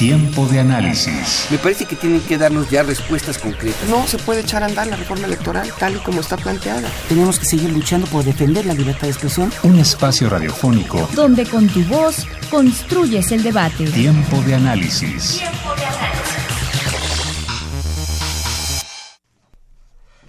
Tiempo 0.00 0.46
de 0.46 0.60
análisis. 0.60 1.46
Me 1.50 1.58
parece 1.58 1.84
que 1.84 1.94
tienen 1.94 2.22
que 2.22 2.38
darnos 2.38 2.70
ya 2.70 2.82
respuestas 2.82 3.36
concretas. 3.36 3.86
No 3.90 4.06
se 4.06 4.16
puede 4.16 4.40
echar 4.40 4.62
a 4.62 4.66
andar 4.66 4.86
la 4.86 4.96
reforma 4.96 5.26
electoral 5.26 5.70
tal 5.78 5.96
y 5.96 5.98
como 5.98 6.22
está 6.22 6.38
planteada. 6.38 6.88
Tenemos 7.06 7.38
que 7.38 7.44
seguir 7.44 7.70
luchando 7.70 8.06
por 8.06 8.24
defender 8.24 8.64
la 8.64 8.72
libertad 8.72 9.02
de 9.02 9.10
expresión. 9.10 9.52
Un 9.62 9.78
espacio 9.78 10.30
radiofónico 10.30 11.06
donde 11.14 11.44
con 11.44 11.68
tu 11.68 11.84
voz 11.84 12.26
construyes 12.50 13.30
el 13.30 13.42
debate. 13.42 13.84
Tiempo 13.90 14.40
de 14.40 14.54
análisis. 14.54 15.36
Tiempo 15.36 15.74
de 15.76 15.84
análisis. 15.84 16.40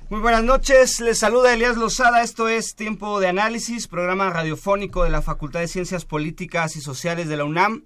Muy 0.10 0.20
buenas 0.20 0.44
noches, 0.44 1.00
les 1.00 1.18
saluda 1.18 1.54
Elías 1.54 1.78
Lozada, 1.78 2.24
esto 2.24 2.50
es 2.50 2.76
Tiempo 2.76 3.22
de 3.22 3.30
Análisis, 3.30 3.88
programa 3.88 4.30
radiofónico 4.32 5.06
de 5.06 5.12
la 5.12 5.22
Facultad 5.22 5.62
de 5.62 5.70
Ciencias 5.70 6.04
Políticas 6.04 6.76
y 6.76 6.82
Sociales 6.82 7.30
de 7.30 7.38
la 7.38 7.46
UNAM. 7.46 7.86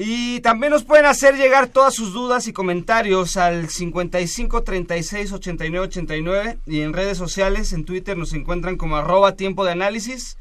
Y 0.00 0.38
también 0.42 0.70
nos 0.70 0.84
pueden 0.84 1.06
hacer 1.06 1.34
llegar 1.34 1.66
todas 1.66 1.92
sus 1.92 2.12
dudas 2.12 2.46
y 2.46 2.52
comentarios 2.52 3.36
al 3.36 3.68
55 3.68 4.62
36 4.62 5.32
89 5.32 5.86
89 5.86 6.58
y 6.66 6.82
en 6.82 6.92
redes 6.92 7.18
sociales, 7.18 7.72
en 7.72 7.84
Twitter 7.84 8.16
nos 8.16 8.32
encuentran 8.32 8.76
como 8.76 8.96
arroba 8.96 9.34
tiempo 9.34 9.64
de 9.64 9.72
análisis 9.72 10.38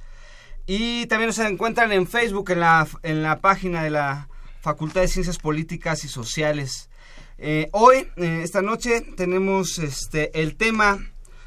y 0.67 1.07
también 1.07 1.29
nos 1.29 1.39
encuentran 1.39 1.91
en 1.91 2.05
Facebook 2.05 2.51
en 2.51 2.59
la, 2.59 2.87
en 3.01 3.23
la 3.23 3.39
página 3.39 3.81
de 3.81 3.89
la 3.89 4.29
Facultad 4.61 5.01
de 5.01 5.07
Ciencias 5.07 5.39
Políticas 5.39 6.03
y 6.03 6.07
Sociales. 6.07 6.91
Eh, 7.39 7.69
hoy, 7.71 8.09
eh, 8.15 8.41
esta 8.43 8.61
noche, 8.61 9.01
tenemos 9.15 9.79
este, 9.79 10.39
el 10.39 10.55
tema 10.55 10.99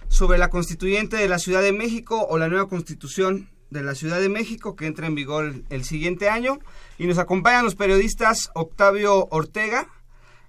sobre 0.09 0.37
la 0.37 0.51
constituyente 0.51 1.17
de 1.17 1.29
la 1.29 1.39
Ciudad 1.39 1.63
de 1.63 1.73
México 1.73 2.27
o 2.29 2.39
la 2.39 2.49
nueva 2.49 2.69
constitución 2.69 3.51
de 3.71 3.83
la 3.83 3.95
Ciudad 3.95 4.21
de 4.21 4.29
México 4.29 4.77
que 4.77 4.87
entra 4.87 5.07
en 5.07 5.15
vigor 5.15 5.55
el, 5.69 5.85
siguiente 5.85 6.29
año. 6.29 6.59
Y 6.99 7.07
nos 7.07 7.19
acompañan 7.19 7.65
los 7.65 7.75
periodistas 7.75 8.51
Octavio 8.55 9.29
Ortega 9.31 9.89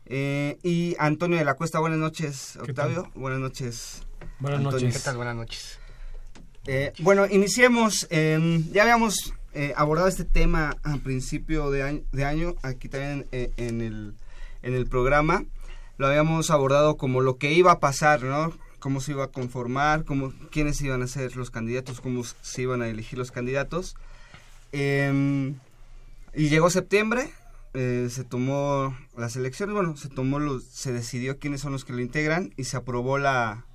eh, 0.06 0.58
y 0.64 0.96
Antonio 1.00 1.38
de 1.38 1.46
la 1.46 1.54
Cuesta. 1.54 1.80
Buenas 1.80 2.00
noches, 2.00 2.58
Octavio. 2.58 3.10
Buenas 3.16 3.40
noches. 3.40 4.04
Buenas 4.40 4.62
noches. 4.62 4.94
¿Qué 4.94 5.00
tal? 5.00 5.18
Buenas 5.18 5.36
noches. 5.36 5.80
Eh, 6.68 6.94
bueno, 7.00 7.26
iniciemos. 7.28 8.08
Em, 8.10 8.70
ya 8.72 8.84
habíamos 8.84 9.34
eh, 9.54 9.74
abordado 9.76 10.08
este 10.08 10.26
tema 10.26 10.78
a 10.84 10.98
principio 10.98 11.72
de 11.72 11.84
año, 11.84 12.02
de 12.12 12.26
año 12.26 12.56
aquí 12.64 12.90
también 12.90 13.28
en, 13.32 13.82
el, 13.82 14.16
en 14.62 14.74
el 14.74 14.88
programa. 14.88 15.46
Lo 15.98 16.08
habíamos 16.08 16.50
abordado 16.50 16.98
como 16.98 17.22
lo 17.22 17.38
que 17.38 17.54
iba 17.54 17.72
a 17.72 17.80
pasar, 17.80 18.24
¿no? 18.24 18.52
Cómo 18.82 19.00
se 19.00 19.14
iba 19.14 19.24
a 19.24 19.28
conformar, 19.28 20.04
cómo, 20.04 20.34
quiénes 20.52 20.82
iban 20.82 21.02
a 21.02 21.08
ser 21.08 21.38
los 21.38 21.52
candidatos, 21.52 22.02
cómo 22.02 22.24
se 22.42 22.64
iban 22.64 22.82
a 22.82 22.90
elegir 22.90 23.18
los 23.18 23.32
candidatos. 23.32 23.96
Em, 24.74 25.56
y 26.34 26.50
llegó 26.50 26.70
septiembre, 26.70 27.32
eh, 27.74 28.08
se 28.10 28.26
tomó 28.26 28.98
las 29.16 29.38
elecciones, 29.38 29.76
bueno, 29.76 29.96
se 29.96 30.10
tomó 30.10 30.40
los, 30.40 30.66
se 30.66 30.92
decidió 30.92 31.40
quiénes 31.40 31.62
son 31.62 31.72
los 31.72 31.86
que 31.86 31.94
lo 31.94 32.02
integran 32.02 32.54
y 32.58 32.66
se 32.66 32.76
aprobó 32.76 33.18
la, 33.18 33.66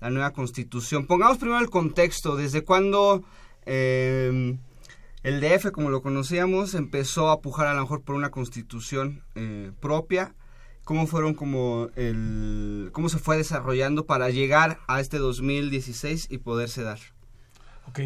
nueva 0.00 0.32
constitución. 0.32 1.06
Pongamos 1.06 1.38
primero 1.38 1.60
el 1.60 1.70
contexto, 1.70 2.36
desde 2.36 2.64
cuándo 2.64 3.24
em, 3.66 4.58
el 5.22 5.40
DF, 5.40 5.72
como 5.72 5.90
lo 5.90 6.02
conocíamos, 6.02 6.74
empezó 6.74 7.30
a 7.30 7.40
pujar 7.40 7.66
a 7.66 7.74
lo 7.74 7.82
mejor 7.82 8.02
por 8.02 8.14
una 8.14 8.30
constitución 8.30 9.22
eh, 9.34 9.72
propia 9.80 10.34
cómo 10.88 11.06
fueron 11.06 11.34
como 11.34 11.90
el 11.96 12.88
cómo 12.92 13.10
se 13.10 13.18
fue 13.18 13.36
desarrollando 13.36 14.06
para 14.06 14.30
llegar 14.30 14.78
a 14.86 15.02
este 15.02 15.18
2016 15.18 16.28
y 16.30 16.38
poderse 16.38 16.82
dar. 16.82 16.98
Ok, 17.88 18.00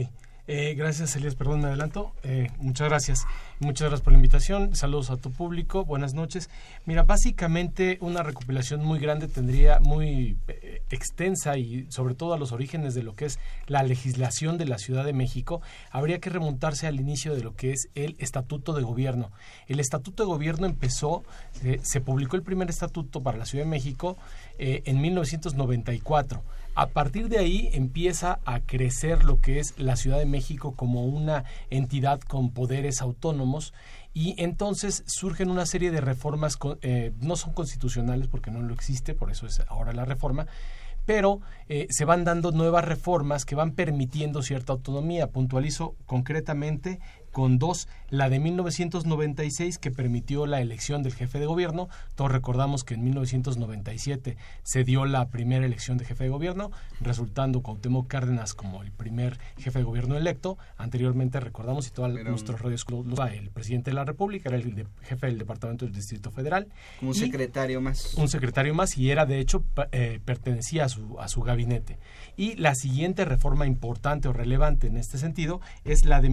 eh, 0.46 0.74
gracias 0.74 1.14
Elías, 1.16 1.34
perdón 1.34 1.60
me 1.60 1.68
adelanto. 1.68 2.12
Eh, 2.22 2.48
muchas 2.58 2.88
gracias. 2.88 3.24
Muchas 3.62 3.82
gracias 3.82 4.00
por 4.00 4.12
la 4.12 4.18
invitación. 4.18 4.74
Saludos 4.74 5.10
a 5.10 5.16
tu 5.16 5.30
público. 5.30 5.84
Buenas 5.84 6.14
noches. 6.14 6.50
Mira, 6.84 7.04
básicamente 7.04 7.96
una 8.00 8.24
recopilación 8.24 8.84
muy 8.84 8.98
grande 8.98 9.28
tendría 9.28 9.78
muy 9.78 10.36
eh, 10.48 10.82
extensa 10.90 11.56
y 11.56 11.86
sobre 11.90 12.16
todo 12.16 12.34
a 12.34 12.38
los 12.38 12.50
orígenes 12.50 12.94
de 12.94 13.04
lo 13.04 13.14
que 13.14 13.26
es 13.26 13.38
la 13.68 13.84
legislación 13.84 14.58
de 14.58 14.66
la 14.66 14.78
Ciudad 14.78 15.04
de 15.04 15.12
México. 15.12 15.62
Habría 15.92 16.18
que 16.18 16.28
remontarse 16.28 16.88
al 16.88 16.98
inicio 16.98 17.36
de 17.36 17.44
lo 17.44 17.54
que 17.54 17.70
es 17.70 17.88
el 17.94 18.16
Estatuto 18.18 18.72
de 18.72 18.82
Gobierno. 18.82 19.30
El 19.68 19.78
Estatuto 19.78 20.24
de 20.24 20.28
Gobierno 20.28 20.66
empezó, 20.66 21.22
eh, 21.62 21.78
se 21.84 22.00
publicó 22.00 22.34
el 22.34 22.42
primer 22.42 22.68
estatuto 22.68 23.22
para 23.22 23.38
la 23.38 23.46
Ciudad 23.46 23.64
de 23.64 23.70
México 23.70 24.16
eh, 24.58 24.82
en 24.86 25.00
1994. 25.00 26.42
A 26.74 26.88
partir 26.88 27.28
de 27.28 27.38
ahí 27.38 27.68
empieza 27.74 28.40
a 28.46 28.60
crecer 28.60 29.24
lo 29.24 29.40
que 29.40 29.58
es 29.58 29.78
la 29.78 29.96
Ciudad 29.96 30.18
de 30.18 30.24
México 30.24 30.74
como 30.74 31.04
una 31.04 31.44
entidad 31.68 32.20
con 32.20 32.50
poderes 32.50 33.02
autónomos 33.02 33.74
y 34.14 34.34
entonces 34.42 35.04
surgen 35.06 35.50
una 35.50 35.66
serie 35.66 35.90
de 35.90 36.00
reformas, 36.00 36.58
eh, 36.80 37.12
no 37.20 37.36
son 37.36 37.52
constitucionales 37.52 38.28
porque 38.28 38.50
no 38.50 38.62
lo 38.62 38.72
existe, 38.72 39.14
por 39.14 39.30
eso 39.30 39.46
es 39.46 39.60
ahora 39.68 39.92
la 39.92 40.06
reforma, 40.06 40.46
pero 41.04 41.40
eh, 41.68 41.88
se 41.90 42.06
van 42.06 42.24
dando 42.24 42.52
nuevas 42.52 42.84
reformas 42.84 43.44
que 43.44 43.54
van 43.54 43.72
permitiendo 43.72 44.42
cierta 44.42 44.72
autonomía. 44.72 45.30
Puntualizo 45.30 45.94
concretamente 46.06 47.00
con 47.32 47.58
dos, 47.58 47.88
la 48.10 48.28
de 48.28 48.38
1996 48.38 49.78
que 49.78 49.90
permitió 49.90 50.46
la 50.46 50.60
elección 50.60 51.02
del 51.02 51.14
jefe 51.14 51.40
de 51.40 51.46
gobierno. 51.46 51.88
Todos 52.14 52.30
recordamos 52.30 52.84
que 52.84 52.94
en 52.94 53.04
1997 53.04 54.36
se 54.62 54.84
dio 54.84 55.06
la 55.06 55.28
primera 55.28 55.66
elección 55.66 55.98
de 55.98 56.04
jefe 56.04 56.24
de 56.24 56.30
gobierno, 56.30 56.70
resultando 57.00 57.62
Cuauhtémoc 57.62 58.06
Cárdenas 58.06 58.54
como 58.54 58.82
el 58.82 58.92
primer 58.92 59.38
jefe 59.58 59.80
de 59.80 59.84
gobierno 59.84 60.16
electo. 60.16 60.58
Anteriormente 60.76 61.40
recordamos 61.40 61.88
y 61.88 61.90
todos 61.90 62.12
nuestros 62.12 62.60
radios 62.60 62.86
el 63.32 63.50
presidente 63.50 63.90
de 63.90 63.94
la 63.94 64.04
República 64.04 64.50
era 64.50 64.58
el 64.58 64.86
jefe 65.02 65.26
del 65.26 65.38
departamento 65.38 65.84
del 65.84 65.94
Distrito 65.94 66.30
Federal. 66.30 66.68
Un 67.00 67.14
secretario 67.14 67.80
más. 67.80 68.14
Un 68.14 68.28
secretario 68.28 68.74
más 68.74 68.96
y 68.98 69.10
era 69.10 69.24
de 69.24 69.40
hecho 69.40 69.64
eh, 69.92 70.20
pertenecía 70.24 70.84
a 70.84 70.88
su, 70.88 71.18
a 71.18 71.28
su 71.28 71.40
gabinete. 71.40 71.98
Y 72.36 72.56
la 72.56 72.74
siguiente 72.74 73.24
reforma 73.24 73.66
importante 73.66 74.28
o 74.28 74.32
relevante 74.32 74.86
en 74.86 74.96
este 74.96 75.18
sentido 75.18 75.60
es 75.84 76.04
la 76.04 76.20
de 76.20 76.28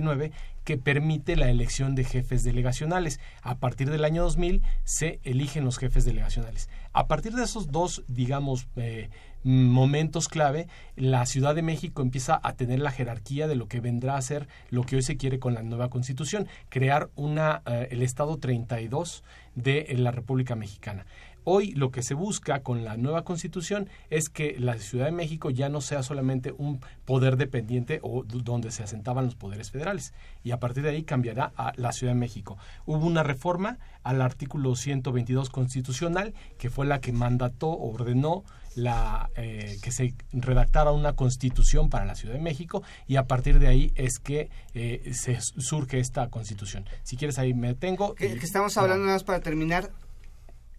1999 0.00 0.32
que 0.64 0.78
permite 0.78 1.36
la 1.36 1.50
elección 1.50 1.94
de 1.94 2.04
jefes 2.04 2.42
delegacionales. 2.42 3.20
A 3.42 3.58
partir 3.58 3.90
del 3.90 4.04
año 4.04 4.22
2000 4.22 4.62
se 4.84 5.20
eligen 5.22 5.64
los 5.64 5.78
jefes 5.78 6.04
delegacionales. 6.04 6.68
A 6.92 7.06
partir 7.06 7.34
de 7.34 7.44
esos 7.44 7.70
dos, 7.70 8.02
digamos, 8.08 8.66
eh, 8.76 9.10
momentos 9.44 10.28
clave, 10.28 10.68
la 10.96 11.26
Ciudad 11.26 11.54
de 11.54 11.60
México 11.60 12.00
empieza 12.00 12.40
a 12.42 12.54
tener 12.54 12.80
la 12.80 12.90
jerarquía 12.90 13.46
de 13.46 13.56
lo 13.56 13.68
que 13.68 13.80
vendrá 13.80 14.16
a 14.16 14.22
ser 14.22 14.48
lo 14.70 14.84
que 14.84 14.96
hoy 14.96 15.02
se 15.02 15.18
quiere 15.18 15.38
con 15.38 15.52
la 15.52 15.62
nueva 15.62 15.90
Constitución, 15.90 16.48
crear 16.70 17.10
una, 17.14 17.62
eh, 17.66 17.88
el 17.90 18.02
Estado 18.02 18.38
32 18.38 19.22
de 19.54 19.94
la 19.98 20.12
República 20.12 20.56
Mexicana. 20.56 21.04
Hoy 21.44 21.72
lo 21.72 21.90
que 21.90 22.02
se 22.02 22.14
busca 22.14 22.60
con 22.62 22.84
la 22.84 22.96
nueva 22.96 23.22
constitución 23.22 23.88
es 24.10 24.28
que 24.28 24.56
la 24.58 24.78
Ciudad 24.78 25.06
de 25.06 25.12
México 25.12 25.50
ya 25.50 25.68
no 25.68 25.80
sea 25.80 26.02
solamente 26.02 26.54
un 26.56 26.80
poder 27.04 27.36
dependiente 27.36 28.00
o 28.02 28.24
donde 28.24 28.70
se 28.70 28.82
asentaban 28.82 29.26
los 29.26 29.34
poderes 29.34 29.70
federales 29.70 30.14
y 30.42 30.52
a 30.52 30.58
partir 30.58 30.82
de 30.82 30.90
ahí 30.90 31.02
cambiará 31.02 31.52
a 31.56 31.72
la 31.76 31.92
Ciudad 31.92 32.14
de 32.14 32.18
México. 32.18 32.56
Hubo 32.86 33.06
una 33.06 33.22
reforma 33.22 33.78
al 34.02 34.22
artículo 34.22 34.74
122 34.74 35.50
constitucional 35.50 36.34
que 36.58 36.70
fue 36.70 36.86
la 36.86 37.00
que 37.00 37.12
mandató, 37.12 37.68
ordenó 37.70 38.44
la, 38.74 39.30
eh, 39.36 39.78
que 39.82 39.92
se 39.92 40.14
redactara 40.32 40.92
una 40.92 41.14
constitución 41.14 41.90
para 41.90 42.04
la 42.04 42.14
Ciudad 42.14 42.34
de 42.34 42.40
México 42.40 42.82
y 43.06 43.16
a 43.16 43.26
partir 43.26 43.58
de 43.58 43.68
ahí 43.68 43.92
es 43.94 44.18
que 44.18 44.50
eh, 44.74 45.12
se 45.12 45.38
surge 45.40 46.00
esta 46.00 46.28
constitución. 46.28 46.84
Si 47.02 47.16
quieres 47.16 47.38
ahí 47.38 47.54
me 47.54 47.68
detengo. 47.68 48.14
Que, 48.14 48.32
estamos 48.32 48.76
hablando 48.76 49.04
nada 49.04 49.16
más 49.16 49.24
para 49.24 49.40
terminar 49.40 49.90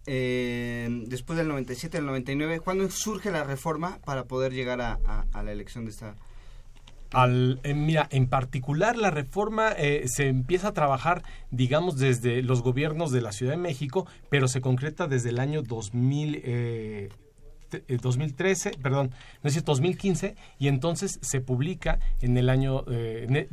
eh, 0.06 0.88
después 1.06 1.36
del 1.36 1.48
97, 1.48 1.98
del 1.98 2.06
99, 2.06 2.60
¿cuándo 2.60 2.88
surge 2.90 3.30
la 3.32 3.44
reforma 3.44 3.98
para 4.04 4.24
poder 4.24 4.52
llegar 4.52 4.80
a, 4.80 4.98
la 5.42 5.52
elección 5.52 5.84
de 5.84 5.90
esta... 5.90 6.14
Al, 7.12 7.60
eh, 7.62 7.74
mira, 7.74 8.08
en 8.10 8.28
particular 8.28 8.96
la 8.96 9.10
reforma 9.10 9.72
eh, 9.72 10.04
se 10.06 10.28
empieza 10.28 10.68
a 10.68 10.72
trabajar, 10.72 11.22
digamos, 11.50 11.98
desde 11.98 12.42
los 12.42 12.62
gobiernos 12.62 13.10
de 13.10 13.20
la 13.20 13.32
Ciudad 13.32 13.52
de 13.52 13.58
México, 13.58 14.06
pero 14.28 14.48
se 14.48 14.60
concreta 14.60 15.06
desde 15.06 15.30
el 15.30 15.38
año 15.38 15.62
2000, 15.62 17.10
2013, 18.00 18.72
perdón, 18.82 19.10
no 19.42 19.48
es 19.48 19.54
cierto, 19.54 19.72
2015, 19.72 20.36
y 20.58 20.68
entonces 20.68 21.18
se 21.22 21.40
publica 21.40 21.98
en 22.20 22.36
el 22.36 22.48
año, 22.48 22.84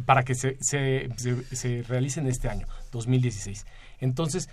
para 0.05 0.23
que 0.23 0.35
se, 0.35 0.57
se, 0.59 1.09
se 1.51 1.83
realice 1.83 2.19
en 2.19 2.27
este 2.27 2.49
año, 2.49 2.67
2016. 2.91 3.65
Entonces, 3.99 4.49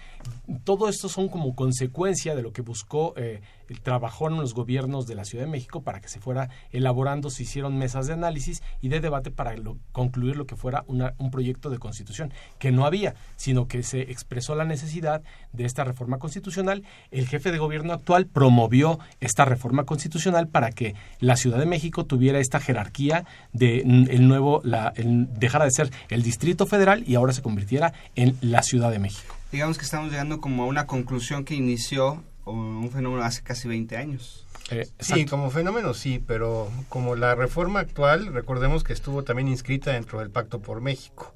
todo 0.65 0.89
esto 0.89 1.09
son 1.09 1.29
como 1.29 1.55
consecuencia 1.55 2.35
de 2.35 2.43
lo 2.43 2.53
que 2.53 2.63
buscó, 2.63 3.15
eh, 3.17 3.41
trabajaron 3.75 4.39
los 4.39 4.55
gobiernos 4.55 5.07
de 5.07 5.15
la 5.15 5.25
Ciudad 5.25 5.45
de 5.45 5.51
México 5.51 5.83
para 5.83 6.01
que 6.01 6.09
se 6.09 6.21
fuera 6.21 6.51
elaborando, 6.71 7.31
se 7.31 7.45
hicieron 7.45 7.79
mesas 7.79 8.07
de 8.07 8.15
análisis 8.15 8.63
y 8.81 8.89
de 8.89 9.01
debate 9.01 9.31
para 9.31 9.55
concluir 9.93 10.37
lo 10.37 10.47
que 10.47 10.57
fuera 10.57 10.85
un 10.89 11.31
proyecto 11.31 11.71
de 11.71 11.79
constitución, 11.79 12.33
que 12.59 12.73
no 12.73 12.87
había, 12.87 13.15
sino 13.37 13.69
que 13.69 13.83
se 13.83 14.03
expresó 14.03 14.55
la 14.55 14.65
necesidad 14.65 15.23
de 15.53 15.65
esta 15.65 15.85
reforma 15.85 16.19
constitucional. 16.19 16.85
El 17.11 17.27
jefe 17.27 17.53
de 17.53 17.59
gobierno 17.59 17.93
actual 17.93 18.27
promovió 18.27 18.99
esta 19.21 19.45
reforma 19.45 19.85
constitucional 19.85 20.49
para 20.49 20.73
que 20.73 20.95
la 21.19 21.37
Ciudad 21.37 21.59
de 21.59 21.67
México 21.67 22.05
tuviera 22.05 22.39
esta 22.39 22.61
jerarquía 22.61 23.25
de 23.53 23.81
el 23.81 24.29
nuevo, 24.29 24.61
la, 24.65 24.93
dejara 24.97 25.65
de 25.65 25.71
ser 25.71 25.91
el 26.09 26.23
Distrito 26.23 26.67
Federal 26.67 27.05
y 27.07 27.15
ahora 27.15 27.33
se 27.33 27.43
convirtiera 27.43 27.93
en 28.15 28.37
la 28.41 28.63
Ciudad 28.63 28.91
de 28.91 28.99
México 28.99 29.37
digamos 29.53 29.79
que 29.79 29.85
estamos 29.85 30.11
llegando 30.11 30.41
como 30.41 30.63
a 30.63 30.67
una 30.67 30.87
conclusión 30.87 31.45
que 31.45 31.55
inició 31.55 32.23
un 32.45 32.91
fenómeno 32.91 33.23
hace 33.23 33.43
casi 33.43 33.69
20 33.69 33.97
años. 33.97 34.47
Eh, 34.71 34.89
sí, 35.01 35.27
como 35.27 35.51
fenómeno 35.51 35.95
sí, 35.95 36.23
pero 36.25 36.71
como 36.89 37.17
la 37.17 37.35
reforma 37.35 37.81
actual, 37.81 38.33
recordemos 38.33 38.85
que 38.85 38.93
estuvo 38.93 39.25
también 39.25 39.49
inscrita 39.49 39.93
dentro 39.93 40.21
del 40.21 40.31
Pacto 40.31 40.61
por 40.61 40.81
México. 40.81 41.35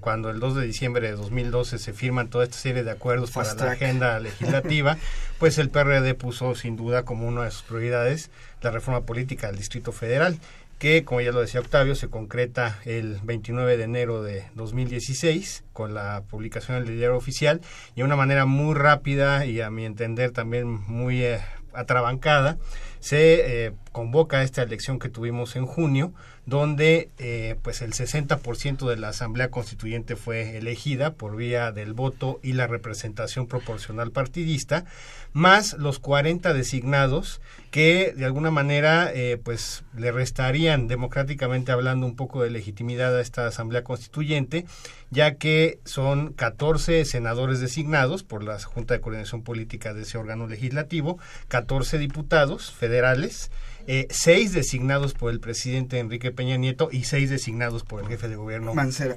cuando 0.00 0.30
el 0.30 0.40
2 0.40 0.56
de 0.56 0.66
diciembre 0.66 1.06
de 1.06 1.16
2012 1.16 1.78
se 1.78 1.92
firman 1.92 2.28
toda 2.28 2.44
esta 2.44 2.56
serie 2.56 2.82
de 2.82 2.90
acuerdos 2.90 3.30
para 3.30 3.54
la 3.54 3.72
agenda 3.72 4.18
legislativa, 4.20 4.96
pues 5.38 5.58
el 5.58 5.70
PRD 5.70 6.14
puso 6.14 6.54
sin 6.54 6.76
duda 6.76 7.04
como 7.04 7.28
una 7.28 7.44
de 7.44 7.50
sus 7.50 7.62
prioridades 7.62 8.30
la 8.62 8.70
reforma 8.70 9.02
política 9.02 9.46
del 9.46 9.56
Distrito 9.56 9.92
Federal 9.92 10.38
que, 10.78 11.04
como 11.04 11.20
ya 11.20 11.32
lo 11.32 11.40
decía 11.40 11.60
Octavio, 11.60 11.94
se 11.94 12.08
concreta 12.08 12.78
el 12.84 13.18
29 13.22 13.76
de 13.76 13.84
enero 13.84 14.22
de 14.22 14.44
2016 14.54 15.64
con 15.72 15.94
la 15.94 16.22
publicación 16.28 16.84
del 16.84 16.96
diario 16.96 17.16
oficial 17.16 17.60
y 17.94 18.00
de 18.00 18.04
una 18.04 18.16
manera 18.16 18.46
muy 18.46 18.74
rápida 18.74 19.46
y 19.46 19.60
a 19.60 19.70
mi 19.70 19.84
entender 19.84 20.30
también 20.30 20.66
muy 20.68 21.22
eh, 21.22 21.40
atrabancada, 21.74 22.58
se 23.00 23.66
eh, 23.66 23.72
convoca 23.92 24.42
esta 24.42 24.62
elección 24.62 24.98
que 24.98 25.10
tuvimos 25.10 25.56
en 25.56 25.66
junio, 25.66 26.14
donde 26.46 27.10
eh, 27.18 27.56
pues 27.62 27.82
el 27.82 27.92
60% 27.92 28.88
de 28.88 28.96
la 28.96 29.08
Asamblea 29.08 29.50
Constituyente 29.50 30.16
fue 30.16 30.56
elegida 30.56 31.14
por 31.14 31.36
vía 31.36 31.72
del 31.72 31.92
voto 31.92 32.40
y 32.42 32.52
la 32.52 32.66
representación 32.66 33.46
proporcional 33.46 34.10
partidista, 34.10 34.84
más 35.34 35.74
los 35.74 35.98
40 35.98 36.54
designados 36.54 37.42
que 37.72 38.14
de 38.16 38.24
alguna 38.24 38.52
manera 38.52 39.10
eh, 39.12 39.36
pues 39.42 39.82
le 39.96 40.12
restarían 40.12 40.86
democráticamente 40.86 41.72
hablando 41.72 42.06
un 42.06 42.14
poco 42.14 42.44
de 42.44 42.50
legitimidad 42.50 43.16
a 43.16 43.20
esta 43.20 43.48
Asamblea 43.48 43.82
Constituyente, 43.82 44.64
ya 45.10 45.34
que 45.34 45.80
son 45.84 46.32
14 46.34 47.04
senadores 47.04 47.58
designados 47.58 48.22
por 48.22 48.44
la 48.44 48.60
Junta 48.60 48.94
de 48.94 49.00
Coordinación 49.00 49.42
Política 49.42 49.92
de 49.92 50.02
ese 50.02 50.18
órgano 50.18 50.46
legislativo, 50.46 51.18
14 51.48 51.98
diputados 51.98 52.70
federales, 52.70 53.50
eh, 53.88 54.06
seis 54.08 54.52
designados 54.52 55.12
por 55.12 55.32
el 55.32 55.40
presidente 55.40 55.98
Enrique 55.98 56.30
Peña 56.30 56.56
Nieto 56.56 56.90
y 56.92 57.04
seis 57.04 57.28
designados 57.28 57.82
por 57.82 58.00
el 58.00 58.08
jefe 58.08 58.28
de 58.28 58.36
gobierno 58.36 58.72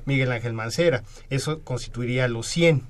Miguel 0.06 0.32
Ángel 0.32 0.54
Mancera. 0.54 1.04
Eso 1.30 1.62
constituiría 1.62 2.28
los 2.28 2.48
100 2.48 2.82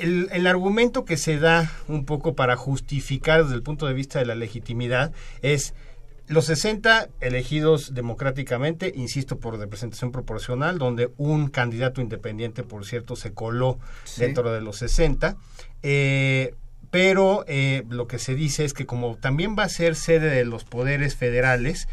el, 0.00 0.46
argumento 0.46 1.04
que 1.04 1.16
se 1.16 1.38
da 1.38 1.70
un 1.88 2.04
poco 2.04 2.34
para 2.34 2.56
justificar 2.56 3.42
desde 3.42 3.56
el 3.56 3.62
punto 3.62 3.86
de 3.86 3.94
vista 3.94 4.18
de 4.18 4.26
la 4.26 4.34
legitimidad 4.34 5.12
es 5.42 5.74
los 6.26 6.44
60 6.46 7.08
elegidos 7.20 7.92
democráticamente, 7.92 8.92
insisto, 8.94 9.38
por 9.38 9.58
representación 9.58 10.12
proporcional, 10.12 10.78
donde 10.78 11.10
un 11.16 11.48
candidato 11.48 12.00
independiente, 12.00 12.62
por 12.62 12.86
cierto, 12.86 13.16
se 13.16 13.32
coló 13.32 13.80
dentro 14.16 14.52
de 14.52 14.60
los 14.60 14.76
60. 14.76 15.36
Eh, 15.82 16.54
pero 16.90 17.44
eh, 17.48 17.84
lo 17.88 18.06
que 18.06 18.18
se 18.18 18.34
dice 18.34 18.64
es 18.64 18.74
que 18.74 18.86
como 18.86 19.16
también 19.16 19.56
va 19.58 19.64
a 19.64 19.68
ser 19.68 19.96
sede 19.96 20.30
de 20.30 20.44
los 20.44 20.64
poderes 20.64 21.16
federales, 21.16 21.88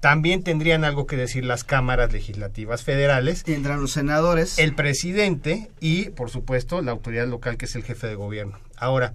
también 0.00 0.42
tendrían 0.42 0.84
algo 0.84 1.06
que 1.06 1.16
decir 1.16 1.44
las 1.44 1.62
cámaras 1.62 2.10
legislativas 2.12 2.82
federales. 2.82 3.44
Tendrán 3.44 3.80
los 3.80 3.92
senadores. 3.92 4.58
El 4.58 4.74
presidente 4.74 5.70
y, 5.78 6.10
por 6.10 6.30
supuesto, 6.30 6.80
la 6.80 6.92
autoridad 6.92 7.28
local 7.28 7.58
que 7.58 7.66
es 7.66 7.76
el 7.76 7.84
jefe 7.84 8.06
de 8.06 8.14
gobierno. 8.14 8.58
Ahora, 8.76 9.14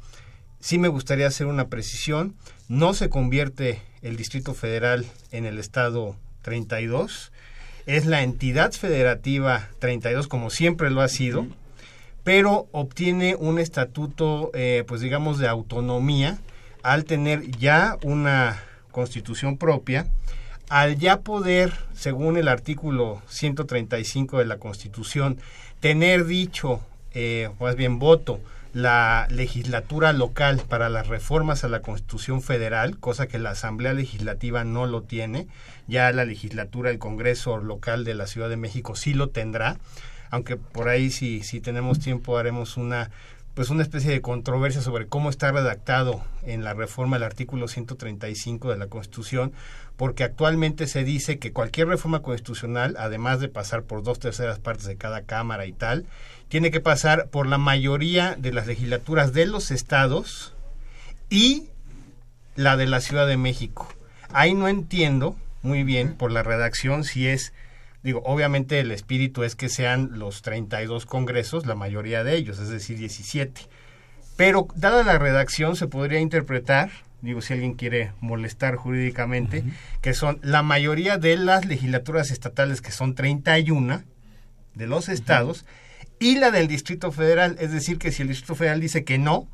sí 0.59 0.77
me 0.77 0.87
gustaría 0.87 1.25
hacer 1.25 1.47
una 1.47 1.69
precisión. 1.69 2.35
No 2.67 2.93
se 2.93 3.09
convierte 3.09 3.81
el 4.03 4.15
Distrito 4.15 4.53
Federal 4.53 5.05
en 5.31 5.45
el 5.45 5.57
Estado 5.57 6.15
32. 6.43 7.31
Es 7.87 8.05
la 8.05 8.21
entidad 8.21 8.71
federativa 8.71 9.69
32 9.79 10.27
como 10.27 10.51
siempre 10.51 10.91
lo 10.91 11.01
ha 11.01 11.07
sido, 11.07 11.47
pero 12.23 12.67
obtiene 12.71 13.35
un 13.35 13.57
estatuto, 13.57 14.51
eh, 14.53 14.83
pues 14.87 15.01
digamos, 15.01 15.39
de 15.39 15.47
autonomía 15.47 16.37
al 16.83 17.05
tener 17.05 17.49
ya 17.57 17.97
una 18.03 18.61
constitución 18.91 19.57
propia 19.57 20.07
al 20.69 20.97
ya 20.97 21.21
poder, 21.21 21.73
según 21.93 22.37
el 22.37 22.47
artículo 22.47 23.21
135 23.27 24.39
de 24.39 24.45
la 24.45 24.57
Constitución, 24.57 25.37
tener 25.79 26.25
dicho, 26.25 26.81
eh, 27.13 27.49
más 27.59 27.75
bien 27.75 27.99
voto, 27.99 28.39
la 28.73 29.27
legislatura 29.29 30.11
local 30.11 30.61
para 30.67 30.89
las 30.89 31.07
reformas 31.07 31.63
a 31.63 31.69
la 31.69 31.81
Constitución 31.81 32.41
Federal, 32.41 32.97
cosa 32.97 33.27
que 33.27 33.39
la 33.39 33.51
Asamblea 33.51 33.93
Legislativa 33.93 34.65
no 34.65 34.85
lo 34.85 35.01
tiene, 35.01 35.47
ya 35.87 36.11
la 36.11 36.25
legislatura, 36.25 36.89
el 36.89 36.99
Congreso 36.99 37.57
local 37.57 38.03
de 38.03 38.15
la 38.15 38.27
Ciudad 38.27 38.49
de 38.49 38.57
México 38.57 38.95
sí 38.95 39.13
lo 39.13 39.29
tendrá, 39.29 39.77
aunque 40.29 40.57
por 40.57 40.89
ahí 40.89 41.09
si, 41.09 41.41
si 41.41 41.61
tenemos 41.61 41.99
tiempo 41.99 42.37
haremos 42.37 42.75
una 42.75 43.11
pues 43.55 43.69
una 43.69 43.83
especie 43.83 44.11
de 44.11 44.21
controversia 44.21 44.81
sobre 44.81 45.07
cómo 45.07 45.29
está 45.29 45.51
redactado 45.51 46.21
en 46.43 46.65
la 46.65 46.73
reforma 46.73 47.15
el 47.15 47.23
artículo 47.23 47.69
135 47.69 48.69
de 48.69 48.77
la 48.77 48.87
Constitución, 48.87 49.53
porque 49.95 50.25
actualmente 50.25 50.87
se 50.87 51.05
dice 51.05 51.39
que 51.39 51.53
cualquier 51.53 51.87
reforma 51.87 52.21
constitucional, 52.21 52.95
además 52.99 53.39
de 53.39 53.47
pasar 53.47 53.83
por 53.83 54.03
dos 54.03 54.19
terceras 54.19 54.59
partes 54.59 54.85
de 54.85 54.97
cada 54.97 55.21
Cámara 55.21 55.65
y 55.65 55.71
tal, 55.71 56.05
tiene 56.49 56.69
que 56.69 56.81
pasar 56.81 57.29
por 57.29 57.47
la 57.47 57.57
mayoría 57.57 58.35
de 58.37 58.51
las 58.51 58.67
legislaturas 58.67 59.31
de 59.31 59.45
los 59.45 59.71
estados 59.71 60.53
y 61.29 61.69
la 62.55 62.75
de 62.75 62.87
la 62.87 62.99
Ciudad 62.99 63.25
de 63.25 63.37
México. 63.37 63.87
Ahí 64.33 64.53
no 64.53 64.67
entiendo 64.67 65.37
muy 65.61 65.83
bien 65.83 66.13
por 66.13 66.29
la 66.29 66.43
redacción 66.43 67.05
si 67.05 67.27
es, 67.29 67.53
digo, 68.05 68.21
obviamente 68.23 68.79
el 68.79 68.91
espíritu 68.91 69.43
es 69.43 69.55
que 69.55 69.67
sean 69.67 70.11
los 70.13 70.41
32 70.43 71.05
congresos, 71.05 71.65
la 71.65 71.75
mayoría 71.75 72.23
de 72.23 72.37
ellos, 72.37 72.59
es 72.59 72.69
decir, 72.69 72.97
17. 72.97 73.61
Pero 74.37 74.67
dada 74.75 75.03
la 75.03 75.17
redacción 75.17 75.75
se 75.75 75.87
podría 75.87 76.19
interpretar 76.19 76.91
digo 77.21 77.41
si 77.41 77.53
alguien 77.53 77.73
quiere 77.73 78.11
molestar 78.21 78.75
jurídicamente, 78.75 79.63
que 80.01 80.13
son 80.13 80.39
la 80.43 80.61
mayoría 80.61 81.17
de 81.17 81.37
las 81.37 81.65
legislaturas 81.65 82.29
estatales, 82.29 82.81
que 82.81 82.91
son 82.91 83.15
31 83.15 84.03
de 84.75 84.87
los 84.87 85.09
estados, 85.09 85.65
y 86.19 86.37
la 86.37 86.51
del 86.51 86.67
Distrito 86.67 87.11
Federal, 87.11 87.57
es 87.59 87.71
decir, 87.71 87.97
que 87.97 88.11
si 88.11 88.21
el 88.21 88.27
Distrito 88.27 88.53
Federal 88.53 88.79
dice 88.79 89.03
que 89.03 89.17
no, 89.17 89.47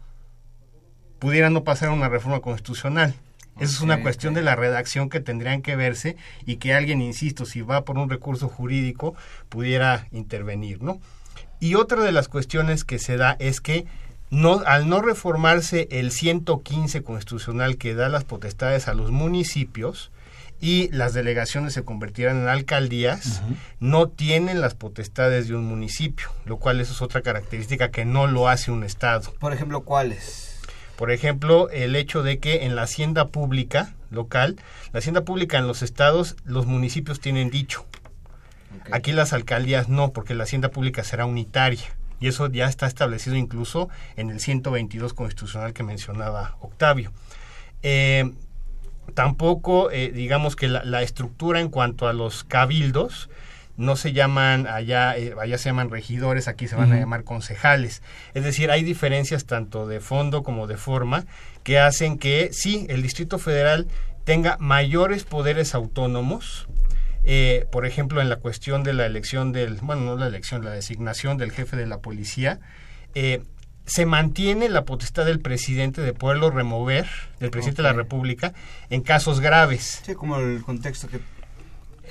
pudiera 1.20 1.50
no 1.50 1.63
pasar 1.63 1.89
una 1.91 2.10
reforma 2.10 2.41
constitucional. 2.41 3.13
Esa 3.60 3.74
es 3.74 3.81
una 3.81 4.01
cuestión 4.01 4.34
de 4.34 4.41
la 4.41 4.55
redacción 4.55 5.10
que 5.10 5.20
tendrían 5.20 5.62
que 5.62 5.75
verse 5.75 6.15
y 6.46 6.55
que 6.55 6.74
alguien, 6.74 7.01
insisto, 7.01 7.46
si 7.46 7.62
va 7.62 7.86
por 7.86 7.98
un 7.98 8.10
recurso 8.10 8.48
jurídico, 8.48 9.15
pudiera 9.50 10.08
intervenir, 10.12 10.81
¿no? 10.81 11.00
Y 11.60 11.75
otra 11.75 12.01
de 12.01 12.12
las 12.12 12.27
cuestiones 12.27 12.84
que 12.84 12.98
se 12.98 13.17
da 13.17 13.36
es 13.39 13.62
que 13.62 13.86
no, 14.31 14.63
al 14.65 14.89
no 14.89 15.01
reformarse 15.01 15.88
el 15.91 16.12
115 16.12 17.03
constitucional 17.03 17.77
que 17.77 17.93
da 17.93 18.10
las 18.10 18.24
potestades 18.24 18.88
a 18.88 18.93
los 18.93 19.12
municipios 19.12 20.12
y 20.62 20.89
las 20.91 21.13
delegaciones 21.13 21.74
se 21.74 21.84
convertirán 21.84 22.38
en 22.38 22.48
alcaldías, 22.48 23.41
no 23.79 24.08
tienen 24.08 24.62
las 24.62 24.75
potestades 24.75 25.48
de 25.48 25.55
un 25.55 25.65
municipio, 25.65 26.29
lo 26.46 26.58
cual 26.58 26.79
eso 26.79 26.93
es 26.93 27.01
otra 27.01 27.22
característica 27.22 27.89
que 27.89 28.05
no 28.05 28.27
lo 28.27 28.48
hace 28.48 28.72
un 28.72 28.84
Estado. 28.84 29.34
Por 29.39 29.53
ejemplo, 29.53 29.81
¿cuáles? 29.81 30.50
Por 31.01 31.10
ejemplo, 31.10 31.67
el 31.72 31.96
hecho 31.96 32.22
de 32.22 32.38
que 32.38 32.63
en 32.63 32.75
la 32.75 32.84
hacienda 32.84 33.29
pública 33.29 33.96
local, 34.12 34.58
la 34.93 35.00
hacienda 35.00 35.24
pública 35.24 35.58
en 35.58 35.65
los 35.65 35.81
estados, 35.81 36.36
los 36.46 36.67
municipios 36.67 37.20
tienen 37.20 37.50
dicho. 37.50 37.88
Aquí 38.91 39.12
las 39.12 39.34
alcaldías 39.34 39.89
no, 39.89 40.13
porque 40.13 40.36
la 40.36 40.43
hacienda 40.43 40.70
pública 40.70 41.03
será 41.03 41.25
unitaria 41.25 41.81
y 42.20 42.27
eso 42.27 42.51
ya 42.51 42.67
está 42.67 42.86
establecido 42.86 43.36
incluso 43.36 43.89
en 44.15 44.29
el 44.29 44.39
122 44.39 45.15
constitucional 45.15 45.74
que 45.74 45.81
mencionaba 45.81 46.55
Octavio. 46.62 47.12
Eh, 47.81 48.31
tampoco, 49.15 49.89
eh, 49.89 50.12
digamos 50.12 50.55
que 50.55 50.67
la, 50.67 51.01
estructura 51.01 51.62
en 51.62 51.70
cuanto 51.70 52.08
a 52.08 52.13
los 52.13 52.43
cabildos 52.43 53.27
no 53.81 53.95
se 53.95 54.13
llaman 54.13 54.67
allá, 54.67 55.17
eh, 55.17 55.33
allá 55.41 55.57
se 55.57 55.69
llaman 55.69 55.89
regidores, 55.89 56.47
aquí 56.47 56.67
se 56.67 56.75
van 56.75 56.93
a 56.93 57.00
llamar 57.00 57.23
concejales. 57.23 58.03
Es 58.35 58.43
decir, 58.43 58.69
hay 58.69 58.83
diferencias 58.83 59.45
tanto 59.45 59.88
de 59.88 60.00
fondo 60.00 60.43
como 60.43 60.67
de 60.67 60.77
forma 60.77 61.25
que 61.63 61.79
hacen 61.79 62.19
que 62.19 62.51
sí, 62.53 62.85
el 62.89 63.01
Distrito 63.01 63.39
Federal 63.39 63.88
tenga 64.23 64.57
mayores 64.59 65.23
poderes 65.23 65.73
autónomos, 65.73 66.67
eh, 67.23 67.65
por 67.71 67.88
ejemplo, 67.88 68.21
en 68.21 68.29
la 68.29 68.35
cuestión 68.35 68.83
de 68.83 68.93
la 68.93 69.07
elección 69.07 69.51
del, 69.51 69.75
bueno, 69.81 70.03
no 70.03 70.15
la 70.15 70.27
elección, 70.27 70.63
la 70.63 70.71
designación 70.71 71.38
del 71.38 71.51
jefe 71.51 71.75
de 71.75 71.88
la 71.88 72.00
policía, 72.00 72.59
eh, 73.15 73.41
se 73.85 74.05
mantiene 74.05 74.69
la 74.69 74.85
potestad 74.85 75.25
del 75.25 75.39
presidente 75.39 76.01
de 76.01 76.13
poderlo 76.13 76.51
remover, 76.51 77.07
del 77.39 77.50
presidente 77.50 77.81
de 77.81 77.88
la 77.88 77.93
República, 77.93 78.53
en 78.91 79.01
casos 79.01 79.39
graves. 79.39 80.03
Sí, 80.05 80.13
como 80.13 80.38
el 80.38 80.61
contexto 80.61 81.07
que 81.07 81.19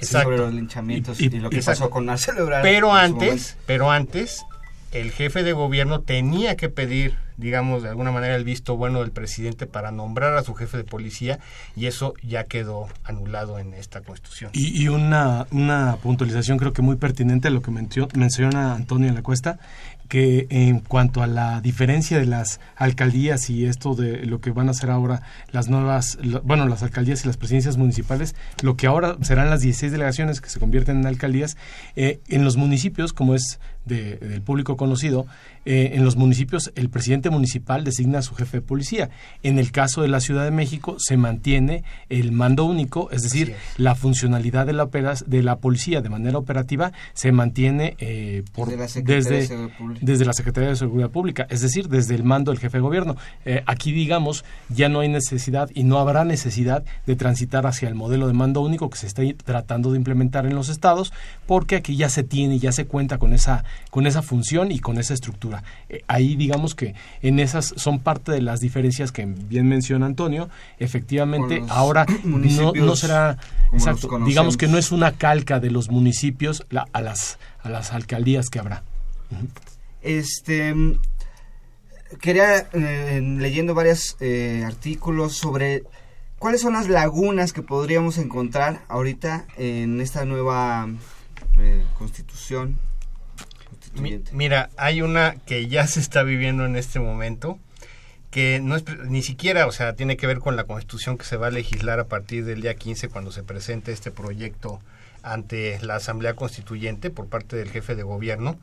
Exacto. 0.00 0.24
sobre 0.30 0.38
los 0.38 0.54
linchamientos 0.54 1.20
y, 1.20 1.30
lo 1.30 1.50
que 1.50 1.56
exacto. 1.56 1.80
pasó 1.80 1.90
con 1.90 2.06
Marcelo 2.06 2.40
Ebrard. 2.42 2.62
Pero 2.62 2.94
antes, 2.94 3.56
pero 3.66 3.90
antes, 3.90 4.44
el 4.92 5.10
jefe 5.12 5.42
de 5.42 5.52
gobierno 5.52 6.00
tenía 6.00 6.56
que 6.56 6.68
pedir, 6.68 7.14
digamos, 7.36 7.82
de 7.84 7.88
alguna 7.90 8.10
manera 8.10 8.34
el 8.34 8.44
visto 8.44 8.76
bueno 8.76 9.00
del 9.00 9.12
presidente 9.12 9.66
para 9.66 9.92
nombrar 9.92 10.36
a 10.36 10.42
su 10.42 10.54
jefe 10.54 10.76
de 10.78 10.84
policía 10.84 11.38
y 11.76 11.86
eso 11.86 12.14
ya 12.22 12.44
quedó 12.44 12.88
anulado 13.04 13.58
en 13.60 13.72
esta 13.72 14.00
constitución. 14.00 14.50
Y, 14.52 14.82
y 14.82 14.88
una, 14.88 15.46
una 15.52 15.96
puntualización 16.02 16.58
creo 16.58 16.72
que 16.72 16.82
muy 16.82 16.96
pertinente 16.96 17.48
a 17.48 17.50
lo 17.52 17.62
que 17.62 17.70
mencio- 17.70 18.08
menciona 18.14 18.74
Antonio 18.74 19.08
en 19.08 19.14
la 19.14 19.22
cuesta, 19.22 19.58
que 20.10 20.48
en 20.50 20.80
cuanto 20.80 21.22
a 21.22 21.28
la 21.28 21.60
diferencia 21.60 22.18
de 22.18 22.26
las 22.26 22.58
alcaldías 22.74 23.48
y 23.48 23.64
esto 23.64 23.94
de 23.94 24.26
lo 24.26 24.40
que 24.40 24.50
van 24.50 24.68
a 24.68 24.74
ser 24.74 24.90
ahora 24.90 25.22
las 25.52 25.68
nuevas, 25.68 26.18
bueno, 26.42 26.66
las 26.66 26.82
alcaldías 26.82 27.24
y 27.24 27.28
las 27.28 27.36
presidencias 27.36 27.76
municipales, 27.76 28.34
lo 28.60 28.76
que 28.76 28.88
ahora 28.88 29.16
serán 29.22 29.50
las 29.50 29.60
16 29.60 29.92
delegaciones 29.92 30.40
que 30.40 30.50
se 30.50 30.58
convierten 30.58 30.98
en 30.98 31.06
alcaldías, 31.06 31.56
eh, 31.94 32.20
en 32.26 32.44
los 32.44 32.56
municipios, 32.56 33.12
como 33.12 33.36
es 33.36 33.60
de- 33.90 34.16
del 34.16 34.40
público 34.40 34.76
conocido, 34.76 35.26
eh, 35.66 35.90
en 35.94 36.04
los 36.04 36.16
municipios 36.16 36.72
el 36.76 36.88
presidente 36.88 37.28
municipal 37.28 37.84
designa 37.84 38.20
a 38.20 38.22
su 38.22 38.34
jefe 38.34 38.58
de 38.58 38.62
policía. 38.62 39.10
En 39.42 39.58
el 39.58 39.72
caso 39.72 40.00
de 40.02 40.08
la 40.08 40.20
Ciudad 40.20 40.44
de 40.44 40.50
México 40.50 40.96
se 40.98 41.16
mantiene 41.18 41.84
el 42.08 42.32
mando 42.32 42.64
único, 42.64 43.10
es 43.10 43.22
decir, 43.22 43.54
la 43.76 43.94
funcionalidad 43.94 44.64
de 44.66 44.72
la, 44.72 44.84
opera- 44.84 45.14
de 45.26 45.42
la 45.42 45.56
policía 45.56 46.00
de 46.00 46.08
manera 46.08 46.38
operativa 46.38 46.92
se 47.12 47.32
mantiene 47.32 47.96
eh, 47.98 48.42
por, 48.52 48.68
Desde 48.68 48.78
la 48.80 48.88
Secretaría 48.88 49.24
de 49.24 49.30
desde, 49.36 49.46
Seguridad 49.48 49.76
Pública. 49.78 50.00
desde 50.06 50.24
la 50.24 50.32
Secretaría 50.32 50.68
de 50.70 50.76
Seguridad 50.76 51.10
Pública, 51.10 51.46
es 51.50 51.60
decir, 51.60 51.88
desde 51.88 52.14
el 52.14 52.24
mando 52.24 52.50
del 52.52 52.60
jefe 52.60 52.78
de 52.78 52.82
gobierno. 52.82 53.16
Eh, 53.44 53.62
aquí, 53.66 53.92
digamos, 53.92 54.44
ya 54.68 54.88
no 54.88 55.00
hay 55.00 55.08
necesidad 55.08 55.68
y 55.74 55.84
no 55.84 55.98
habrá 55.98 56.24
necesidad 56.24 56.84
de 57.06 57.16
transitar 57.16 57.66
hacia 57.66 57.88
el 57.88 57.94
modelo 57.94 58.26
de 58.28 58.32
mando 58.32 58.60
único 58.60 58.88
que 58.88 58.96
se 58.98 59.06
está 59.06 59.22
tratando 59.44 59.90
de 59.92 59.98
implementar 59.98 60.46
en 60.46 60.54
los 60.54 60.68
estados, 60.68 61.12
porque 61.46 61.76
aquí 61.76 61.96
ya 61.96 62.08
se 62.08 62.22
tiene, 62.22 62.58
ya 62.58 62.72
se 62.72 62.86
cuenta 62.86 63.18
con 63.18 63.32
esa, 63.32 63.64
con 63.90 64.06
esa 64.06 64.22
función 64.22 64.70
y 64.70 64.78
con 64.78 64.98
esa 64.98 65.14
estructura. 65.14 65.62
Eh, 65.88 66.02
ahí, 66.06 66.36
digamos 66.36 66.74
que 66.74 66.94
en 67.22 67.38
esas 67.40 67.72
son 67.76 67.98
parte 68.00 68.30
de 68.32 68.42
las 68.42 68.60
diferencias 68.60 69.10
que 69.12 69.24
bien 69.26 69.66
menciona 69.68 70.06
Antonio. 70.06 70.48
Efectivamente, 70.78 71.62
ahora 71.68 72.06
no, 72.24 72.96
será, 72.96 73.38
exacto, 73.72 74.08
digamos 74.26 74.56
que 74.56 74.68
no 74.68 74.78
es 74.78 74.92
una 74.92 75.12
calca 75.12 75.58
de 75.60 75.70
los 75.70 75.90
municipios 75.90 76.64
la- 76.70 76.86
a, 76.92 77.00
las, 77.00 77.38
a 77.62 77.68
las 77.68 77.92
alcaldías 77.92 78.48
que 78.50 78.58
habrá. 78.58 78.82
Este 80.02 80.74
mm, 80.74 80.98
quería 82.20 82.68
eh, 82.72 83.20
leyendo 83.38 83.74
varios 83.74 84.16
eh, 84.20 84.62
artículos 84.66 85.34
sobre 85.36 85.84
cuáles 86.38 86.60
son 86.62 86.72
las 86.72 86.88
lagunas 86.88 87.52
que 87.52 87.62
podríamos 87.62 88.18
encontrar 88.18 88.82
ahorita 88.88 89.46
en 89.56 90.00
esta 90.00 90.24
nueva 90.24 90.88
eh, 91.58 91.84
constitución. 91.98 92.78
Mi- 93.94 94.22
mira, 94.32 94.70
hay 94.76 95.02
una 95.02 95.34
que 95.46 95.66
ya 95.68 95.86
se 95.86 96.00
está 96.00 96.22
viviendo 96.22 96.64
en 96.64 96.76
este 96.76 97.00
momento 97.00 97.58
que 98.30 98.60
no 98.62 98.76
es 98.76 98.84
ni 99.08 99.22
siquiera, 99.22 99.66
o 99.66 99.72
sea, 99.72 99.94
tiene 99.94 100.16
que 100.16 100.26
ver 100.28 100.38
con 100.38 100.54
la 100.54 100.64
constitución 100.64 101.18
que 101.18 101.24
se 101.24 101.36
va 101.36 101.48
a 101.48 101.50
legislar 101.50 101.98
a 101.98 102.04
partir 102.04 102.44
del 102.44 102.62
día 102.62 102.74
15 102.76 103.08
cuando 103.08 103.32
se 103.32 103.42
presente 103.42 103.90
este 103.92 104.12
proyecto 104.12 104.80
ante 105.24 105.78
la 105.82 105.96
Asamblea 105.96 106.34
Constituyente 106.34 107.10
por 107.10 107.26
parte 107.26 107.56
del 107.56 107.70
jefe 107.70 107.96
de 107.96 108.04
gobierno, 108.04 108.56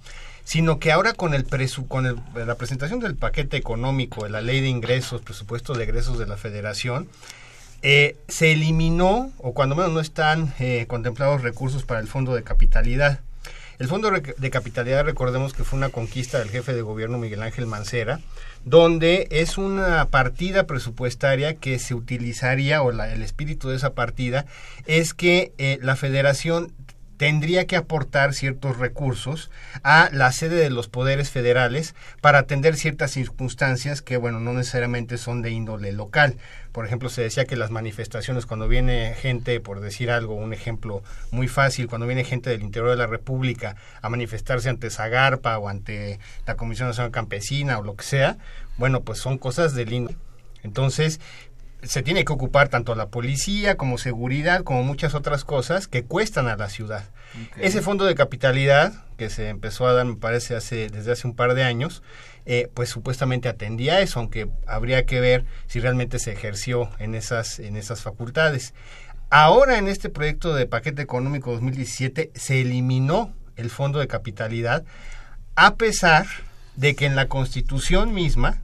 sino 0.45 0.79
que 0.79 0.93
ahora 0.93 1.13
con 1.13 1.33
el 1.33 1.43
presu 1.43 1.87
con 1.87 2.05
el- 2.05 2.15
la 2.33 2.55
presentación 2.55 3.01
del 3.01 3.15
paquete 3.17 3.57
económico, 3.57 4.23
de 4.23 4.29
la 4.29 4.41
ley 4.41 4.61
de 4.61 4.69
ingresos, 4.69 5.21
presupuesto 5.21 5.73
de 5.73 5.83
egresos 5.83 6.17
de 6.17 6.25
la 6.27 6.37
Federación, 6.37 7.09
eh, 7.83 8.15
se 8.29 8.53
eliminó, 8.53 9.31
o 9.37 9.53
cuando 9.53 9.75
menos 9.75 9.91
no 9.91 9.99
están 9.99 10.53
eh, 10.59 10.85
contemplados 10.87 11.41
recursos 11.43 11.83
para 11.83 11.99
el 11.99 12.07
fondo 12.07 12.33
de 12.33 12.43
capitalidad. 12.43 13.19
El 13.79 13.87
fondo 13.87 14.09
de 14.09 14.49
capitalidad, 14.49 15.05
recordemos 15.05 15.53
que 15.53 15.63
fue 15.63 15.77
una 15.77 15.89
conquista 15.89 16.39
del 16.39 16.49
jefe 16.49 16.73
de 16.73 16.81
gobierno 16.81 17.19
Miguel 17.19 17.43
Ángel 17.43 17.67
Mancera, 17.67 18.19
donde 18.65 19.27
es 19.29 19.59
una 19.59 20.07
partida 20.09 20.65
presupuestaria 20.65 21.53
que 21.53 21.77
se 21.77 21.93
utilizaría, 21.93 22.81
o 22.81 22.91
la- 22.91 23.13
el 23.13 23.21
espíritu 23.21 23.69
de 23.69 23.75
esa 23.75 23.93
partida, 23.93 24.45
es 24.87 25.13
que 25.13 25.51
eh, 25.59 25.77
la 25.81 25.95
federación 25.95 26.71
tendría 27.17 27.65
que 27.65 27.75
aportar 27.75 28.33
ciertos 28.33 28.77
recursos 28.77 29.49
a 29.83 30.09
la 30.13 30.31
sede 30.31 30.55
de 30.55 30.69
los 30.69 30.87
poderes 30.87 31.29
federales 31.29 31.95
para 32.21 32.39
atender 32.39 32.75
ciertas 32.75 33.11
circunstancias 33.11 34.01
que, 34.01 34.17
bueno, 34.17 34.39
no 34.39 34.53
necesariamente 34.53 35.17
son 35.17 35.41
de 35.41 35.51
índole 35.51 35.91
local. 35.91 36.37
Por 36.71 36.85
ejemplo, 36.85 37.09
se 37.09 37.23
decía 37.23 37.45
que 37.45 37.55
las 37.55 37.71
manifestaciones, 37.71 38.45
cuando 38.45 38.67
viene 38.67 39.15
gente, 39.19 39.59
por 39.59 39.79
decir 39.79 40.11
algo, 40.11 40.35
un 40.35 40.53
ejemplo 40.53 41.01
muy 41.31 41.47
fácil, 41.47 41.87
cuando 41.87 42.05
viene 42.05 42.23
gente 42.23 42.51
del 42.51 42.61
interior 42.61 42.91
de 42.91 42.97
la 42.97 43.07
República 43.07 43.75
a 44.01 44.09
manifestarse 44.09 44.69
ante 44.69 44.91
Zagarpa 44.91 45.57
o 45.57 45.69
ante 45.69 46.19
la 46.45 46.55
Comisión 46.55 46.87
Nacional 46.87 47.11
Campesina 47.11 47.79
o 47.79 47.83
lo 47.83 47.95
que 47.95 48.03
sea, 48.03 48.37
bueno, 48.77 49.01
pues 49.01 49.17
son 49.17 49.39
cosas 49.39 49.73
del 49.73 49.91
índole. 49.91 50.17
Entonces, 50.63 51.19
se 51.83 52.01
tiene 52.01 52.25
que 52.25 52.33
ocupar 52.33 52.69
tanto 52.69 52.95
la 52.95 53.09
policía 53.09 53.77
como 53.77 53.97
seguridad 53.97 54.63
como 54.63 54.83
muchas 54.83 55.13
otras 55.13 55.43
cosas 55.43 55.87
que 55.87 56.03
cuestan 56.03 56.47
a 56.47 56.55
la 56.55 56.69
ciudad. 56.69 57.03
Ese 57.57 57.81
fondo 57.81 58.05
de 58.05 58.15
capitalidad 58.15 58.93
que 59.17 59.29
se 59.29 59.49
empezó 59.49 59.87
a 59.87 59.93
dar, 59.93 60.05
me 60.05 60.15
parece, 60.15 60.55
hace, 60.55 60.89
desde 60.89 61.11
hace 61.11 61.27
un 61.27 61.35
par 61.35 61.53
de 61.53 61.63
años, 61.63 62.01
eh, 62.45 62.69
pues 62.73 62.89
supuestamente 62.89 63.49
atendía 63.49 63.99
eso, 63.99 64.19
aunque 64.19 64.49
habría 64.65 65.05
que 65.05 65.19
ver 65.19 65.45
si 65.67 65.79
realmente 65.79 66.19
se 66.19 66.31
ejerció 66.31 66.89
en 66.99 67.13
esas, 67.13 67.59
en 67.59 67.75
esas 67.75 68.01
facultades. 68.01 68.73
Ahora 69.29 69.77
en 69.77 69.87
este 69.87 70.09
proyecto 70.09 70.55
de 70.55 70.65
paquete 70.65 71.01
económico 71.01 71.51
2017 71.51 72.31
se 72.33 72.61
eliminó 72.61 73.33
el 73.55 73.69
fondo 73.69 73.99
de 73.99 74.07
capitalidad 74.07 74.85
a 75.55 75.75
pesar 75.75 76.27
de 76.75 76.95
que 76.95 77.05
en 77.05 77.15
la 77.15 77.27
constitución 77.27 78.13
misma, 78.13 78.61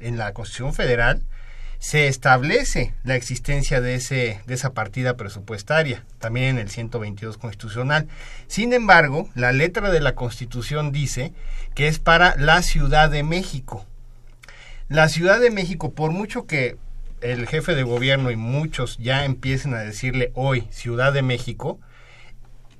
en 0.00 0.16
la 0.16 0.32
constitución 0.32 0.72
federal, 0.72 1.22
se 1.78 2.08
establece 2.08 2.94
la 3.04 3.16
existencia 3.16 3.80
de, 3.80 3.94
ese, 3.94 4.40
de 4.46 4.54
esa 4.54 4.72
partida 4.72 5.16
presupuestaria, 5.16 6.04
también 6.18 6.46
en 6.46 6.58
el 6.58 6.70
122 6.70 7.38
constitucional. 7.38 8.08
Sin 8.46 8.72
embargo, 8.72 9.28
la 9.34 9.52
letra 9.52 9.90
de 9.90 10.00
la 10.00 10.14
constitución 10.14 10.92
dice 10.92 11.32
que 11.74 11.88
es 11.88 11.98
para 11.98 12.34
la 12.36 12.62
Ciudad 12.62 13.10
de 13.10 13.22
México. 13.22 13.86
La 14.88 15.08
Ciudad 15.08 15.40
de 15.40 15.50
México, 15.50 15.92
por 15.92 16.12
mucho 16.12 16.46
que 16.46 16.76
el 17.20 17.46
jefe 17.46 17.74
de 17.74 17.82
gobierno 17.82 18.30
y 18.30 18.36
muchos 18.36 18.98
ya 18.98 19.24
empiecen 19.24 19.74
a 19.74 19.78
decirle 19.78 20.30
hoy 20.34 20.68
Ciudad 20.70 21.12
de 21.12 21.22
México, 21.22 21.80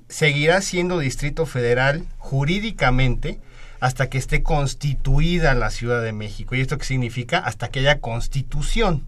seguirá 0.09 0.61
siendo 0.61 0.99
Distrito 0.99 1.45
Federal 1.45 2.05
jurídicamente 2.17 3.39
hasta 3.79 4.09
que 4.09 4.17
esté 4.17 4.43
constituida 4.43 5.53
la 5.53 5.69
Ciudad 5.69 6.01
de 6.01 6.13
México. 6.13 6.55
¿Y 6.55 6.61
esto 6.61 6.77
qué 6.77 6.85
significa? 6.85 7.39
Hasta 7.39 7.69
que 7.69 7.79
haya 7.79 7.99
constitución. 7.99 9.07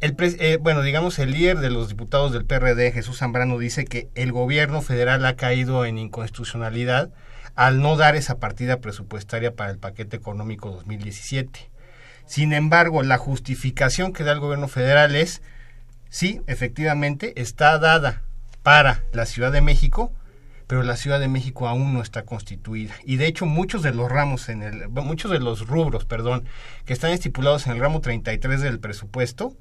El 0.00 0.16
eh, 0.18 0.58
bueno, 0.60 0.82
digamos, 0.82 1.18
el 1.18 1.32
líder 1.32 1.58
de 1.58 1.70
los 1.70 1.88
diputados 1.88 2.32
del 2.32 2.44
PRD, 2.44 2.92
Jesús 2.92 3.18
Zambrano, 3.18 3.58
dice 3.58 3.84
que 3.84 4.08
el 4.14 4.32
gobierno 4.32 4.82
federal 4.82 5.24
ha 5.24 5.36
caído 5.36 5.84
en 5.86 5.98
inconstitucionalidad 5.98 7.10
al 7.54 7.80
no 7.80 7.96
dar 7.96 8.16
esa 8.16 8.38
partida 8.38 8.80
presupuestaria 8.80 9.54
para 9.54 9.70
el 9.70 9.78
paquete 9.78 10.16
económico 10.16 10.70
2017. 10.70 11.70
Sin 12.26 12.52
embargo, 12.52 13.02
la 13.02 13.18
justificación 13.18 14.12
que 14.12 14.24
da 14.24 14.32
el 14.32 14.40
gobierno 14.40 14.68
federal 14.68 15.14
es, 15.14 15.42
sí, 16.08 16.40
efectivamente, 16.46 17.40
está 17.40 17.78
dada 17.78 18.22
para 18.62 19.04
la 19.12 19.26
Ciudad 19.26 19.52
de 19.52 19.60
México, 19.60 20.12
pero 20.66 20.82
la 20.82 20.96
Ciudad 20.96 21.20
de 21.20 21.28
México 21.28 21.68
aún 21.68 21.92
no 21.92 22.02
está 22.02 22.22
constituida. 22.22 22.94
Y 23.04 23.16
de 23.16 23.26
hecho, 23.26 23.46
muchos 23.46 23.82
de 23.82 23.92
los 23.92 24.10
ramos, 24.10 24.48
en 24.48 24.62
el, 24.62 24.88
muchos 24.88 25.30
de 25.30 25.40
los 25.40 25.66
rubros, 25.66 26.04
perdón, 26.04 26.44
que 26.84 26.92
están 26.92 27.10
estipulados 27.10 27.66
en 27.66 27.72
el 27.72 27.80
ramo 27.80 28.00
33 28.00 28.60
del 28.60 28.80
presupuesto, 28.80 29.54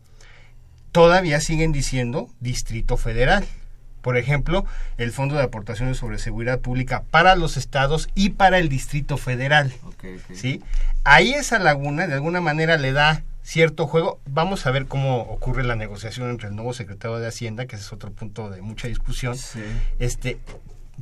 todavía 0.91 1.41
siguen 1.41 1.71
diciendo 1.71 2.29
Distrito 2.39 2.97
Federal. 2.97 3.45
Por 4.01 4.17
ejemplo, 4.17 4.65
el 4.97 5.11
Fondo 5.11 5.35
de 5.35 5.43
Aportaciones 5.43 5.97
sobre 5.97 6.17
Seguridad 6.17 6.59
Pública 6.59 7.03
para 7.09 7.35
los 7.35 7.55
estados 7.55 8.09
y 8.15 8.31
para 8.31 8.59
el 8.59 8.67
Distrito 8.67 9.17
Federal. 9.17 9.73
¿sí? 10.33 10.61
Ahí 11.05 11.31
esa 11.31 11.57
laguna 11.57 12.07
de 12.07 12.13
alguna 12.13 12.41
manera 12.41 12.77
le 12.77 12.91
da 12.91 13.23
cierto 13.43 13.87
juego. 13.87 14.19
Vamos 14.25 14.65
a 14.65 14.71
ver 14.71 14.87
cómo 14.87 15.21
ocurre 15.21 15.63
la 15.63 15.77
negociación 15.77 16.29
entre 16.29 16.49
el 16.49 16.55
nuevo 16.55 16.73
secretario 16.73 17.17
de 17.17 17.27
Hacienda, 17.27 17.65
que 17.65 17.77
ese 17.77 17.85
es 17.85 17.93
otro 17.93 18.11
punto 18.11 18.49
de 18.49 18.61
mucha 18.61 18.89
discusión. 18.89 19.37
Sí. 19.37 19.63
Este, 19.99 20.37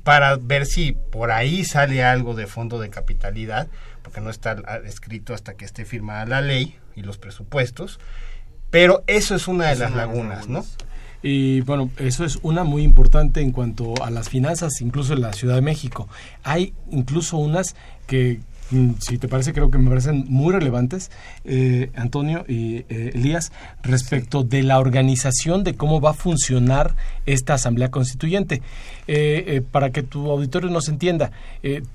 para 0.03 0.37
ver 0.37 0.65
si 0.65 0.93
por 0.93 1.31
ahí 1.31 1.63
sale 1.63 2.03
algo 2.03 2.33
de 2.33 2.47
fondo 2.47 2.79
de 2.79 2.89
capitalidad, 2.89 3.67
porque 4.01 4.21
no 4.21 4.29
está 4.29 4.55
escrito 4.85 5.33
hasta 5.33 5.53
que 5.53 5.65
esté 5.65 5.85
firmada 5.85 6.25
la 6.25 6.41
ley 6.41 6.77
y 6.95 7.01
los 7.01 7.17
presupuestos, 7.17 7.99
pero 8.69 9.03
eso 9.07 9.35
es 9.35 9.47
una 9.47 9.67
de 9.67 9.75
las 9.75 9.93
lagunas, 9.93 10.47
¿no? 10.47 10.65
Y 11.23 11.61
bueno, 11.61 11.91
eso 11.97 12.25
es 12.25 12.39
una 12.41 12.63
muy 12.63 12.81
importante 12.81 13.41
en 13.41 13.51
cuanto 13.51 13.93
a 14.03 14.09
las 14.09 14.29
finanzas, 14.29 14.81
incluso 14.81 15.13
en 15.13 15.21
la 15.21 15.33
Ciudad 15.33 15.55
de 15.55 15.61
México. 15.61 16.09
Hay 16.43 16.73
incluso 16.89 17.37
unas 17.37 17.75
que, 18.07 18.39
Mm, 18.71 18.91
si 18.99 19.17
te 19.17 19.27
parece, 19.27 19.51
creo 19.51 19.69
que 19.69 19.77
me 19.77 19.89
parecen 19.89 20.25
muy 20.29 20.53
relevantes, 20.53 21.11
eh, 21.43 21.91
Antonio 21.93 22.45
y 22.47 22.85
eh, 22.87 23.11
Elías, 23.13 23.51
respecto 23.83 24.43
de 24.43 24.63
la 24.63 24.79
organización 24.79 25.65
de 25.65 25.75
cómo 25.75 25.99
va 25.99 26.11
a 26.11 26.13
funcionar 26.13 26.95
esta 27.25 27.55
Asamblea 27.55 27.91
Constituyente. 27.91 28.61
Eh, 29.13 29.61
para 29.71 29.89
que 29.89 30.03
tu 30.03 30.31
auditorio 30.31 30.69
nos 30.69 30.87
entienda, 30.87 31.31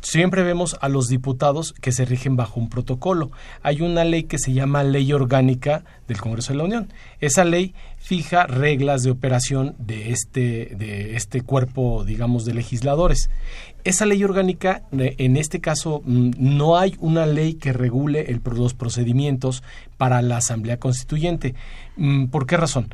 siempre 0.03 0.43
vemos 0.43 0.77
a 0.83 0.91
los 0.91 1.09
diputados 1.09 1.73
que 1.81 1.91
se 1.91 2.05
rigen 2.05 2.37
bajo 2.37 2.61
un 2.61 2.69
protocolo. 2.69 3.31
Hay 3.63 3.81
una 3.81 4.05
ley 4.05 4.25
que 4.25 4.39
se 4.39 4.53
llama 4.53 4.83
Ley 4.83 5.11
Orgánica 5.15 5.83
del 6.09 6.21
Congreso 6.21 6.53
de 6.53 6.59
la 6.59 6.65
Unión. 6.65 6.93
Esa 7.21 7.45
ley 7.45 7.75
fija 7.99 8.47
reglas 8.47 9.03
de 9.03 9.11
operación 9.11 9.75
de 9.79 10.11
este, 10.11 10.77
de 10.77 11.17
este 11.17 11.41
cuerpo, 11.41 12.05
digamos, 12.05 12.45
de 12.45 12.55
legisladores. 12.55 13.31
Esa 13.83 14.07
ley 14.07 14.23
orgánica, 14.25 14.83
eh, 14.99 15.15
en 15.19 15.37
este 15.37 15.61
caso, 15.61 16.03
mm, 16.05 16.31
no 16.39 16.77
hay 16.77 16.97
una 17.01 17.27
ley 17.27 17.55
que 17.55 17.73
regule 17.73 18.27
los 18.45 18.75
procedimientos 18.75 19.63
para 19.97 20.23
la 20.23 20.39
Asamblea 20.39 20.79
Constituyente. 20.79 21.55
Mm, 21.97 22.27
¿Por 22.27 22.47
qué 22.47 22.57
razón? 22.57 22.93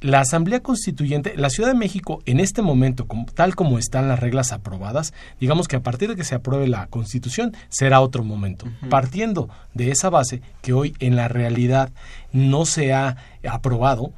La 0.00 0.20
Asamblea 0.20 0.60
Constituyente, 0.60 1.34
la 1.36 1.50
Ciudad 1.50 1.68
de 1.68 1.78
México, 1.78 2.22
en 2.24 2.40
este 2.40 2.62
momento, 2.62 3.06
tal 3.34 3.54
como 3.54 3.78
están 3.78 4.08
las 4.08 4.18
reglas 4.18 4.50
aprobadas, 4.50 5.12
digamos 5.38 5.68
que 5.68 5.76
a 5.76 5.82
partir 5.82 6.08
de 6.08 6.16
que 6.16 6.24
se 6.24 6.34
apruebe 6.34 6.66
la 6.68 6.86
Constitución, 6.86 7.54
será 7.68 8.00
otro 8.00 8.24
momento. 8.24 8.66
Partiendo 8.88 9.50
de 9.74 9.90
esa 9.90 10.08
base, 10.08 10.40
que 10.62 10.72
hoy 10.72 10.94
en 11.00 11.16
la 11.16 11.28
realidad 11.28 11.90
no 12.32 12.64
se 12.64 12.94
ha 12.94 13.16
aprobado, 13.46 14.12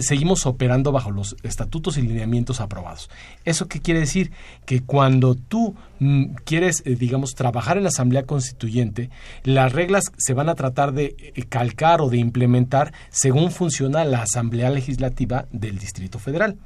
seguimos 0.00 0.46
operando 0.46 0.92
bajo 0.92 1.10
los 1.10 1.36
estatutos 1.42 1.98
y 1.98 2.02
lineamientos 2.02 2.60
aprobados. 2.60 3.10
¿Eso 3.44 3.68
qué 3.68 3.80
quiere 3.80 4.00
decir? 4.00 4.32
Que 4.64 4.82
cuando 4.82 5.34
tú 5.34 5.74
mm, 5.98 6.34
quieres, 6.44 6.82
eh, 6.84 6.96
digamos, 6.96 7.34
trabajar 7.34 7.76
en 7.76 7.84
la 7.84 7.90
Asamblea 7.90 8.24
Constituyente, 8.24 9.10
las 9.44 9.72
reglas 9.72 10.04
se 10.16 10.34
van 10.34 10.48
a 10.48 10.54
tratar 10.54 10.92
de 10.92 11.16
eh, 11.18 11.42
calcar 11.48 12.00
o 12.00 12.08
de 12.08 12.18
implementar 12.18 12.92
según 13.10 13.50
funciona 13.50 14.04
la 14.04 14.22
Asamblea 14.22 14.70
Legislativa 14.70 15.46
del 15.52 15.78
Distrito 15.78 16.18
Federal. 16.18 16.56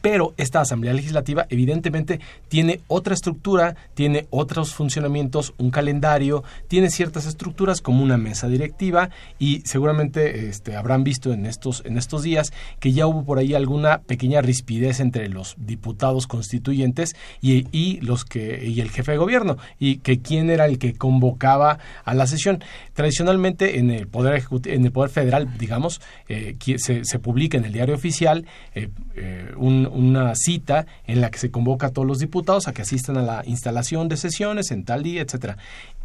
Pero 0.00 0.34
esta 0.36 0.60
Asamblea 0.60 0.92
Legislativa 0.92 1.46
evidentemente 1.50 2.20
tiene 2.48 2.80
otra 2.88 3.14
estructura, 3.14 3.76
tiene 3.94 4.26
otros 4.30 4.74
funcionamientos, 4.74 5.54
un 5.58 5.70
calendario, 5.70 6.44
tiene 6.68 6.90
ciertas 6.90 7.26
estructuras 7.26 7.80
como 7.80 8.02
una 8.02 8.16
mesa 8.16 8.48
directiva 8.48 9.10
y 9.38 9.62
seguramente 9.64 10.48
este, 10.48 10.76
habrán 10.76 11.04
visto 11.04 11.32
en 11.32 11.46
estos, 11.46 11.82
en 11.84 11.98
estos 11.98 12.22
días 12.22 12.52
que 12.80 12.92
ya 12.92 13.06
hubo 13.06 13.24
por 13.24 13.38
ahí 13.38 13.54
alguna 13.54 14.02
pequeña 14.02 14.40
rispidez 14.40 15.00
entre 15.00 15.28
los 15.28 15.56
diputados 15.58 16.26
constituyentes 16.26 17.16
y, 17.40 18.00
los 18.00 18.24
que, 18.24 18.66
y 18.66 18.80
el 18.80 18.90
jefe 18.90 19.12
de 19.12 19.18
gobierno 19.18 19.56
y 19.78 19.98
que 19.98 20.20
quién 20.20 20.50
era 20.50 20.66
el 20.66 20.78
que 20.78 20.94
convocaba 20.94 21.78
a 22.04 22.14
la 22.14 22.26
sesión. 22.26 22.62
Tradicionalmente 22.92 23.78
en 23.78 23.90
el 23.90 24.06
Poder, 24.06 24.42
en 24.66 24.84
el 24.84 24.92
poder 24.92 25.10
Federal, 25.10 25.58
digamos, 25.58 26.00
eh, 26.28 26.56
se, 26.76 27.04
se, 27.04 27.18
publica 27.18 27.56
en 27.56 27.64
el 27.64 27.72
diario 27.72 27.94
oficial 27.94 28.46
eh, 28.74 28.88
eh, 29.16 29.52
un 29.56 29.73
una 29.86 30.34
cita 30.34 30.86
en 31.06 31.20
la 31.20 31.30
que 31.30 31.38
se 31.38 31.50
convoca 31.50 31.88
a 31.88 31.90
todos 31.90 32.06
los 32.06 32.18
diputados 32.18 32.68
a 32.68 32.72
que 32.72 32.82
asistan 32.82 33.16
a 33.16 33.22
la 33.22 33.42
instalación 33.46 34.08
de 34.08 34.16
sesiones 34.16 34.70
en 34.70 34.84
tal 34.84 35.02
día, 35.02 35.22
etcétera 35.22 35.58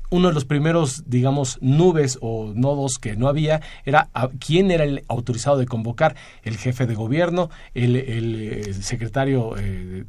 uno 0.10 0.30
de 0.30 0.34
los 0.34 0.46
primeros, 0.46 1.04
digamos, 1.08 1.58
nubes 1.62 2.18
o 2.22 2.52
nodos 2.56 2.98
que 3.00 3.16
no 3.16 3.28
había 3.28 3.62
era 3.86 4.10
quién 4.40 4.72
era 4.72 4.84
el 4.84 5.04
autorizado 5.08 5.58
de 5.58 5.66
convocar, 5.66 6.16
el 6.44 6.58
jefe 6.58 6.88
de 6.88 6.96
gobierno, 6.96 7.50
el, 7.74 7.96
eh, 7.96 8.74
secretario 8.74 9.56
eh, 9.58 10.04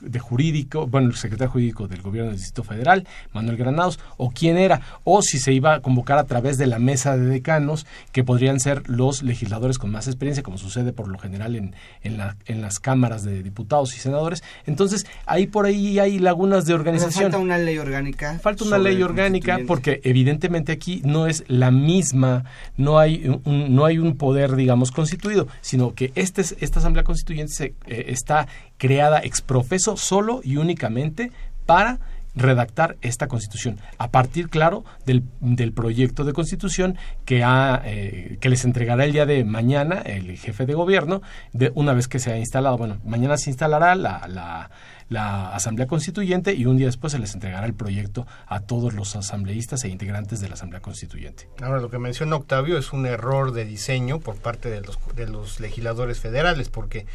de, 0.00 0.18
jurídico, 0.18 0.86
bueno, 0.86 1.08
el 1.08 1.16
secretario 1.16 1.50
jurídico 1.50 1.88
del 1.88 2.02
gobierno 2.02 2.30
del 2.30 2.38
Distrito 2.38 2.62
Federal, 2.62 3.06
Manuel 3.32 3.56
Granados, 3.56 3.98
o 4.16 4.30
quién 4.30 4.56
era, 4.56 4.80
o 5.04 5.22
si 5.22 5.38
se 5.38 5.52
iba 5.52 5.74
a 5.74 5.80
convocar 5.80 6.18
a 6.18 6.24
través 6.24 6.58
de 6.58 6.66
la 6.66 6.78
mesa 6.78 7.16
de 7.16 7.26
decanos, 7.26 7.86
que 8.12 8.24
podrían 8.24 8.60
ser 8.60 8.88
los 8.88 9.22
legisladores 9.22 9.78
con 9.78 9.90
más 9.90 10.06
experiencia, 10.06 10.42
como 10.42 10.58
sucede 10.58 10.92
por 10.92 11.08
lo 11.08 11.18
general 11.18 11.56
en, 11.56 11.74
en, 12.02 12.18
la, 12.18 12.36
en 12.46 12.62
las 12.62 12.78
cámaras 12.78 13.24
de 13.24 13.42
diputados 13.42 13.96
y 13.96 13.98
senadores. 13.98 14.42
Entonces, 14.66 15.06
ahí 15.26 15.46
por 15.46 15.66
ahí 15.66 15.98
hay 15.98 16.18
lagunas 16.18 16.66
de 16.66 16.74
organización. 16.74 17.24
falta 17.24 17.38
una 17.38 17.58
ley 17.58 17.78
orgánica. 17.78 18.38
Falta 18.40 18.64
una 18.64 18.78
ley 18.78 19.02
orgánica 19.02 19.39
porque 19.66 20.00
evidentemente 20.04 20.72
aquí 20.72 21.02
no 21.04 21.26
es 21.26 21.44
la 21.48 21.70
misma, 21.70 22.44
no 22.76 22.98
hay 22.98 23.40
un, 23.44 23.74
no 23.74 23.84
hay 23.84 23.98
un 23.98 24.16
poder, 24.16 24.56
digamos, 24.56 24.90
constituido, 24.90 25.48
sino 25.60 25.94
que 25.94 26.12
este, 26.14 26.42
esta 26.42 26.78
Asamblea 26.78 27.04
Constituyente 27.04 27.52
se, 27.52 27.64
eh, 27.86 28.06
está 28.08 28.48
creada 28.78 29.20
ex 29.22 29.40
profeso 29.40 29.96
solo 29.96 30.40
y 30.42 30.56
únicamente 30.56 31.30
para 31.66 32.00
redactar 32.40 32.96
esta 33.00 33.28
constitución 33.28 33.78
a 33.98 34.10
partir 34.10 34.48
claro 34.48 34.84
del, 35.06 35.24
del 35.40 35.72
proyecto 35.72 36.24
de 36.24 36.32
constitución 36.32 36.96
que 37.24 37.44
ha 37.44 37.82
eh, 37.84 38.38
que 38.40 38.48
les 38.48 38.64
entregará 38.64 39.04
el 39.04 39.12
día 39.12 39.26
de 39.26 39.44
mañana 39.44 40.02
el 40.04 40.36
jefe 40.36 40.66
de 40.66 40.74
gobierno 40.74 41.22
de 41.52 41.70
una 41.74 41.92
vez 41.92 42.08
que 42.08 42.18
se 42.18 42.32
ha 42.32 42.38
instalado 42.38 42.78
bueno 42.78 42.98
mañana 43.04 43.36
se 43.36 43.50
instalará 43.50 43.94
la, 43.94 44.26
la 44.28 44.70
la 45.10 45.50
Asamblea 45.50 45.86
Constituyente 45.86 46.54
y 46.54 46.64
un 46.64 46.78
día 46.78 46.86
después 46.86 47.12
se 47.12 47.18
les 47.18 47.34
entregará 47.34 47.66
el 47.66 47.74
proyecto 47.74 48.26
a 48.46 48.60
todos 48.60 48.94
los 48.94 49.16
asambleístas 49.16 49.84
e 49.84 49.88
integrantes 49.88 50.40
de 50.40 50.48
la 50.48 50.54
Asamblea 50.54 50.80
Constituyente. 50.80 51.48
Ahora, 51.60 51.80
lo 51.80 51.90
que 51.90 51.98
menciona 51.98 52.36
Octavio 52.36 52.78
es 52.78 52.92
un 52.92 53.06
error 53.06 53.52
de 53.52 53.64
diseño 53.64 54.20
por 54.20 54.36
parte 54.36 54.70
de 54.70 54.80
los, 54.80 54.98
de 55.16 55.26
los 55.26 55.58
legisladores 55.58 56.20
federales, 56.20 56.68
porque 56.68 57.06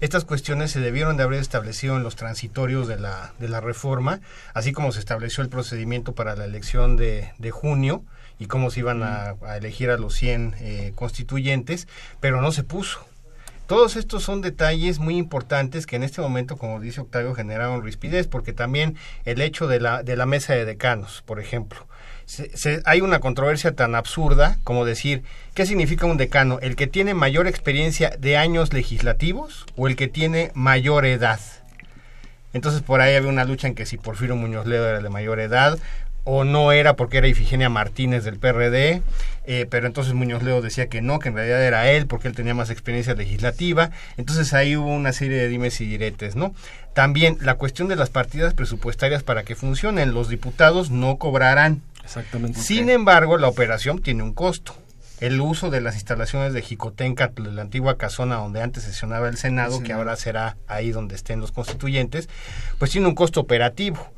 estas 0.00 0.24
cuestiones 0.24 0.70
se 0.70 0.80
debieron 0.80 1.16
de 1.16 1.22
haber 1.22 1.40
establecido 1.40 1.96
en 1.96 2.02
los 2.02 2.16
transitorios 2.16 2.88
de 2.88 2.98
la, 2.98 3.32
de 3.38 3.48
la 3.48 3.60
reforma, 3.60 4.20
así 4.52 4.72
como 4.72 4.92
se 4.92 5.00
estableció 5.00 5.42
el 5.42 5.48
procedimiento 5.48 6.14
para 6.14 6.36
la 6.36 6.44
elección 6.44 6.96
de, 6.96 7.32
de 7.38 7.50
junio 7.50 8.04
y 8.38 8.46
cómo 8.46 8.70
se 8.70 8.80
iban 8.80 9.02
a, 9.02 9.36
elegir 9.56 9.90
a 9.90 9.96
los 9.96 10.14
100 10.14 10.54
eh, 10.58 10.92
constituyentes, 10.94 11.88
pero 12.20 12.40
no 12.40 12.52
se 12.52 12.64
puso. 12.64 13.04
Todos 13.66 13.96
estos 13.96 14.22
son 14.22 14.42
detalles 14.42 14.98
muy 14.98 15.16
importantes 15.16 15.86
que 15.86 15.96
en 15.96 16.02
este 16.02 16.20
momento, 16.20 16.58
como 16.58 16.80
dice 16.80 17.00
Octavio, 17.00 17.34
generaron 17.34 17.82
rispidez, 17.82 18.26
porque 18.26 18.52
también 18.52 18.96
el 19.24 19.40
hecho 19.40 19.66
de 19.66 19.80
la, 19.80 20.02
de 20.02 20.16
la 20.16 20.26
mesa 20.26 20.52
de 20.52 20.66
decanos, 20.66 21.22
por 21.24 21.40
ejemplo. 21.40 21.86
Hay 22.84 23.00
una 23.00 23.20
controversia 23.20 23.72
tan 23.72 23.94
absurda 23.94 24.58
como 24.64 24.84
decir, 24.84 25.22
¿qué 25.54 25.66
significa 25.66 26.06
un 26.06 26.16
decano? 26.16 26.58
¿El 26.62 26.76
que 26.76 26.86
tiene 26.86 27.14
mayor 27.14 27.46
experiencia 27.46 28.16
de 28.18 28.36
años 28.36 28.72
legislativos 28.72 29.66
o 29.76 29.88
el 29.88 29.96
que 29.96 30.08
tiene 30.08 30.50
mayor 30.54 31.06
edad? 31.06 31.40
Entonces 32.52 32.82
por 32.82 33.00
ahí 33.00 33.14
había 33.14 33.28
una 33.28 33.44
lucha 33.44 33.66
en 33.66 33.74
que 33.74 33.86
si 33.86 33.96
Porfirio 33.96 34.36
Muñoz 34.36 34.66
Ledo 34.66 34.88
era 34.88 35.00
de 35.00 35.10
mayor 35.10 35.40
edad 35.40 35.78
o 36.24 36.44
no 36.44 36.72
era 36.72 36.96
porque 36.96 37.18
era 37.18 37.28
Ifigenia 37.28 37.68
Martínez 37.68 38.24
del 38.24 38.38
PRD, 38.38 39.02
eh, 39.46 39.66
pero 39.68 39.86
entonces 39.86 40.14
Muñoz 40.14 40.42
Leo 40.42 40.62
decía 40.62 40.88
que 40.88 41.02
no, 41.02 41.18
que 41.18 41.28
en 41.28 41.34
realidad 41.34 41.62
era 41.62 41.90
él 41.90 42.06
porque 42.06 42.28
él 42.28 42.34
tenía 42.34 42.54
más 42.54 42.70
experiencia 42.70 43.14
legislativa, 43.14 43.90
entonces 44.16 44.54
ahí 44.54 44.76
hubo 44.76 44.88
una 44.88 45.12
serie 45.12 45.36
de 45.36 45.48
dimes 45.48 45.80
y 45.82 45.86
diretes, 45.86 46.34
¿no? 46.34 46.54
También 46.94 47.36
la 47.40 47.56
cuestión 47.56 47.88
de 47.88 47.96
las 47.96 48.08
partidas 48.08 48.54
presupuestarias 48.54 49.22
para 49.22 49.42
que 49.42 49.54
funcionen, 49.54 50.14
los 50.14 50.28
diputados 50.28 50.90
no 50.90 51.18
cobrarán. 51.18 51.82
Exactamente. 52.04 52.60
Sin 52.60 52.90
embargo, 52.90 53.38
la 53.38 53.48
operación 53.48 54.00
tiene 54.00 54.22
un 54.22 54.34
costo. 54.34 54.74
El 55.20 55.40
uso 55.40 55.70
de 55.70 55.80
las 55.80 55.94
instalaciones 55.94 56.52
de 56.52 56.60
Jicotenca, 56.60 57.32
la 57.36 57.62
antigua 57.62 57.96
casona 57.96 58.36
donde 58.36 58.62
antes 58.62 58.82
sesionaba 58.82 59.28
el 59.28 59.36
Senado, 59.36 59.82
que 59.82 59.92
ahora 59.92 60.16
será 60.16 60.56
ahí 60.66 60.90
donde 60.90 61.14
estén 61.14 61.40
los 61.40 61.52
constituyentes, 61.52 62.28
pues 62.78 62.90
tiene 62.90 63.06
un 63.06 63.14
costo 63.14 63.40
operativo 63.40 64.10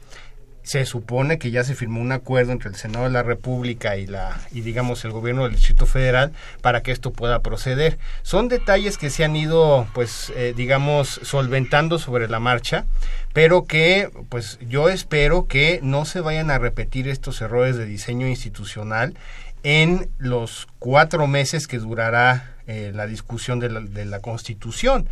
se 0.67 0.85
supone 0.85 1.39
que 1.39 1.53
ya 1.53 1.63
se 1.63 1.77
firmó 1.77 2.01
un 2.01 2.11
acuerdo 2.11 2.51
entre 2.51 2.71
el 2.71 2.75
Senado 2.75 3.05
de 3.05 3.13
la 3.13 3.23
República 3.23 3.97
y 3.97 4.09
la 4.09 4.41
y 4.51 4.63
digamos 4.63 5.05
el 5.05 5.13
gobierno 5.13 5.45
del 5.45 5.55
Distrito 5.55 5.87
Federal 5.87 6.33
para 6.61 6.83
que 6.83 6.91
esto 6.91 7.13
pueda 7.13 7.39
proceder. 7.41 7.99
Son 8.23 8.49
detalles 8.49 8.99
que 8.99 9.09
se 9.09 9.23
han 9.23 9.37
ido 9.37 9.87
pues 9.95 10.33
eh, 10.35 10.55
digamos 10.57 11.21
solventando 11.23 12.01
sobre 12.01 12.27
la 12.27 12.41
marcha, 12.41 12.85
pero 13.33 13.65
que 13.67 14.11
pues 14.29 14.59
yo 14.69 14.89
espero 14.89 15.47
que 15.47 15.79
no 15.85 16.05
se 16.05 16.21
vayan 16.21 16.51
a 16.51 16.59
repetir 16.59 17.07
estos 17.07 17.41
errores 17.41 17.77
de 17.77 17.87
diseño 17.87 18.27
institucional 18.27 19.15
en 19.63 20.09
los 20.19 20.67
cuatro 20.81 21.29
meses 21.29 21.69
que 21.69 21.79
durará 21.79 22.57
eh, 22.67 22.91
la 22.93 23.07
discusión 23.07 23.61
de 23.61 23.71
la, 23.71 23.81
de 23.81 24.05
la 24.05 24.19
Constitución, 24.19 25.09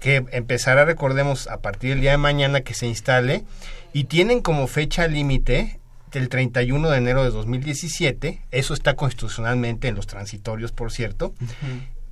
que 0.00 0.26
empezará, 0.32 0.84
recordemos, 0.84 1.46
a 1.46 1.60
partir 1.60 1.90
del 1.90 2.02
día 2.02 2.10
de 2.10 2.18
mañana 2.18 2.60
que 2.60 2.74
se 2.74 2.86
instale 2.86 3.44
y 3.92 4.04
tienen 4.04 4.40
como 4.40 4.66
fecha 4.66 5.06
límite 5.08 5.80
el 6.12 6.28
31 6.28 6.88
de 6.90 6.96
enero 6.98 7.22
de 7.24 7.30
2017, 7.30 8.42
eso 8.50 8.74
está 8.74 8.94
constitucionalmente 8.96 9.88
en 9.88 9.94
los 9.94 10.06
transitorios, 10.06 10.72
por 10.72 10.90
cierto, 10.92 11.34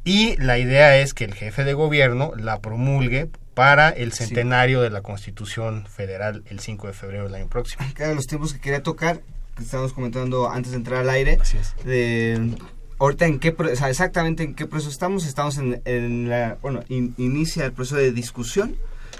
y 0.04 0.36
la 0.36 0.58
idea 0.58 0.98
es 0.98 1.14
que 1.14 1.24
el 1.24 1.34
jefe 1.34 1.64
de 1.64 1.72
gobierno 1.74 2.32
la 2.36 2.60
promulgue 2.60 3.28
para 3.54 3.88
el 3.88 4.12
centenario 4.12 4.82
de 4.82 4.90
la 4.90 5.00
Constitución 5.00 5.86
Federal 5.88 6.42
el 6.50 6.60
5 6.60 6.88
de 6.88 6.92
febrero 6.92 7.24
del 7.24 7.34
año 7.34 7.48
próximo. 7.48 7.84
Cada 7.94 8.10
de 8.10 8.14
los 8.14 8.26
tiempos 8.26 8.52
que 8.52 8.60
quería 8.60 8.82
tocar, 8.82 9.22
que 9.56 9.62
estábamos 9.62 9.94
comentando 9.94 10.50
antes 10.50 10.72
de 10.72 10.76
entrar 10.76 11.00
al 11.00 11.10
aire, 11.10 11.38
Así 11.40 11.56
es. 11.56 11.74
de 11.84 12.50
ahorita 12.98 13.24
en 13.26 13.38
qué, 13.38 13.56
o 13.58 13.76
sea, 13.76 13.88
exactamente 13.88 14.42
en 14.44 14.54
qué 14.54 14.66
proceso 14.66 14.90
estamos, 14.90 15.26
estamos 15.26 15.56
en, 15.56 15.80
en 15.86 16.28
la, 16.28 16.58
bueno, 16.60 16.82
in- 16.90 17.14
inicia 17.16 17.64
el 17.64 17.72
proceso 17.72 17.96
de 17.96 18.12
discusión, 18.12 18.76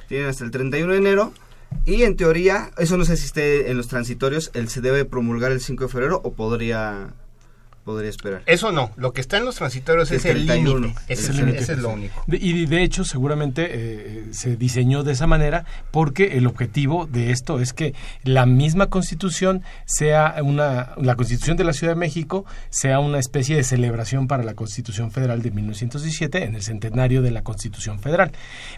tienen 0.08 0.28
hasta 0.28 0.44
el 0.44 0.50
31 0.50 0.92
de 0.92 0.98
enero, 0.98 1.32
y 1.84 2.02
en 2.02 2.16
teoría, 2.16 2.70
eso 2.78 2.96
no 2.96 3.04
si 3.16 3.26
esté 3.26 3.70
en 3.70 3.76
los 3.76 3.88
transitorios, 3.88 4.50
él 4.54 4.68
se 4.68 4.80
debe 4.80 5.04
promulgar 5.04 5.52
el 5.52 5.60
5 5.60 5.84
de 5.84 5.90
febrero 5.90 6.20
o 6.24 6.32
podría, 6.32 7.14
podría 7.86 8.10
esperar. 8.10 8.42
Eso 8.44 8.70
no, 8.72 8.90
lo 8.96 9.12
que 9.14 9.22
está 9.22 9.38
en 9.38 9.46
los 9.46 9.54
transitorios 9.54 10.10
es 10.10 10.24
el 10.26 10.44
31. 10.44 10.80
límite, 10.88 11.00
ese, 11.08 11.22
El 11.26 11.30
es- 11.30 11.36
límite. 11.36 11.58
ese 11.60 11.72
es 11.72 11.78
lo 11.78 11.88
único. 11.90 12.22
De- 12.26 12.36
y 12.36 12.66
de 12.66 12.82
hecho, 12.82 13.04
seguramente 13.04 13.68
eh, 13.70 14.24
se 14.32 14.56
diseñó 14.56 15.04
de 15.04 15.12
esa 15.12 15.26
manera 15.26 15.64
porque 15.92 16.36
el 16.36 16.46
objetivo 16.46 17.06
de 17.06 17.30
esto 17.30 17.60
es 17.60 17.72
que 17.72 17.94
la 18.24 18.44
misma 18.44 18.88
constitución 18.88 19.62
sea 19.86 20.34
una, 20.42 20.90
la 21.00 21.14
constitución 21.14 21.56
de 21.56 21.64
la 21.64 21.72
Ciudad 21.72 21.92
de 21.94 22.00
México 22.00 22.44
sea 22.70 22.98
una 22.98 23.18
especie 23.20 23.54
de 23.56 23.62
celebración 23.62 24.26
para 24.26 24.42
la 24.42 24.54
Constitución 24.54 25.12
Federal 25.12 25.40
de 25.42 25.52
1917 25.52 26.42
en 26.42 26.56
el 26.56 26.62
centenario 26.62 27.22
de 27.22 27.30
la 27.30 27.42
Constitución 27.42 28.00
Federal. 28.00 28.32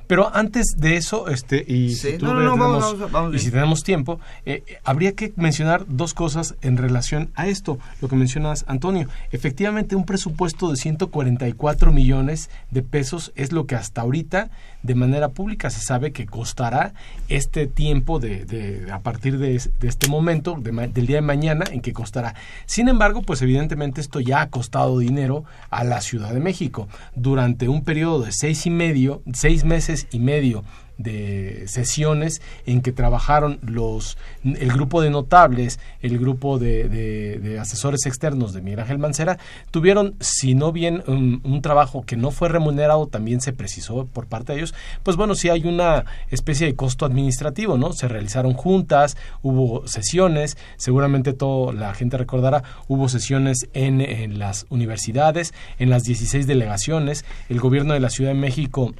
Pero 0.06 0.30
antes 0.36 0.66
de 0.76 0.96
eso, 0.96 1.28
este, 1.28 1.64
y, 1.66 1.94
Sí, 1.94 2.12
si 2.12 2.18
tú 2.18 2.26
no, 2.26 2.34
no, 2.34 2.38
ves, 2.40 2.44
no, 2.46 2.56
vamos, 2.58 2.84
tenemos- 2.84 2.98
vamos, 2.98 3.12
vamos 3.12 3.34
y 3.34 3.38
si 3.38 3.44
bien. 3.46 3.52
tenemos 3.54 3.82
tiempo, 3.82 4.20
eh, 4.44 4.62
habría 4.84 5.12
que 5.12 5.32
mencionar 5.36 5.86
dos 5.88 6.12
cosas 6.12 6.54
en 6.60 6.76
relación 6.76 7.30
a 7.34 7.48
esto, 7.48 7.78
lo 8.02 8.08
que 8.08 8.16
mencionas, 8.16 8.66
Antonio. 8.68 8.97
Efectivamente, 9.32 9.94
un 9.96 10.04
presupuesto 10.04 10.70
de 10.70 10.76
144 10.76 11.92
millones 11.92 12.50
de 12.70 12.82
pesos 12.82 13.32
es 13.36 13.52
lo 13.52 13.66
que 13.66 13.74
hasta 13.76 14.00
ahorita, 14.00 14.50
de 14.82 14.94
manera 14.94 15.28
pública, 15.30 15.70
se 15.70 15.80
sabe 15.80 16.12
que 16.12 16.26
costará 16.26 16.92
este 17.28 17.66
tiempo 17.66 18.18
de, 18.18 18.44
de- 18.44 18.90
a 18.92 19.00
partir 19.00 19.38
de, 19.38 19.54
es- 19.56 19.70
de 19.80 19.88
este 19.88 20.08
momento, 20.08 20.56
del 20.60 21.06
día 21.06 21.16
de 21.16 21.22
mañana, 21.22 21.64
en 21.70 21.80
que 21.80 21.92
costará. 21.92 22.34
Sin 22.66 22.88
embargo, 22.88 23.22
pues 23.22 23.42
evidentemente 23.42 24.00
esto 24.00 24.20
ya 24.20 24.40
ha 24.42 24.50
costado 24.50 24.98
dinero 24.98 25.44
a 25.70 25.84
la 25.84 26.00
Ciudad 26.00 26.32
de 26.32 26.40
México. 26.40 26.88
Durante 27.14 27.68
un 27.68 27.82
periodo 27.84 28.22
de 28.22 28.32
seis 28.32 28.66
y 28.66 28.70
medio, 28.70 29.22
seis 29.32 29.64
meses 29.64 30.06
y 30.10 30.18
medio 30.18 30.64
de 30.98 31.64
sesiones 31.68 32.42
en 32.66 32.82
que 32.82 32.92
trabajaron 32.92 33.58
los 33.62 34.18
el 34.44 34.72
grupo 34.72 35.00
de 35.00 35.10
notables, 35.10 35.78
el 36.02 36.18
grupo 36.18 36.58
de, 36.58 36.88
de- 36.88 37.58
asesores 37.58 38.04
externos 38.06 38.52
de 38.52 38.60
Miguel 38.62 38.80
Ángel 38.80 38.98
Mancera, 38.98 39.38
tuvieron, 39.70 40.14
si 40.20 40.54
no 40.54 40.70
bien 40.72 41.02
un, 41.06 41.40
un 41.44 41.62
trabajo 41.62 42.02
que 42.04 42.16
no 42.16 42.30
fue 42.30 42.48
remunerado, 42.48 43.06
también 43.06 43.40
se 43.40 43.52
precisó 43.52 44.06
por 44.06 44.26
parte 44.26 44.52
de 44.52 44.58
ellos, 44.58 44.74
pues 45.02 45.16
bueno, 45.16 45.34
sí 45.34 45.48
hay 45.48 45.66
una 45.66 46.04
especie 46.30 46.66
de 46.66 46.74
costo 46.76 47.04
administrativo, 47.06 47.78
¿no? 47.78 47.92
Se 47.92 48.06
realizaron 48.08 48.52
juntas, 48.54 49.16
hubo 49.42 49.86
sesiones, 49.88 50.56
seguramente 50.76 51.32
toda 51.32 51.72
la 51.72 51.94
gente 51.94 52.16
recordará, 52.16 52.62
hubo 52.88 53.08
sesiones 53.08 53.68
en, 53.72 54.00
en 54.00 54.38
las 54.38 54.66
universidades, 54.68 55.54
en 55.78 55.90
las 55.90 56.02
16 56.04 56.46
delegaciones, 56.46 57.24
el 57.48 57.60
gobierno 57.60 57.94
de 57.94 58.00
la 58.00 58.10
Ciudad 58.10 58.30
de 58.32 58.38
México 58.38 58.94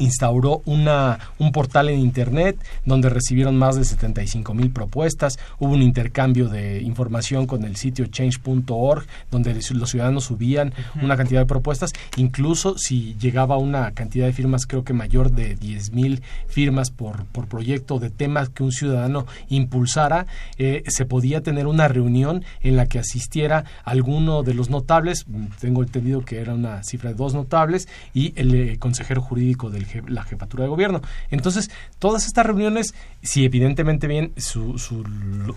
instauró 0.00 0.62
una, 0.64 1.18
un 1.38 1.52
portal 1.52 1.88
en 1.88 2.00
internet 2.00 2.58
donde 2.84 3.08
recibieron 3.08 3.56
más 3.56 3.76
de 3.76 3.84
75 3.84 4.52
mil 4.54 4.70
propuestas, 4.70 5.38
hubo 5.58 5.74
un 5.74 5.82
intercambio 5.82 6.48
de 6.48 6.82
información 6.82 7.46
con 7.46 7.64
el 7.64 7.76
sitio 7.76 8.06
change.org 8.06 9.06
donde 9.30 9.54
los 9.54 9.90
ciudadanos 9.90 10.24
subían 10.24 10.72
una 11.02 11.16
cantidad 11.16 11.40
de 11.40 11.46
propuestas, 11.46 11.92
incluso 12.16 12.76
si 12.78 13.14
llegaba 13.20 13.56
una 13.58 13.92
cantidad 13.92 14.26
de 14.26 14.32
firmas 14.32 14.66
creo 14.66 14.84
que 14.84 14.92
mayor 14.92 15.30
de 15.30 15.54
10 15.54 15.92
mil 15.92 16.22
firmas 16.48 16.90
por, 16.90 17.24
por 17.26 17.46
proyecto 17.46 17.98
de 17.98 18.10
temas 18.10 18.48
que 18.48 18.62
un 18.62 18.72
ciudadano 18.72 19.26
impulsara, 19.48 20.26
eh, 20.58 20.82
se 20.88 21.04
podía 21.04 21.42
tener 21.42 21.66
una 21.66 21.88
reunión 21.88 22.44
en 22.60 22.76
la 22.76 22.86
que 22.86 22.98
asistiera 22.98 23.64
alguno 23.84 24.42
de 24.42 24.54
los 24.54 24.70
notables, 24.70 25.26
mm, 25.26 25.46
tengo 25.60 25.82
entendido 25.82 26.24
que 26.24 26.40
era 26.40 26.54
una 26.54 26.82
cifra 26.82 27.10
de 27.10 27.16
dos 27.16 27.34
notables, 27.34 27.88
y 28.14 28.32
el 28.36 28.54
eh, 28.54 28.78
consejero 28.78 29.22
jurídico 29.22 29.70
de 29.94 30.10
la 30.10 30.22
jefatura 30.22 30.64
de 30.64 30.70
gobierno. 30.70 31.00
Entonces, 31.30 31.70
todas 31.98 32.26
estas 32.26 32.46
reuniones, 32.46 32.94
si 33.22 33.44
evidentemente 33.44 34.06
bien 34.06 34.32
su, 34.36 34.78
su, 34.78 35.04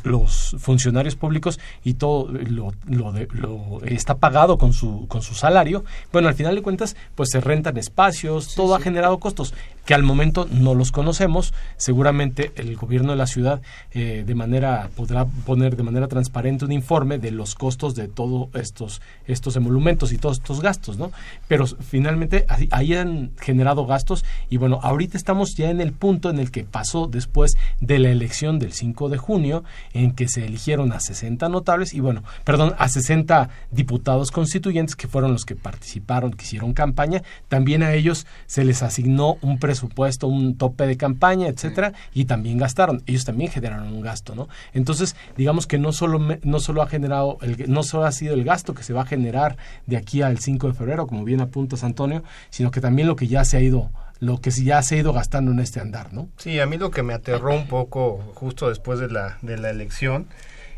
los 0.04 0.56
funcionarios 0.60 1.15
públicos 1.15 1.60
y 1.84 1.96
todo 1.96 2.30
lo, 2.32 2.74
lo, 2.88 3.12
de, 3.12 3.28
lo, 3.34 3.82
está 3.84 4.15
pagado 4.15 4.58
con 4.58 4.74
su, 4.74 5.08
con 5.08 5.22
su 5.22 5.34
salario, 5.34 5.84
bueno, 6.12 6.28
al 6.28 6.36
final 6.36 6.56
de 6.56 6.62
cuentas, 6.62 6.96
pues 7.15 7.30
se 7.32 7.41
rentan 7.41 7.78
espacios, 7.78 8.46
sí, 8.46 8.56
todo 8.56 8.76
sí. 8.76 8.82
ha 8.82 8.84
generado 8.84 9.19
costos 9.19 9.54
que 9.86 9.93
al 9.93 10.04
momento 10.04 10.48
no 10.52 10.76
los 10.76 10.91
conocemos. 10.91 11.54
Seguramente 11.78 12.52
el 12.56 12.76
gobierno 12.76 13.12
de 13.12 13.17
la 13.17 13.28
ciudad 13.28 13.62
eh, 13.91 14.24
de 14.26 14.36
manera 14.36 14.89
podrá 14.96 15.26
poner 15.26 15.76
de 15.76 15.84
manera 15.84 16.08
transparente 16.08 16.65
un 16.65 16.72
informe 16.72 17.19
de 17.19 17.32
los 17.32 17.56
costos 17.56 17.96
de 17.96 18.08
todos 18.08 18.50
estos 18.56 19.02
estos 19.28 19.56
emolumentos 19.56 20.12
y 20.12 20.17
todos 20.17 20.38
estos 20.38 20.62
gastos, 20.62 20.98
¿no? 20.98 21.12
Pero 21.48 21.65
finalmente 21.67 22.46
ahí, 22.72 22.93
han 22.93 23.32
generado 23.39 23.86
gastos 23.86 24.24
y 24.50 24.58
bueno, 24.58 24.80
ahorita 24.84 25.17
estamos 25.17 25.56
ya 25.56 25.69
en 25.69 25.82
el 25.82 25.93
punto 25.93 26.30
en 26.30 26.39
el 26.39 26.52
que 26.52 26.63
pasó 26.63 27.08
después 27.08 27.56
de 27.80 28.00
la 28.00 28.10
elección 28.10 28.60
del 28.60 28.74
5 28.74 29.10
de 29.10 29.17
junio 29.17 29.63
en 29.93 30.12
que 30.12 30.28
se 30.28 30.46
eligieron 30.46 30.91
a 30.91 31.00
60 31.00 31.50
notables 31.50 31.93
y 31.93 32.00
bueno, 32.00 32.24
perdón, 32.43 32.76
a 32.78 32.88
60 32.88 33.50
diputados 33.72 34.32
constituyentes 34.32 34.96
que 34.96 35.08
fueron 35.08 35.32
los 35.32 35.46
que 35.46 35.56
participaron, 35.56 36.34
que 36.34 36.43
hicieron 36.43 36.74
campaña, 36.74 37.24
también 37.48 37.84
a 37.84 37.93
ellos 37.93 38.28
se 38.46 38.63
les 38.63 38.84
asignó 38.84 39.38
un 39.41 39.60
presupuesto, 39.60 39.73
un 39.82 40.58
tope 40.58 40.86
de 40.86 40.98
campaña, 40.98 41.48
etcétera, 41.48 41.94
y 42.14 42.26
también 42.26 42.58
gastaron. 42.58 43.02
Ellos 43.06 43.26
también 43.26 43.50
generaron 43.50 43.88
un 43.88 44.02
gasto, 44.02 44.36
¿no? 44.36 44.48
Entonces, 44.74 45.16
digamos 45.38 45.68
que 45.68 45.80
no 45.80 45.92
solo 45.92 46.20
no 46.44 46.60
solo 46.60 46.82
ha 46.82 46.88
generado 46.88 47.38
el, 47.42 47.72
no 47.72 47.84
solo 47.84 48.06
ha 48.06 48.12
sido 48.12 48.34
el 48.34 48.44
gasto 48.44 48.74
que 48.74 48.84
se 48.84 48.94
va 48.94 49.02
a 49.02 49.06
generar 49.06 49.58
de 49.86 49.98
aquí 49.98 50.22
al 50.22 50.40
5 50.40 50.68
de 50.68 50.74
febrero, 50.74 51.08
como 51.08 51.24
bien 51.24 51.42
apuntas 51.42 51.84
Antonio, 51.84 52.24
sino 52.50 52.72
que 52.72 52.82
también 52.82 53.08
lo 53.08 53.16
que 53.16 53.28
ya 53.28 53.44
se 53.46 53.58
ha 53.58 53.62
ido 53.62 53.90
lo 54.20 54.40
que 54.40 54.52
ya 54.52 54.82
se 54.82 54.96
ha 54.96 54.98
ido 55.00 55.12
gastando 55.12 55.52
en 55.52 55.60
este 55.60 55.82
andar, 55.82 56.14
¿no? 56.14 56.30
Sí, 56.38 56.58
a 56.62 56.66
mí 56.66 56.78
lo 56.78 56.92
que 56.92 57.04
me 57.04 57.14
aterró 57.14 57.54
un 57.54 57.68
poco 57.68 58.20
justo 58.36 58.70
después 58.70 59.00
de 59.00 59.10
la 59.10 59.38
de 59.42 59.58
la 59.58 59.70
elección 59.70 60.28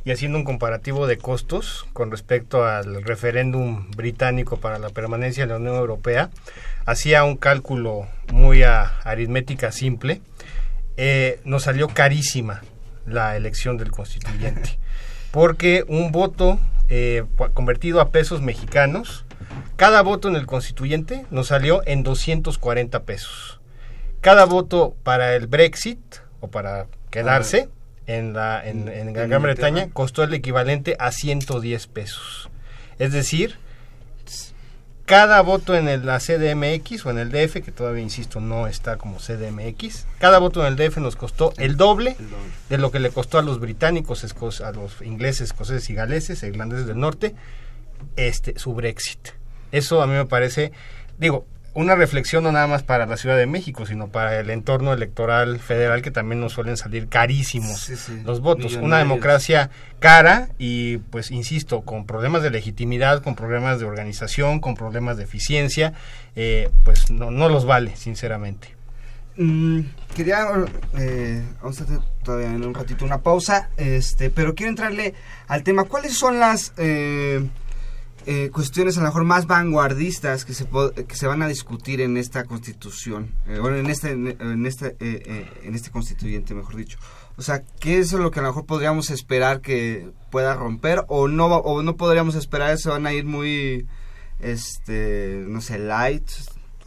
y 0.05 0.11
haciendo 0.11 0.37
un 0.37 0.43
comparativo 0.43 1.07
de 1.07 1.17
costos 1.17 1.87
con 1.91 2.11
respecto 2.11 2.63
al 2.63 3.03
referéndum 3.03 3.89
británico 3.91 4.57
para 4.57 4.77
la 4.77 4.89
permanencia 4.89 5.43
en 5.43 5.49
la 5.49 5.57
Unión 5.57 5.75
Europea, 5.75 6.29
hacía 6.85 7.23
un 7.23 7.35
cálculo 7.35 8.07
muy 8.31 8.61
a, 8.61 8.99
aritmética 9.03 9.71
simple, 9.71 10.21
eh, 10.95 11.39
nos 11.43 11.63
salió 11.63 11.87
carísima 11.87 12.61
la 13.07 13.35
elección 13.35 13.77
del 13.77 13.91
constituyente, 13.91 14.77
porque 15.31 15.83
un 15.87 16.11
voto 16.11 16.59
eh, 16.87 17.23
convertido 17.55 17.99
a 17.99 18.09
pesos 18.09 18.41
mexicanos, 18.41 19.25
cada 19.75 20.03
voto 20.03 20.29
en 20.29 20.35
el 20.35 20.45
constituyente 20.45 21.25
nos 21.31 21.47
salió 21.47 21.81
en 21.87 22.03
240 22.03 23.03
pesos. 23.03 23.59
Cada 24.21 24.45
voto 24.45 24.95
para 25.03 25.35
el 25.35 25.47
Brexit 25.47 25.99
o 26.41 26.47
para 26.49 26.87
quedarse 27.09 27.69
en 28.07 28.33
la, 28.33 28.67
en, 28.67 28.87
en 28.87 29.13
Gran 29.13 29.41
Bretaña 29.41 29.89
costó 29.91 30.23
el 30.23 30.33
equivalente 30.33 30.95
a 30.99 31.11
110 31.11 31.87
pesos. 31.87 32.49
Es 32.99 33.11
decir, 33.11 33.57
cada 35.05 35.41
voto 35.41 35.75
en 35.75 35.87
el, 35.87 36.05
la 36.05 36.19
CDMX 36.19 37.05
o 37.05 37.11
en 37.11 37.19
el 37.19 37.29
DF, 37.29 37.63
que 37.63 37.71
todavía 37.71 38.01
insisto 38.01 38.39
no 38.39 38.65
está 38.65 38.97
como 38.97 39.17
CDMX, 39.17 40.07
cada 40.17 40.39
voto 40.39 40.65
en 40.65 40.73
el 40.73 40.75
DF 40.75 40.97
nos 40.97 41.15
costó 41.15 41.53
el 41.57 41.77
doble, 41.77 42.15
el 42.19 42.29
doble. 42.29 42.51
de 42.69 42.77
lo 42.79 42.91
que 42.91 42.99
le 42.99 43.11
costó 43.11 43.37
a 43.37 43.43
los 43.43 43.59
británicos, 43.59 44.23
a 44.61 44.71
los 44.71 45.01
ingleses, 45.01 45.51
escoceses 45.51 45.89
y 45.89 45.93
galeses, 45.93 46.41
irlandeses 46.41 46.87
del 46.87 46.99
norte, 46.99 47.35
este 48.15 48.57
su 48.57 48.73
Brexit. 48.73 49.29
Eso 49.71 50.01
a 50.01 50.07
mí 50.07 50.13
me 50.13 50.25
parece, 50.25 50.71
digo, 51.19 51.45
una 51.75 51.93
reflexión 51.93 52.45
no 52.45 52.53
nada 52.53 52.67
más 52.67 52.83
para 52.83 53.05
la 53.05 53.17
Ciudad 53.17 53.37
de 53.37 53.45
México, 53.45 53.85
sino 53.85 54.07
para 54.07 54.39
el 54.39 54.49
entorno 54.49 54.93
electoral 54.93 55.59
federal 55.59 56.01
que 56.01 56.09
también 56.09 56.39
nos 56.39 56.53
suelen 56.53 56.77
salir 56.77 57.09
carísimos 57.09 57.81
sí, 57.81 57.97
sí. 57.97 58.21
los 58.23 58.39
votos. 58.39 58.75
Una 58.75 58.97
democracia 58.97 59.69
cara 59.99 60.47
y, 60.57 60.97
pues, 60.97 61.31
insisto, 61.31 61.81
con 61.81 62.05
problemas 62.05 62.43
de 62.43 62.49
legitimidad, 62.49 63.21
con 63.21 63.35
problemas 63.35 63.79
de 63.79 63.85
organización, 63.85 64.61
con 64.61 64.75
problemas 64.75 65.17
de 65.17 65.25
eficiencia, 65.25 65.93
eh, 66.37 66.69
pues 66.85 67.11
no, 67.11 67.29
no, 67.29 67.49
los 67.49 67.65
vale, 67.65 67.97
sinceramente. 67.97 68.73
Mm, 69.35 69.81
quería, 70.15 70.47
eh, 70.97 71.43
vamos 71.61 71.81
a 71.81 71.83
hacer 71.83 71.99
todavía 72.23 72.51
en 72.51 72.63
un 72.63 72.73
ratito 72.73 73.03
una 73.03 73.19
pausa, 73.19 73.69
este, 73.75 74.29
pero 74.29 74.55
quiero 74.55 74.69
entrarle 74.69 75.13
al 75.47 75.63
tema. 75.63 75.83
¿Cuáles 75.83 76.17
son 76.17 76.39
las... 76.39 76.71
Eh, 76.77 77.45
eh, 78.25 78.49
cuestiones 78.51 78.97
a 78.97 79.01
lo 79.01 79.07
mejor 79.07 79.23
más 79.23 79.47
vanguardistas 79.47 80.45
que 80.45 80.53
se, 80.53 80.67
que 81.07 81.15
se 81.15 81.27
van 81.27 81.41
a 81.41 81.47
discutir 81.47 82.01
en 82.01 82.17
esta 82.17 82.45
constitución, 82.45 83.33
eh, 83.47 83.59
bueno, 83.59 83.77
en 83.77 83.87
este, 83.87 84.11
en, 84.11 84.65
este, 84.65 84.95
eh, 84.99 85.47
en 85.63 85.75
este 85.75 85.91
constituyente, 85.91 86.53
mejor 86.53 86.75
dicho. 86.75 86.97
O 87.37 87.41
sea, 87.41 87.63
¿qué 87.79 87.99
es 87.99 88.13
lo 88.13 88.31
que 88.31 88.39
a 88.39 88.43
lo 88.43 88.49
mejor 88.49 88.65
podríamos 88.65 89.09
esperar 89.09 89.61
que 89.61 90.09
pueda 90.31 90.55
romper 90.55 91.03
o 91.07 91.27
no, 91.27 91.47
o 91.47 91.83
no 91.83 91.95
podríamos 91.95 92.35
esperar, 92.35 92.77
se 92.77 92.89
van 92.89 93.05
a 93.05 93.13
ir 93.13 93.25
muy, 93.25 93.85
este, 94.39 95.43
no 95.47 95.61
sé, 95.61 95.79
light, 95.79 96.27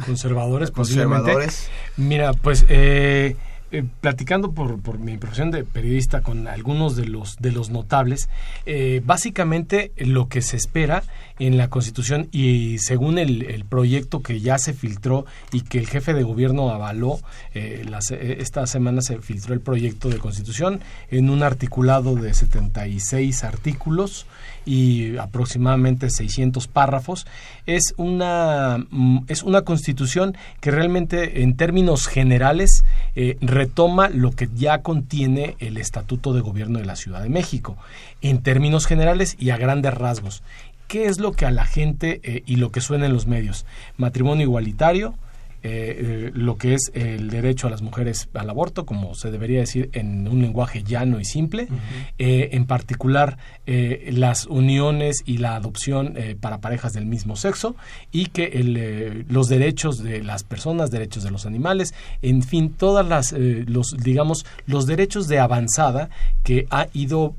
conservadores, 0.05 0.71
conservadores. 0.71 1.69
Mira, 1.97 2.33
pues 2.33 2.65
eh, 2.69 3.37
eh, 3.71 3.85
platicando 4.01 4.53
por, 4.53 4.81
por, 4.81 4.99
mi 4.99 5.19
profesión 5.19 5.51
de 5.51 5.65
periodista 5.65 6.23
con 6.23 6.49
algunos 6.49 6.97
de 6.97 7.07
los 7.07 7.37
de 7.37 7.53
los 7.53 7.71
notables, 7.71 8.29
eh, 8.67 9.03
básicamente 9.05 9.93
lo 9.97 10.29
que 10.29 10.43
se 10.43 10.57
espera 10.57 11.03
en 11.39 11.57
la 11.57 11.69
Constitución 11.69 12.29
y 12.33 12.79
según 12.79 13.19
el, 13.19 13.65
proyecto 13.69 14.23
que 14.23 14.41
ya 14.41 14.59
se 14.59 14.73
filtró 14.73 15.27
y 15.53 15.61
que 15.61 15.79
el 15.79 15.87
jefe 15.87 16.15
de 16.15 16.23
gobierno 16.23 16.71
avaló, 16.71 17.21
eh, 17.55 17.85
esta 18.39 18.67
semana 18.67 19.03
se 19.03 19.19
filtró 19.19 19.55
el 19.55 19.61
proyecto 19.61 20.09
de 20.09 20.19
Constitución 20.19 20.81
en 21.11 21.31
un 21.31 21.43
articulado 21.43 22.15
de 22.15 22.35
76 22.35 23.45
artículos 23.45 24.27
y 24.69 25.17
aproximadamente 25.17 26.11
600 26.11 26.69
párrafos. 26.69 27.27
Es 27.65 27.95
una, 27.97 28.85
mm, 28.91 29.21
es 29.29 29.43
una 29.43 29.63
constitución 29.63 30.37
que 30.61 30.71
realmente 30.71 31.43
en 31.43 31.57
términos 31.57 32.07
generales 32.07 32.85
eh, 33.17 33.39
retoma 33.41 34.11
lo 34.11 34.33
que 34.33 34.51
ya 34.55 34.83
contiene 34.83 35.57
el 35.59 35.79
Estatuto 35.79 36.35
de 36.35 36.43
Gobierno 36.43 36.79
de 36.79 36.85
la 36.85 36.97
Ciudad 36.97 37.23
de 37.23 37.31
México, 37.31 37.79
en 38.21 38.43
términos 38.43 38.87
generales 38.87 39.37
y 39.39 39.51
a 39.51 39.57
grandes 39.57 39.95
rasgos. 39.95 40.43
¿Qué 40.87 41.07
es 41.07 41.19
lo 41.19 41.33
que 41.33 41.47
a 41.47 41.51
la 41.51 41.65
gente 41.65 42.21
eh, 42.23 42.43
y 42.45 42.57
lo 42.57 42.71
que 42.71 42.83
suena 42.83 43.07
en 43.07 43.15
los 43.15 43.27
medios? 43.27 43.65
Matrimonio 43.97 44.45
igualitario, 44.45 45.15
eh, 45.71 46.31
lo 46.35 46.57
que 46.57 46.75
es 46.75 46.91
el 46.95 47.31
derecho 47.31 47.67
a 47.67 47.71
las 47.71 47.83
mujeres 47.83 48.29
al 48.35 48.51
aborto, 48.51 48.87
como 48.87 49.15
se 49.15 49.31
debería 49.31 49.61
decir 49.61 49.91
en 49.93 50.29
un 50.29 50.41
lenguaje 50.41 50.83
llano 50.83 51.21
y 51.21 51.25
simple, 51.25 51.69
eh, 52.19 52.51
en 52.53 52.67
particular 52.67 53.39
eh, 53.67 54.11
las 54.13 54.47
uniones 54.47 55.23
y 55.27 55.39
la 55.39 55.57
adopción 55.57 56.17
para 56.41 56.59
parejas 56.59 56.93
del 56.93 57.07
mismo 57.07 57.37
sexo 57.37 57.77
y 58.13 58.27
que 58.27 58.45
el, 58.45 59.27
los 59.29 59.49
derechos 59.49 60.03
de 60.03 60.23
las 60.23 60.43
personas, 60.43 60.91
derechos 60.91 61.23
de 61.23 61.31
los 61.31 61.47
animales, 61.47 61.95
en 62.23 62.43
fin, 62.43 62.71
todas 62.71 63.07
las 63.07 63.33
los 63.33 63.97
digamos 63.99 64.47
los 64.67 64.87
derechos 64.87 65.29
de 65.29 65.39
avanzada 65.39 66.09
que 66.45 66.67
ha 66.71 66.87
ido 66.93 67.35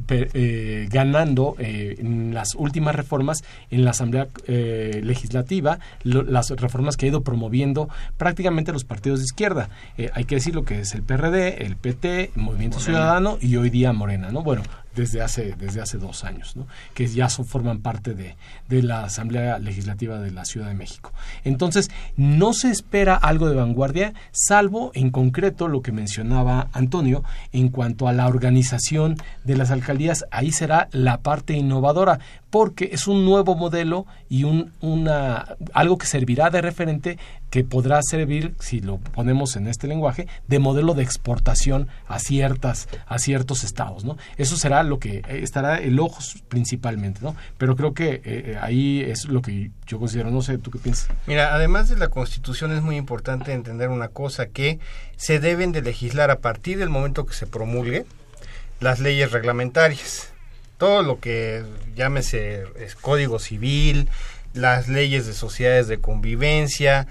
ganando 0.89 1.56
en 1.60 2.34
las 2.34 2.56
últimas 2.56 2.96
reformas 2.96 3.44
en 3.72 3.84
la 3.84 3.92
Asamblea 3.92 4.28
Legislativa, 4.48 5.80
las 6.04 6.50
reformas 6.52 6.98
que 6.98 7.06
ha 7.06 7.10
ido 7.10 7.22
promoviendo 7.22 7.89
prácticamente 8.20 8.72
los 8.72 8.84
partidos 8.84 9.20
de 9.20 9.26
izquierda. 9.26 9.70
Eh, 9.98 10.12
hay 10.14 10.26
que 10.26 10.36
decir 10.36 10.54
lo 10.54 10.66
que 10.66 10.82
es 10.82 10.94
el 10.94 11.02
PRD, 11.02 11.66
el 11.66 11.78
PT, 11.78 12.32
Movimiento 12.36 12.80
Ciudadano 12.80 13.40
y 13.42 13.56
hoy 13.56 13.72
día 13.72 13.94
Morena, 13.94 14.30
¿no? 14.30 14.44
Bueno, 14.44 14.62
desde 14.96 15.22
hace, 15.22 15.56
desde 15.58 15.82
hace 15.82 15.98
dos 15.98 16.26
años, 16.26 16.56
¿no? 16.56 16.68
que 16.94 17.08
ya 17.08 17.30
son, 17.30 17.46
forman 17.46 17.80
parte 17.80 18.14
de, 18.14 18.36
de, 18.68 18.84
la 18.84 19.04
Asamblea 19.06 19.58
Legislativa 19.60 20.20
de 20.20 20.32
la 20.32 20.44
Ciudad 20.46 20.68
de 20.68 20.74
México. 20.74 21.14
Entonces, 21.44 21.90
no 22.18 22.54
se 22.54 22.70
espera 22.70 23.16
algo 23.16 23.48
de 23.48 23.56
vanguardia, 23.56 24.14
salvo 24.32 24.92
en 24.94 25.10
concreto 25.12 25.68
lo 25.68 25.82
que 25.82 25.92
mencionaba 25.92 26.68
Antonio 26.74 27.24
en 27.54 27.70
cuanto 27.70 28.08
a 28.08 28.14
la 28.14 28.28
organización 28.28 29.16
de 29.46 29.58
las 29.58 29.72
alcaldías. 29.72 30.26
Ahí 30.32 30.52
será 30.52 30.90
la 30.92 31.22
parte 31.22 31.54
innovadora, 31.54 32.20
porque 32.50 32.90
es 32.94 33.08
un 33.08 33.26
nuevo 33.26 33.56
modelo 33.56 34.06
y 34.28 34.44
un, 34.44 34.72
una, 34.82 35.56
algo 35.74 35.98
que 35.98 36.08
servirá 36.08 36.50
de 36.50 36.62
referente 36.62 37.18
que 37.50 37.64
podrá 37.64 38.02
servir, 38.04 38.54
si 38.60 38.80
lo 38.80 38.98
ponemos 38.98 39.56
en 39.56 39.68
este 39.68 39.88
lenguaje, 39.88 40.28
de 40.48 40.60
modelo 40.60 40.94
de 40.94 41.04
exportación 41.04 41.88
a 42.08 42.20
ciertas, 42.20 42.88
a 43.08 43.18
ciertos 43.18 43.64
estados, 43.64 44.04
¿no? 44.04 44.18
Eso 44.38 44.56
será 44.56 44.84
lo 44.84 45.00
que 45.00 45.18
eh, 45.18 45.40
estará 45.42 45.78
el 45.78 46.00
ojo 46.00 46.20
principalmente, 46.48 47.22
¿no? 47.24 47.36
Pero 47.58 47.76
creo 47.76 47.94
que 47.94 48.16
eh, 48.16 48.22
eh, 48.24 48.58
ahí 48.62 49.02
es 49.02 49.26
lo 49.26 49.42
que 49.42 49.72
yo 49.88 50.00
considero, 50.00 50.30
no 50.30 50.42
sé, 50.42 50.58
¿tú 50.58 50.70
qué 50.70 50.80
piensas? 50.80 51.10
Mira, 51.26 51.56
además 51.56 51.90
de 51.90 51.98
la 51.98 52.10
Constitución 52.10 52.72
es 52.72 52.84
muy 52.84 52.98
importante 52.98 53.54
entender 53.54 53.90
una 53.90 54.10
cosa, 54.10 54.48
que 54.48 54.80
se 55.18 55.40
deben 55.40 55.72
de 55.72 55.82
legislar 55.82 56.32
a 56.32 56.40
partir 56.40 56.78
del 56.78 56.90
momento 56.90 57.26
que 57.26 57.34
se 57.34 57.48
promulgue 57.48 58.06
las 58.80 59.00
leyes 59.00 59.32
reglamentarias. 59.32 60.34
Todo 60.80 61.04
lo 61.04 61.20
que 61.20 61.63
llámese 61.96 62.63
es 62.80 62.96
código 62.96 63.38
civil, 63.38 64.10
las 64.54 64.88
leyes 64.88 65.28
de 65.28 65.34
sociedades 65.34 65.88
de 65.88 66.00
convivencia, 66.00 67.06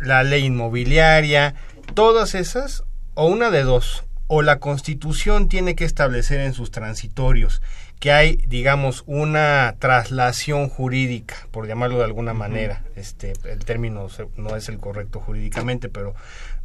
la 0.00 0.22
ley 0.22 0.44
inmobiliaria, 0.44 1.56
todas 1.94 2.36
esas, 2.36 2.84
o 3.14 3.26
una 3.26 3.50
de 3.50 3.64
dos, 3.64 4.04
o 4.28 4.42
la 4.42 4.58
Constitución 4.60 5.48
tiene 5.48 5.74
que 5.74 5.84
establecer 5.84 6.40
en 6.40 6.54
sus 6.54 6.70
transitorios 6.70 7.60
que 7.98 8.12
hay, 8.12 8.36
digamos, 8.48 9.02
una 9.06 9.76
traslación 9.78 10.68
jurídica, 10.68 11.36
por 11.50 11.66
llamarlo 11.66 11.98
de 11.98 12.04
alguna 12.04 12.34
manera. 12.34 12.82
Este, 12.96 13.32
el 13.44 13.64
término 13.64 14.08
no 14.36 14.56
es 14.56 14.68
el 14.68 14.78
correcto 14.78 15.20
jurídicamente, 15.20 15.88
pero 15.88 16.14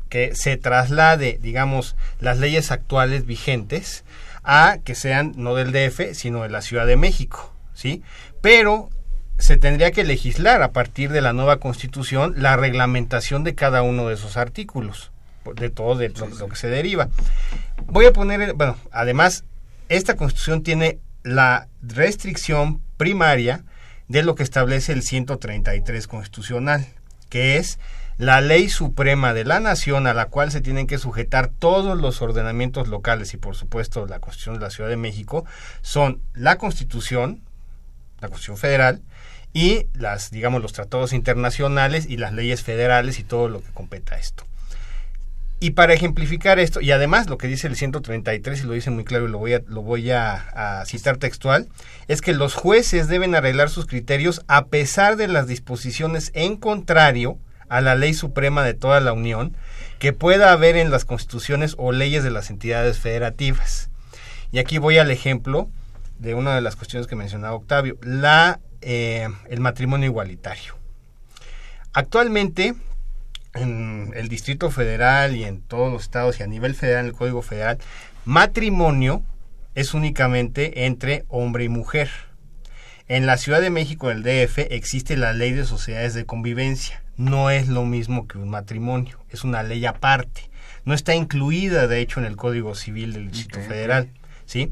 que 0.10 0.36
se 0.36 0.58
traslade, 0.58 1.40
digamos, 1.42 1.96
las 2.20 2.40
leyes 2.40 2.72
actuales 2.72 3.26
vigentes 3.26 4.04
a 4.52 4.80
que 4.84 4.96
sean 4.96 5.34
no 5.36 5.54
del 5.54 5.72
DF, 5.72 6.16
sino 6.16 6.42
de 6.42 6.50
la 6.50 6.64
Ciudad 6.64 6.88
de 6.88 6.98
México, 6.98 7.54
¿sí? 7.76 8.02
Pero 8.42 8.90
se 9.38 9.58
tendría 9.58 9.92
que 9.92 10.04
legislar 10.04 10.64
a 10.64 10.72
partir 10.72 11.12
de 11.12 11.22
la 11.22 11.34
nueva 11.34 11.58
Constitución 11.58 12.34
la 12.36 12.58
reglamentación 12.58 13.44
de 13.44 13.54
cada 13.54 13.84
uno 13.84 14.08
de 14.08 14.16
esos 14.16 14.38
artículos 14.38 15.12
de 15.56 15.70
todo 15.70 15.96
de 15.96 16.10
lo, 16.10 16.50
que 16.50 16.56
se 16.56 16.68
deriva. 16.68 17.10
Voy 17.86 18.08
a 18.08 18.14
poner, 18.14 18.54
bueno, 18.54 18.76
además, 18.92 19.44
esta 19.88 20.16
constitución 20.16 20.64
tiene 20.64 20.98
la 21.24 21.68
restricción 21.84 22.82
primaria 22.98 23.64
de 24.08 24.24
lo 24.24 24.34
que 24.34 24.44
establece 24.44 24.94
el 24.94 25.04
133 25.04 26.08
constitucional, 26.08 26.88
que 27.30 27.58
es 27.58 27.78
la 28.20 28.42
ley 28.42 28.68
suprema 28.68 29.34
de 29.34 29.46
la 29.46 29.62
nación 29.62 30.06
a 30.06 30.14
la 30.14 30.26
cual 30.26 30.52
se 30.52 30.60
tienen 30.60 30.88
que 30.88 30.98
sujetar 30.98 31.48
todos 31.48 31.98
los 31.98 32.22
ordenamientos 32.22 32.90
locales 32.90 33.34
y 33.34 33.38
por 33.38 33.56
supuesto 33.56 34.06
la 34.08 34.20
Constitución 34.20 34.56
de 34.56 34.62
la 34.62 34.70
Ciudad 34.70 34.90
de 34.90 34.98
México 34.98 35.46
son 35.82 36.22
la 36.34 36.58
Constitución, 36.58 37.42
la 38.20 38.28
Constitución 38.28 38.58
Federal 38.58 39.02
y 39.54 39.86
las 39.94 40.32
digamos 40.32 40.62
los 40.62 40.74
tratados 40.74 41.14
internacionales 41.14 42.08
y 42.10 42.18
las 42.18 42.34
leyes 42.34 42.62
federales 42.62 43.20
y 43.20 43.24
todo 43.24 43.48
lo 43.48 43.62
que 43.62 43.72
competa 43.72 44.20
esto. 44.20 44.44
Y 45.62 45.72
para 45.72 45.94
ejemplificar 45.94 46.60
esto, 46.60 46.82
y 46.82 46.92
además 46.92 47.30
lo 47.30 47.38
que 47.38 47.48
dice 47.48 47.68
el 47.68 47.78
133, 47.78 48.62
y 48.62 48.64
lo 48.64 48.74
dice 48.74 48.92
muy 48.92 49.06
claro 49.06 49.28
y 49.28 49.32
lo 49.32 49.40
voy, 49.40 49.54
a, 49.54 49.62
lo 49.68 49.82
voy 49.82 50.12
a, 50.12 50.84
citar 50.86 51.18
textual, 51.18 51.68
es 52.08 52.22
que 52.22 52.34
los 52.34 52.54
jueces 52.54 53.08
deben 53.08 53.36
arreglar 53.36 53.70
sus 53.70 53.86
criterios 53.86 54.42
a 54.48 54.68
pesar 54.68 55.16
de 55.16 55.28
las 55.28 55.48
disposiciones 55.48 56.32
en 56.34 56.58
contrario 56.58 57.38
a 57.70 57.82
la 57.82 57.96
ley 57.96 58.14
suprema 58.14 58.64
de 58.64 58.74
toda 58.74 59.00
la 59.00 59.14
Unión 59.14 59.56
que 60.00 60.14
pueda 60.14 60.52
haber 60.52 60.76
en 60.76 60.92
las 60.92 61.06
constituciones 61.06 61.76
o 61.78 61.92
leyes 61.92 62.24
de 62.24 62.32
las 62.32 62.50
entidades 62.50 63.00
federativas. 63.00 63.90
Y 64.52 64.60
aquí 64.60 64.78
voy 64.78 64.98
al 64.98 65.12
ejemplo 65.12 65.70
de 66.18 66.34
una 66.34 66.56
de 66.56 66.62
las 66.62 66.76
cuestiones 66.76 67.08
que 67.08 67.16
mencionaba 67.16 67.56
Octavio, 67.56 67.98
la, 68.02 68.60
eh, 68.82 69.28
el 69.50 69.60
matrimonio 69.60 70.08
igualitario. 70.08 70.76
Actualmente, 71.94 72.76
en 73.54 74.12
el 74.16 74.28
Distrito 74.30 74.70
Federal 74.70 75.36
y 75.36 75.44
en 75.44 75.62
todos 75.62 75.92
los 75.92 76.04
estados 76.04 76.40
y 76.40 76.44
a 76.44 76.48
nivel 76.48 76.76
federal, 76.76 77.02
en 77.02 77.08
el 77.08 77.14
Código 77.14 77.42
Federal, 77.42 77.80
matrimonio 78.26 79.24
es 79.76 79.94
únicamente 79.94 80.86
entre 80.86 81.26
hombre 81.30 81.64
y 81.64 81.70
mujer. 81.70 82.10
En 83.08 83.26
la 83.26 83.38
Ciudad 83.38 83.62
de 83.62 83.72
México, 83.72 84.12
el 84.12 84.24
DF, 84.24 84.60
existe 84.70 85.18
la 85.18 85.34
ley 85.34 85.52
de 85.52 85.66
sociedades 85.66 86.14
de 86.14 86.26
convivencia. 86.26 87.02
No 87.20 87.50
es 87.50 87.68
lo 87.68 87.84
mismo 87.84 88.30
que 88.30 88.38
un 88.38 88.50
matrimonio, 88.50 89.20
es 89.30 89.44
una 89.44 89.62
ley 89.62 89.86
aparte. 89.86 90.50
No 90.86 90.94
está 90.94 91.16
incluida, 91.16 91.88
de 91.88 92.00
hecho, 92.00 92.22
en 92.22 92.26
el 92.26 92.38
Código 92.38 92.76
Civil 92.76 93.12
del 93.12 93.30
Distrito 93.30 93.60
Federal. 93.60 94.10
¿sí? 94.46 94.72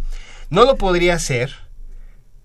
No 0.50 0.64
lo 0.64 0.78
podría 0.78 1.20
ser 1.20 1.52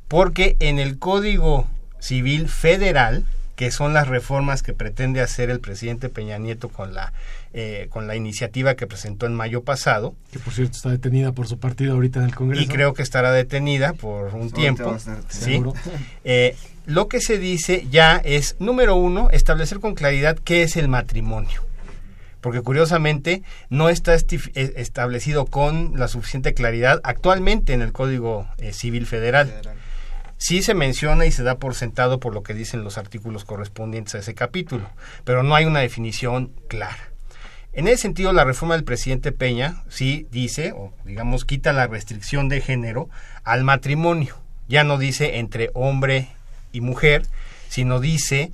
porque 0.08 0.56
en 0.58 0.80
el 0.80 0.98
Código 0.98 1.68
Civil 2.00 2.48
Federal 2.48 3.24
que 3.54 3.70
son 3.70 3.94
las 3.94 4.08
reformas 4.08 4.64
que 4.64 4.72
pretende 4.72 5.20
hacer 5.20 5.48
el 5.48 5.60
presidente 5.60 6.08
Peña 6.08 6.36
Nieto 6.38 6.68
con 6.68 6.94
la 6.94 7.12
eh, 7.54 7.88
con 7.90 8.06
la 8.06 8.16
iniciativa 8.16 8.74
que 8.76 8.86
presentó 8.86 9.26
en 9.26 9.34
mayo 9.34 9.62
pasado. 9.62 10.14
Que 10.30 10.38
por 10.38 10.54
cierto 10.54 10.76
está 10.76 10.90
detenida 10.90 11.32
por 11.32 11.46
su 11.46 11.58
partido 11.58 11.92
ahorita 11.92 12.20
en 12.20 12.26
el 12.26 12.34
Congreso. 12.34 12.62
Y 12.62 12.66
creo 12.66 12.94
que 12.94 13.02
estará 13.02 13.30
detenida 13.32 13.92
por 13.92 14.34
un 14.34 14.50
tiempo. 14.50 14.96
¿sí? 15.28 15.62
Eh, 16.24 16.56
lo 16.86 17.08
que 17.08 17.20
se 17.20 17.38
dice 17.38 17.86
ya 17.90 18.16
es, 18.24 18.56
número 18.58 18.96
uno, 18.96 19.28
establecer 19.30 19.80
con 19.80 19.94
claridad 19.94 20.38
qué 20.38 20.62
es 20.62 20.76
el 20.76 20.88
matrimonio. 20.88 21.62
Porque 22.40 22.62
curiosamente 22.62 23.42
no 23.68 23.88
está 23.88 24.14
eh, 24.14 24.22
establecido 24.54 25.44
con 25.44 25.92
la 25.98 26.08
suficiente 26.08 26.54
claridad 26.54 27.00
actualmente 27.04 27.72
en 27.72 27.82
el 27.82 27.92
Código 27.92 28.46
Civil 28.72 29.06
Federal 29.06 29.52
sí 30.42 30.60
se 30.60 30.74
menciona 30.74 31.24
y 31.24 31.30
se 31.30 31.44
da 31.44 31.58
por 31.58 31.76
sentado 31.76 32.18
por 32.18 32.34
lo 32.34 32.42
que 32.42 32.52
dicen 32.52 32.82
los 32.82 32.98
artículos 32.98 33.44
correspondientes 33.44 34.16
a 34.16 34.18
ese 34.18 34.34
capítulo, 34.34 34.90
pero 35.24 35.44
no 35.44 35.54
hay 35.54 35.66
una 35.66 35.78
definición 35.78 36.50
clara. 36.66 37.11
En 37.74 37.88
ese 37.88 38.02
sentido, 38.02 38.32
la 38.32 38.44
reforma 38.44 38.74
del 38.74 38.84
presidente 38.84 39.32
Peña 39.32 39.82
sí 39.88 40.26
dice, 40.30 40.72
o 40.72 40.92
digamos, 41.04 41.46
quita 41.46 41.72
la 41.72 41.86
restricción 41.86 42.48
de 42.48 42.60
género 42.60 43.08
al 43.44 43.64
matrimonio. 43.64 44.36
Ya 44.68 44.84
no 44.84 44.98
dice 44.98 45.38
entre 45.38 45.70
hombre 45.72 46.28
y 46.72 46.82
mujer, 46.82 47.22
sino 47.68 47.98
dice 47.98 48.52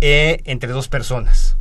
eh, 0.00 0.40
entre 0.44 0.70
dos 0.70 0.88
personas. 0.88 1.56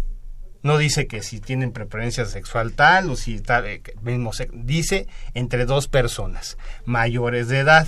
No 0.61 0.77
dice 0.77 1.07
que 1.07 1.23
si 1.23 1.39
tienen 1.39 1.71
preferencia 1.71 2.25
sexual 2.25 2.73
tal 2.73 3.09
o 3.09 3.15
si 3.15 3.35
está 3.35 3.67
eh, 3.67 3.81
mismo 4.01 4.31
dice 4.51 5.07
entre 5.33 5.65
dos 5.65 5.87
personas 5.87 6.57
mayores 6.85 7.47
de 7.47 7.59
edad. 7.59 7.87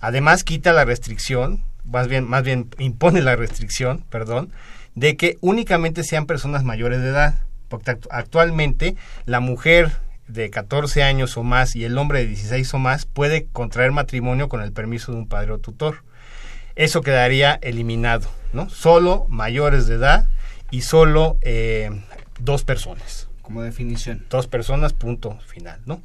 Además 0.00 0.44
quita 0.44 0.72
la 0.72 0.84
restricción, 0.84 1.64
más 1.84 2.08
bien 2.08 2.24
más 2.24 2.42
bien 2.42 2.68
impone 2.78 3.22
la 3.22 3.36
restricción, 3.36 4.04
perdón, 4.10 4.52
de 4.94 5.16
que 5.16 5.38
únicamente 5.40 6.02
sean 6.02 6.26
personas 6.26 6.64
mayores 6.64 7.00
de 7.00 7.08
edad, 7.08 7.38
porque 7.70 7.96
actualmente 8.10 8.96
la 9.24 9.40
mujer 9.40 9.92
de 10.28 10.50
14 10.50 11.02
años 11.02 11.36
o 11.36 11.42
más 11.42 11.74
y 11.74 11.84
el 11.84 11.96
hombre 11.96 12.20
de 12.20 12.26
16 12.26 12.74
o 12.74 12.78
más 12.78 13.06
puede 13.06 13.46
contraer 13.46 13.92
matrimonio 13.92 14.48
con 14.48 14.60
el 14.60 14.72
permiso 14.72 15.12
de 15.12 15.18
un 15.18 15.28
padre 15.28 15.52
o 15.52 15.58
tutor. 15.58 16.02
Eso 16.76 17.00
quedaría 17.00 17.58
eliminado, 17.62 18.28
¿no? 18.52 18.68
Solo 18.68 19.26
mayores 19.28 19.86
de 19.86 19.94
edad 19.94 20.28
y 20.70 20.82
solo 20.82 21.38
eh, 21.42 21.90
dos 22.38 22.64
personas. 22.64 23.28
Como 23.42 23.62
definición. 23.62 24.26
Dos 24.28 24.46
personas, 24.46 24.92
punto 24.92 25.38
final, 25.46 25.80
¿no? 25.86 26.02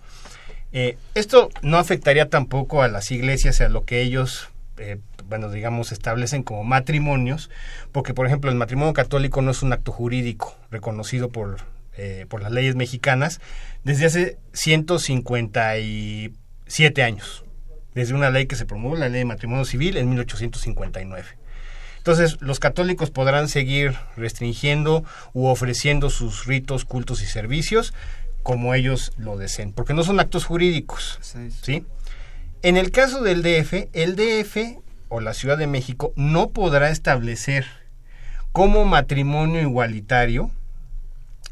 Eh, 0.71 0.97
esto 1.13 1.49
no 1.61 1.77
afectaría 1.77 2.29
tampoco 2.29 2.81
a 2.81 2.87
las 2.87 3.11
iglesias, 3.11 3.61
a 3.61 3.69
lo 3.69 3.85
que 3.85 4.01
ellos, 4.01 4.49
eh, 4.77 4.99
bueno, 5.27 5.49
digamos, 5.49 5.91
establecen 5.91 6.43
como 6.43 6.63
matrimonios, 6.63 7.49
porque, 7.91 8.13
por 8.13 8.27
ejemplo, 8.27 8.51
el 8.51 8.57
matrimonio 8.57 8.93
católico 8.93 9.41
no 9.41 9.49
es 9.51 9.63
un 9.63 9.73
acto 9.73 9.91
jurídico 9.91 10.55
reconocido 10.71 11.29
por, 11.29 11.57
por 12.27 12.43
las 12.43 12.51
leyes 12.51 12.75
mexicanas 12.75 13.39
desde 13.85 14.05
hace 14.05 14.37
157 14.53 17.03
años, 17.03 17.45
desde 17.93 18.13
una 18.13 18.29
ley 18.29 18.47
que 18.47 18.57
se 18.57 18.65
promulgó, 18.65 18.97
la 18.97 19.07
ley 19.07 19.19
de 19.19 19.25
matrimonio 19.25 19.63
civil, 19.65 19.95
en 19.97 20.09
1859. 20.09 21.45
Entonces, 22.05 22.39
los 22.39 22.59
católicos 22.59 23.09
podrán 23.09 23.47
seguir 23.47 23.95
restringiendo 24.15 25.03
u 25.33 25.47
ofreciendo 25.47 26.11
sus 26.11 26.45
ritos, 26.45 26.85
cultos 26.85 27.23
y 27.23 27.25
servicios 27.25 27.95
como 28.43 28.75
ellos 28.75 29.11
lo 29.17 29.37
deseen, 29.37 29.73
porque 29.73 29.95
no 29.95 30.03
son 30.03 30.19
actos 30.19 30.45
jurídicos. 30.45 31.17
¿sí? 31.63 31.83
En 32.65 32.77
el 32.77 32.89
caso 32.89 33.21
del 33.21 33.43
DF, 33.43 33.89
el 33.93 34.15
DF 34.15 34.79
o 35.09 35.19
la 35.19 35.35
Ciudad 35.35 35.55
de 35.55 35.67
México 35.67 36.13
no 36.15 36.49
podrá 36.49 36.89
establecer 36.89 37.67
como 38.53 38.85
matrimonio 38.85 39.61
igualitario 39.61 40.49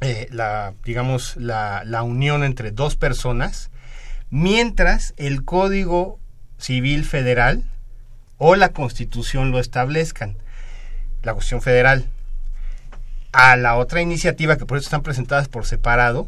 eh, 0.02 0.28
la, 0.32 0.74
digamos, 0.84 1.36
la, 1.36 2.02
unión 2.02 2.44
entre 2.44 2.72
dos 2.72 2.96
personas, 2.96 3.70
mientras 4.32 5.14
el 5.18 5.46
Código 5.46 6.18
Civil 6.58 7.06
Federal 7.06 7.64
o 8.40 8.56
la 8.56 8.70
Constitución 8.70 9.52
lo 9.52 9.60
establezcan. 9.60 10.36
La 11.22 11.36
cuestión 11.36 11.62
federal, 11.62 12.08
a 13.34 13.56
la 13.56 13.76
otra 13.76 14.02
iniciativa 14.02 14.58
que 14.58 14.66
por 14.66 14.80
eso 14.80 14.88
están 14.88 15.04
presentadas 15.04 15.48
por 15.48 15.68
separado, 15.68 16.28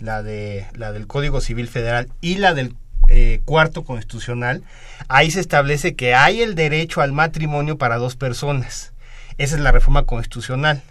la 0.00 0.24
de 0.24 0.66
la 0.72 0.90
del 0.90 1.06
Código 1.06 1.40
Civil 1.40 1.68
Federal 1.68 2.08
y 2.20 2.38
la 2.38 2.52
del 2.52 2.74
eh, 3.08 3.40
cuarto 3.44 3.84
constitucional, 3.84 4.62
ahí 5.08 5.30
se 5.30 5.40
establece 5.40 5.94
que 5.94 6.14
hay 6.14 6.42
el 6.42 6.54
derecho 6.54 7.00
al 7.00 7.12
matrimonio 7.12 7.78
para 7.78 7.96
dos 7.96 8.16
personas. 8.16 8.92
Esa 9.38 9.56
es 9.56 9.60
la 9.60 9.72
reforma 9.72 10.04
constitucional. 10.04 10.82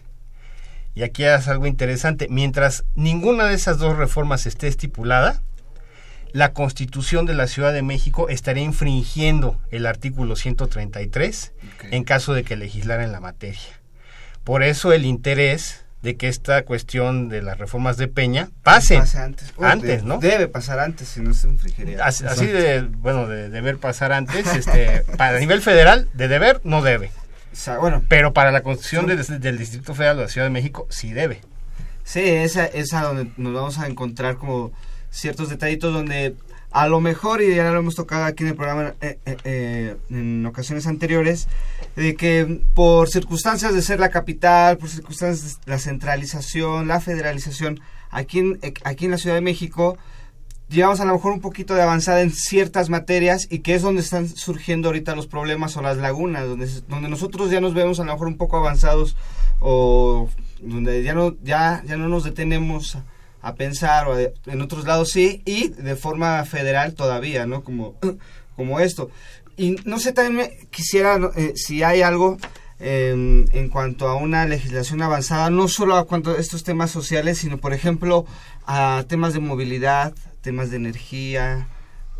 Y 0.95 1.03
aquí 1.03 1.23
es 1.23 1.47
algo 1.47 1.65
interesante. 1.65 2.27
Mientras 2.29 2.85
ninguna 2.95 3.45
de 3.45 3.55
esas 3.55 3.79
dos 3.79 3.97
reformas 3.97 4.45
esté 4.45 4.67
estipulada, 4.67 5.41
la 6.33 6.53
Constitución 6.53 7.25
de 7.25 7.35
la 7.35 7.47
Ciudad 7.47 7.73
de 7.73 7.83
México 7.83 8.27
estaría 8.27 8.63
infringiendo 8.63 9.59
el 9.69 9.85
artículo 9.85 10.35
133 10.35 11.53
en 11.91 12.03
caso 12.03 12.33
de 12.33 12.43
que 12.43 12.55
legislara 12.55 13.03
en 13.03 13.11
la 13.11 13.19
materia. 13.19 13.61
Por 14.43 14.63
eso 14.63 14.93
el 14.93 15.05
interés 15.05 15.82
de 16.03 16.17
que 16.17 16.27
esta 16.27 16.65
cuestión 16.65 17.29
de 17.29 17.41
las 17.41 17.57
reformas 17.57 17.95
de 17.95 18.09
Peña 18.09 18.49
pase, 18.61 18.97
antes, 18.97 19.53
antes 19.57 20.03
¿no? 20.03 20.19
Debe 20.19 20.49
pasar 20.49 20.79
antes, 20.79 21.07
si 21.07 21.21
no 21.21 21.33
se 21.33 21.47
infringiría. 21.47 22.03
Así, 22.03 22.45
de, 22.45 22.81
bueno, 22.81 23.25
de 23.27 23.49
deber 23.49 23.77
pasar 23.77 24.11
antes, 24.11 24.45
este, 24.53 25.05
para 25.17 25.39
nivel 25.39 25.61
federal, 25.61 26.09
de 26.13 26.27
deber, 26.27 26.59
no 26.65 26.81
debe. 26.81 27.09
bueno, 27.79 28.03
Pero 28.09 28.33
para 28.33 28.51
la 28.51 28.63
constitución 28.63 29.07
del, 29.07 29.25
del 29.39 29.57
Distrito 29.57 29.95
Federal 29.95 30.17
de 30.17 30.23
la 30.23 30.29
Ciudad 30.29 30.45
de 30.45 30.51
México, 30.51 30.87
sí 30.89 31.13
debe. 31.13 31.39
Sí, 32.03 32.19
esa 32.19 32.65
es 32.65 32.93
a 32.93 33.01
donde 33.03 33.31
nos 33.37 33.53
vamos 33.53 33.79
a 33.79 33.87
encontrar 33.87 34.35
como 34.35 34.73
ciertos 35.09 35.49
detallitos 35.49 35.93
donde 35.93 36.35
a 36.73 36.87
lo 36.87 36.99
mejor, 36.99 37.43
y 37.43 37.55
ya 37.55 37.71
lo 37.71 37.79
hemos 37.79 37.93
tocado 37.93 38.25
aquí 38.25 38.43
en 38.43 38.49
el 38.49 38.55
programa 38.55 38.95
eh, 38.99 39.19
eh, 39.27 39.37
eh, 39.43 39.95
en 40.09 40.43
ocasiones 40.45 40.87
anteriores, 40.87 41.47
de 41.95 42.15
que 42.15 42.61
por 42.73 43.09
circunstancias 43.09 43.75
de 43.75 43.81
ser 43.83 43.99
la 43.99 44.09
capital, 44.09 44.79
por 44.79 44.89
circunstancias 44.89 45.59
de 45.63 45.71
la 45.71 45.77
centralización, 45.77 46.87
la 46.87 46.99
federalización, 46.99 47.79
aquí 48.09 48.39
en, 48.39 48.59
aquí 48.83 49.05
en 49.05 49.11
la 49.11 49.19
Ciudad 49.19 49.35
de 49.35 49.41
México, 49.41 49.99
llevamos 50.67 50.99
a 50.99 51.05
lo 51.05 51.13
mejor 51.13 51.33
un 51.33 51.41
poquito 51.41 51.75
de 51.75 51.83
avanzada 51.83 52.21
en 52.21 52.31
ciertas 52.31 52.89
materias 52.89 53.45
y 53.51 53.59
que 53.59 53.75
es 53.75 53.83
donde 53.83 54.01
están 54.01 54.27
surgiendo 54.27 54.87
ahorita 54.87 55.15
los 55.15 55.27
problemas 55.27 55.77
o 55.77 55.83
las 55.83 55.97
lagunas, 55.97 56.47
donde, 56.47 56.67
donde 56.87 57.07
nosotros 57.07 57.51
ya 57.51 57.61
nos 57.61 57.75
vemos 57.75 57.99
a 57.99 58.03
lo 58.03 58.13
mejor 58.13 58.27
un 58.27 58.37
poco 58.37 58.57
avanzados 58.57 59.15
o 59.59 60.27
donde 60.59 61.03
ya 61.03 61.13
no, 61.13 61.35
ya, 61.43 61.83
ya 61.85 61.97
no 61.97 62.09
nos 62.09 62.23
detenemos 62.23 62.97
a 63.43 63.55
pensar, 63.55 64.07
o 64.07 64.17
en 64.17 64.61
otros 64.61 64.85
lados 64.85 65.11
sí, 65.11 65.43
y 65.45 65.67
de 65.67 65.95
forma 65.95 66.43
federal 66.45 66.95
todavía, 66.95 67.45
¿no? 67.45 67.63
Como, 67.63 67.95
como 68.55 68.79
esto. 68.79 69.11
Y 69.57 69.75
no 69.85 69.99
sé, 69.99 70.13
también 70.13 70.49
quisiera, 70.71 71.19
eh, 71.35 71.53
si 71.55 71.83
hay 71.83 72.01
algo 72.01 72.37
em, 72.79 73.45
en 73.51 73.69
cuanto 73.69 74.07
a 74.07 74.15
una 74.15 74.45
legislación 74.45 75.01
avanzada, 75.01 75.49
no 75.49 75.67
solo 75.67 75.97
a 75.97 76.05
cuanto 76.05 76.31
a 76.31 76.39
estos 76.39 76.63
temas 76.63 76.89
sociales, 76.89 77.37
sino, 77.37 77.57
por 77.57 77.73
ejemplo, 77.73 78.25
a 78.65 79.03
temas 79.07 79.33
de 79.33 79.41
movilidad, 79.41 80.13
temas 80.41 80.71
de 80.71 80.77
energía, 80.77 81.67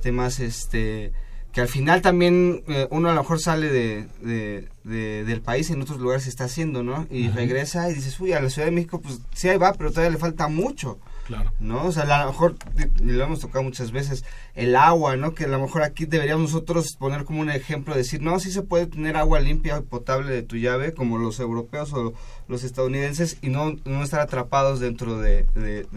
temas 0.01 0.39
este 0.41 1.13
que 1.53 1.61
al 1.61 1.67
final 1.67 2.01
también 2.01 2.63
eh, 2.67 2.87
uno 2.89 3.09
a 3.09 3.13
lo 3.13 3.21
mejor 3.21 3.39
sale 3.39 3.69
de, 3.69 4.67
del 4.83 5.41
país 5.41 5.69
en 5.69 5.83
otros 5.83 5.99
lugares 5.99 6.23
se 6.23 6.29
está 6.29 6.45
haciendo, 6.45 6.81
¿no? 6.81 7.05
Y 7.11 7.29
regresa 7.29 7.91
y 7.91 7.93
dices, 7.93 8.19
uy, 8.19 8.33
a 8.33 8.41
la 8.41 8.49
Ciudad 8.49 8.65
de 8.65 8.71
México, 8.71 8.99
pues 8.99 9.19
sí 9.35 9.49
ahí 9.49 9.57
va, 9.57 9.73
pero 9.73 9.91
todavía 9.91 10.09
le 10.09 10.17
falta 10.17 10.47
mucho. 10.47 10.97
Claro. 11.25 11.51
¿No? 11.59 11.85
O 11.85 11.91
sea, 11.91 12.03
a 12.03 12.25
lo 12.25 12.31
mejor, 12.31 12.55
lo 13.01 13.23
hemos 13.23 13.39
tocado 13.39 13.63
muchas 13.63 13.91
veces, 13.91 14.25
el 14.55 14.75
agua, 14.75 15.15
¿no? 15.15 15.33
Que 15.33 15.45
a 15.45 15.47
lo 15.47 15.59
mejor 15.59 15.83
aquí 15.83 16.05
deberíamos 16.05 16.51
nosotros 16.51 16.95
poner 16.97 17.23
como 17.23 17.41
un 17.41 17.49
ejemplo, 17.49 17.95
decir, 17.95 18.21
no, 18.21 18.39
sí 18.39 18.51
se 18.51 18.61
puede 18.61 18.87
tener 18.87 19.15
agua 19.15 19.39
limpia 19.39 19.77
y 19.77 19.81
potable 19.81 20.33
de 20.33 20.43
tu 20.43 20.57
llave, 20.57 20.93
como 20.93 21.17
los 21.17 21.39
europeos 21.39 21.93
o 21.93 22.13
los 22.47 22.63
estadounidenses, 22.63 23.37
y 23.41 23.49
no, 23.49 23.75
no 23.85 24.03
estar 24.03 24.19
atrapados 24.19 24.79
dentro 24.79 25.19
de, 25.19 25.47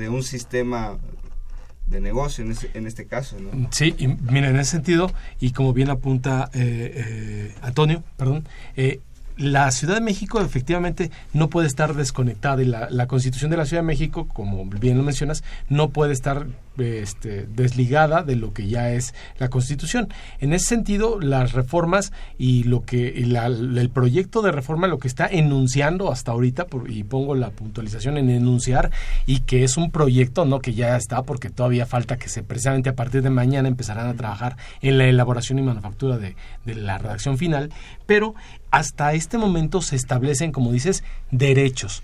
un 0.08 0.22
sistema 0.22 0.96
de 1.86 2.00
negocio 2.00 2.44
en, 2.44 2.54
en 2.74 2.86
este 2.86 3.06
caso. 3.06 3.36
¿no? 3.40 3.68
Sí, 3.72 3.94
y 3.98 4.08
mira, 4.08 4.48
en 4.48 4.56
ese 4.56 4.72
sentido, 4.72 5.10
y 5.40 5.50
como 5.50 5.72
bien 5.72 5.90
apunta 5.90 6.50
eh, 6.54 6.92
eh, 6.94 7.54
Antonio, 7.62 8.02
perdón, 8.16 8.48
eh, 8.76 9.00
la 9.36 9.70
Ciudad 9.70 9.94
de 9.94 10.00
México 10.00 10.40
efectivamente 10.40 11.10
no 11.32 11.50
puede 11.50 11.66
estar 11.66 11.94
desconectada 11.94 12.62
y 12.62 12.66
la, 12.66 12.88
la, 12.90 13.06
Constitución 13.06 13.50
de 13.50 13.56
la 13.56 13.66
Ciudad 13.66 13.82
de 13.82 13.86
México, 13.86 14.28
como 14.28 14.64
bien 14.64 14.96
lo 14.96 15.02
mencionas, 15.02 15.44
no 15.68 15.90
puede 15.90 16.12
estar 16.12 16.46
este, 16.78 17.46
desligada 17.46 18.22
de 18.22 18.36
lo 18.36 18.52
que 18.52 18.68
ya 18.68 18.92
es 18.92 19.14
la 19.38 19.48
Constitución. 19.48 20.08
En 20.40 20.52
ese 20.52 20.66
sentido, 20.66 21.20
las 21.20 21.52
reformas 21.52 22.12
y 22.38 22.64
lo 22.64 22.84
que 22.84 23.08
el 23.08 23.90
proyecto 23.90 24.42
de 24.42 24.52
reforma 24.52 24.86
lo 24.86 24.98
que 24.98 25.08
está 25.08 25.26
enunciando 25.26 26.10
hasta 26.10 26.32
ahorita 26.32 26.66
y 26.88 27.04
pongo 27.04 27.34
la 27.34 27.50
puntualización 27.50 28.18
en 28.18 28.30
enunciar 28.30 28.90
y 29.26 29.40
que 29.40 29.64
es 29.64 29.76
un 29.76 29.90
proyecto 29.90 30.44
no 30.44 30.60
que 30.60 30.74
ya 30.74 30.96
está 30.96 31.22
porque 31.22 31.50
todavía 31.50 31.86
falta 31.86 32.16
que 32.16 32.28
se 32.28 32.42
precisamente 32.42 32.88
a 32.88 32.94
partir 32.94 33.22
de 33.22 33.30
mañana 33.30 33.68
empezarán 33.68 34.08
a 34.08 34.14
trabajar 34.14 34.56
en 34.80 34.98
la 34.98 35.06
elaboración 35.06 35.58
y 35.58 35.62
manufactura 35.62 36.18
de, 36.18 36.36
de 36.64 36.74
la 36.74 36.98
redacción 36.98 37.38
final, 37.38 37.70
pero 38.06 38.34
hasta 38.70 39.14
este 39.14 39.38
momento 39.38 39.80
se 39.80 39.96
establecen, 39.96 40.52
como 40.52 40.72
dices, 40.72 41.04
derechos 41.30 42.02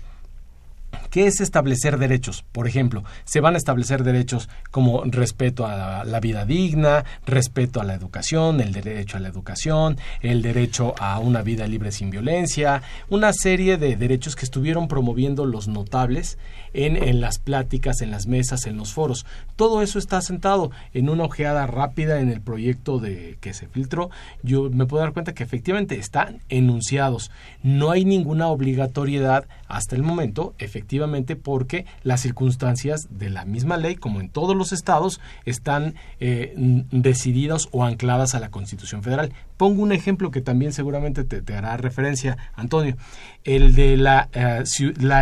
¿Qué 1.13 1.27
es 1.27 1.41
establecer 1.41 1.99
derechos? 1.99 2.43
Por 2.51 2.67
ejemplo, 2.67 3.03
se 3.23 3.39
van 3.39 3.53
a 3.53 3.59
establecer 3.59 4.03
derechos 4.03 4.49
como 4.71 5.03
respeto 5.03 5.67
a 5.67 6.03
la, 6.03 6.19
vida 6.19 6.43
digna, 6.47 7.05
respeto 7.27 7.79
a 7.79 7.83
la 7.83 7.93
educación, 7.93 8.59
el 8.61 8.73
derecho 8.73 9.17
a 9.17 9.19
la 9.19 9.27
educación, 9.27 9.99
el 10.21 10.41
derecho 10.41 10.95
a 10.97 11.19
una 11.19 11.43
vida 11.43 11.67
libre 11.67 11.91
sin 11.91 12.09
violencia, 12.09 12.81
una 13.09 13.31
serie 13.31 13.77
de 13.77 13.95
derechos 13.95 14.35
que 14.35 14.45
estuvieron 14.45 14.87
promoviendo 14.87 15.45
los 15.45 15.67
notables 15.67 16.39
en, 16.73 17.21
las 17.21 17.37
pláticas, 17.37 18.01
en 18.01 18.09
las 18.09 18.25
mesas, 18.25 18.65
en 18.65 18.77
los 18.77 18.91
foros. 18.91 19.27
Todo 19.55 19.83
eso 19.83 19.99
está 19.99 20.19
sentado 20.23 20.71
en 20.95 21.09
una 21.09 21.25
ojeada 21.25 21.67
rápida 21.67 22.21
en 22.21 22.29
el 22.29 22.41
proyecto 22.41 22.97
de 22.97 23.37
que 23.39 23.53
se 23.53 23.67
filtró. 23.67 24.09
Yo 24.41 24.71
me 24.71 24.87
puedo 24.87 25.03
dar 25.03 25.13
cuenta 25.13 25.35
que 25.35 25.43
efectivamente 25.43 25.99
están 25.99 26.39
enunciados. 26.49 27.29
No 27.61 27.91
hay 27.91 28.03
ninguna 28.03 28.47
obligatoriedad 28.47 29.45
hasta 29.67 29.95
el 29.95 30.01
momento, 30.01 30.55
efectivamente 30.57 31.02
porque 31.35 31.85
las 32.03 32.21
circunstancias 32.21 33.07
de 33.09 33.29
la 33.29 33.45
misma 33.45 33.77
ley, 33.77 33.95
como 33.95 34.21
en 34.21 34.29
todos 34.29 34.55
los 34.55 34.71
estados, 34.71 35.19
están 35.45 35.95
eh, 36.19 36.53
decididas 36.91 37.67
o 37.71 37.83
ancladas 37.83 38.35
a 38.35 38.39
la 38.39 38.49
Constitución 38.49 39.03
Federal. 39.03 39.31
Pongo 39.57 39.81
un 39.81 39.91
ejemplo 39.91 40.31
que 40.31 40.41
también 40.41 40.73
seguramente 40.73 41.23
te, 41.23 41.55
hará 41.55 41.77
referencia, 41.77 42.37
Antonio, 42.55 42.97
el 43.43 43.75
de 43.75 43.97
la, 43.97 44.29
eh, 44.33 44.63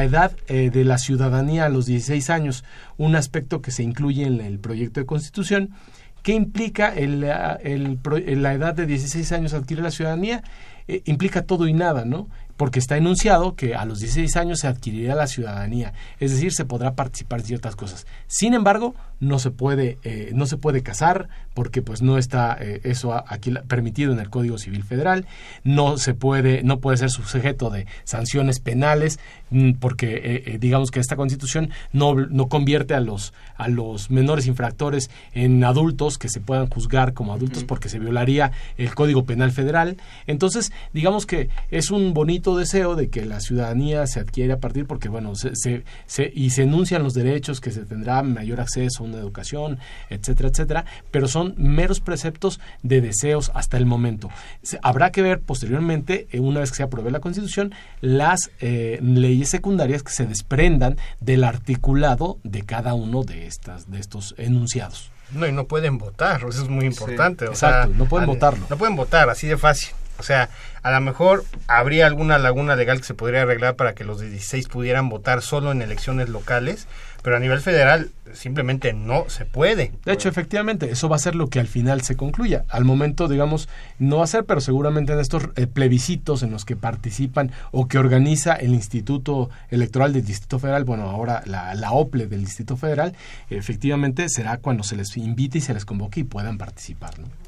edad 0.03 0.31
eh, 0.47 0.69
de 0.69 0.85
la 0.85 0.97
ciudadanía 0.97 1.65
a 1.65 1.69
los 1.69 1.85
16 1.85 2.29
años, 2.29 2.63
un 2.97 3.15
aspecto 3.15 3.61
que 3.61 3.71
se 3.71 3.83
incluye 3.83 4.25
en 4.25 4.41
el 4.41 4.59
proyecto 4.59 4.99
de 4.99 5.05
Constitución. 5.05 5.69
¿Qué 6.23 6.33
implica 6.33 6.93
el, 6.93 7.21
la 7.21 7.57
edad 8.53 8.75
de 8.75 8.85
16 8.85 9.31
años 9.31 9.53
adquirir 9.53 9.83
la 9.83 9.91
ciudadanía? 9.91 10.43
implica 11.05 11.43
todo 11.43 11.67
y 11.67 11.73
nada, 11.73 12.03
¿no? 12.03 12.27
Porque 12.61 12.77
está 12.77 12.95
enunciado 12.95 13.55
que 13.55 13.73
a 13.73 13.85
los 13.85 14.01
16 14.01 14.35
años 14.35 14.59
se 14.59 14.67
adquirirá 14.67 15.15
la 15.15 15.25
ciudadanía, 15.25 15.93
es 16.19 16.29
decir, 16.29 16.53
se 16.53 16.63
podrá 16.63 16.93
participar 16.93 17.39
en 17.39 17.47
ciertas 17.47 17.75
cosas. 17.75 18.05
Sin 18.27 18.53
embargo, 18.53 18.93
no 19.19 19.39
se 19.39 19.49
puede, 19.49 19.97
eh, 20.03 20.29
no 20.35 20.45
se 20.45 20.57
puede 20.57 20.83
casar 20.83 21.27
porque 21.55 21.81
pues 21.81 22.03
no 22.03 22.19
está 22.19 22.55
eh, 22.59 22.81
eso 22.83 23.13
aquí 23.13 23.51
permitido 23.67 24.13
en 24.13 24.19
el 24.19 24.29
Código 24.29 24.59
Civil 24.59 24.83
Federal, 24.83 25.25
no 25.63 25.97
se 25.97 26.13
puede, 26.13 26.61
no 26.61 26.79
puede 26.79 26.97
ser 26.97 27.09
sujeto 27.09 27.71
de 27.71 27.87
sanciones 28.03 28.59
penales 28.59 29.19
mm, 29.49 29.73
porque 29.73 30.43
eh, 30.45 30.57
digamos 30.59 30.91
que 30.91 30.99
esta 30.99 31.15
Constitución 31.15 31.71
no, 31.93 32.13
no 32.13 32.47
convierte 32.47 32.93
a 32.93 32.99
los 32.99 33.33
a 33.55 33.69
los 33.69 34.09
menores 34.09 34.47
infractores 34.47 35.09
en 35.33 35.63
adultos 35.63 36.17
que 36.17 36.29
se 36.29 36.41
puedan 36.41 36.67
juzgar 36.67 37.13
como 37.13 37.33
adultos 37.33 37.63
porque 37.63 37.89
se 37.89 37.99
violaría 37.99 38.51
el 38.77 38.93
Código 38.95 39.23
Penal 39.23 39.51
Federal. 39.51 39.97
Entonces, 40.25 40.71
digamos 40.93 41.27
que 41.27 41.49
es 41.69 41.91
un 41.91 42.13
bonito 42.15 42.50
deseo 42.57 42.95
de 42.95 43.09
que 43.09 43.25
la 43.25 43.39
ciudadanía 43.39 44.07
se 44.07 44.19
adquiere 44.19 44.53
a 44.53 44.59
partir 44.59 44.85
porque, 44.85 45.09
bueno, 45.09 45.35
se, 45.35 45.55
se, 45.55 46.31
y 46.33 46.49
se 46.51 46.63
enuncian 46.63 47.03
los 47.03 47.13
derechos 47.13 47.61
que 47.61 47.71
se 47.71 47.85
tendrá 47.85 48.21
mayor 48.23 48.61
acceso 48.61 49.03
a 49.03 49.07
una 49.07 49.17
educación, 49.17 49.79
etcétera, 50.09 50.49
etcétera, 50.49 50.85
pero 51.11 51.27
son 51.27 51.53
meros 51.57 51.99
preceptos 51.99 52.59
de 52.83 53.01
deseos 53.01 53.51
hasta 53.53 53.77
el 53.77 53.85
momento. 53.85 54.29
habrá 54.81 55.11
que 55.11 55.21
ver 55.21 55.41
posteriormente, 55.41 56.27
eh, 56.31 56.39
una 56.39 56.61
vez 56.61 56.71
que 56.71 56.77
se 56.77 56.83
apruebe 56.83 57.11
la 57.11 57.19
Constitución, 57.19 57.73
las 58.01 58.51
eh, 58.59 58.99
leyes 59.01 59.49
secundarias 59.49 60.03
que 60.03 60.11
se 60.11 60.25
desprendan 60.25 60.97
del 61.19 61.43
articulado 61.43 62.39
de 62.43 62.63
cada 62.63 62.93
uno 62.93 63.23
de, 63.23 63.47
estas, 63.47 63.89
de 63.91 63.99
estos 63.99 64.35
enunciados. 64.37 65.11
No, 65.31 65.47
y 65.47 65.51
no 65.51 65.65
pueden 65.65 65.97
votar, 65.97 66.41
eso 66.47 66.63
es 66.63 66.69
muy 66.69 66.85
importante. 66.85 67.45
exacto, 67.45 67.93
no 67.95 68.05
pueden 68.05 68.27
votarlo. 68.27 68.65
No 68.69 68.77
pueden 68.77 68.95
votar, 68.95 69.29
así 69.29 69.47
de 69.47 69.57
fácil. 69.57 69.93
O 70.21 70.23
sea, 70.23 70.49
a 70.83 70.91
lo 70.91 71.01
mejor 71.01 71.45
habría 71.65 72.05
alguna 72.05 72.37
laguna 72.37 72.75
legal 72.75 72.99
que 72.99 73.07
se 73.07 73.15
podría 73.15 73.41
arreglar 73.41 73.75
para 73.75 73.95
que 73.95 74.03
los 74.03 74.21
16 74.21 74.67
pudieran 74.67 75.09
votar 75.09 75.41
solo 75.41 75.71
en 75.71 75.81
elecciones 75.81 76.29
locales, 76.29 76.87
pero 77.23 77.37
a 77.37 77.39
nivel 77.39 77.59
federal 77.59 78.11
simplemente 78.33 78.93
no 78.93 79.25
se 79.29 79.45
puede. 79.45 79.93
De 80.05 80.13
hecho, 80.13 80.29
efectivamente, 80.29 80.91
eso 80.91 81.09
va 81.09 81.15
a 81.15 81.19
ser 81.19 81.33
lo 81.33 81.49
que 81.49 81.59
al 81.59 81.65
final 81.65 82.01
se 82.01 82.15
concluya. 82.15 82.65
Al 82.69 82.85
momento, 82.85 83.27
digamos, 83.27 83.67
no 83.97 84.17
va 84.17 84.25
a 84.25 84.27
ser, 84.27 84.45
pero 84.45 84.61
seguramente 84.61 85.13
en 85.13 85.19
estos 85.19 85.49
eh, 85.55 85.65
plebiscitos 85.65 86.43
en 86.43 86.51
los 86.51 86.63
que 86.63 86.75
participan 86.75 87.51
o 87.71 87.87
que 87.87 87.97
organiza 87.97 88.53
el 88.53 88.75
Instituto 88.75 89.49
Electoral 89.71 90.13
del 90.13 90.23
Distrito 90.23 90.59
Federal, 90.59 90.83
bueno, 90.83 91.09
ahora 91.09 91.41
la, 91.47 91.73
la 91.73 91.93
OPLE 91.93 92.27
del 92.27 92.45
Distrito 92.45 92.77
Federal, 92.77 93.15
efectivamente 93.49 94.29
será 94.29 94.57
cuando 94.57 94.83
se 94.83 94.95
les 94.95 95.17
invite 95.17 95.57
y 95.57 95.61
se 95.61 95.73
les 95.73 95.83
convoque 95.83 96.19
y 96.19 96.25
puedan 96.25 96.59
participar. 96.59 97.17
¿no? 97.17 97.40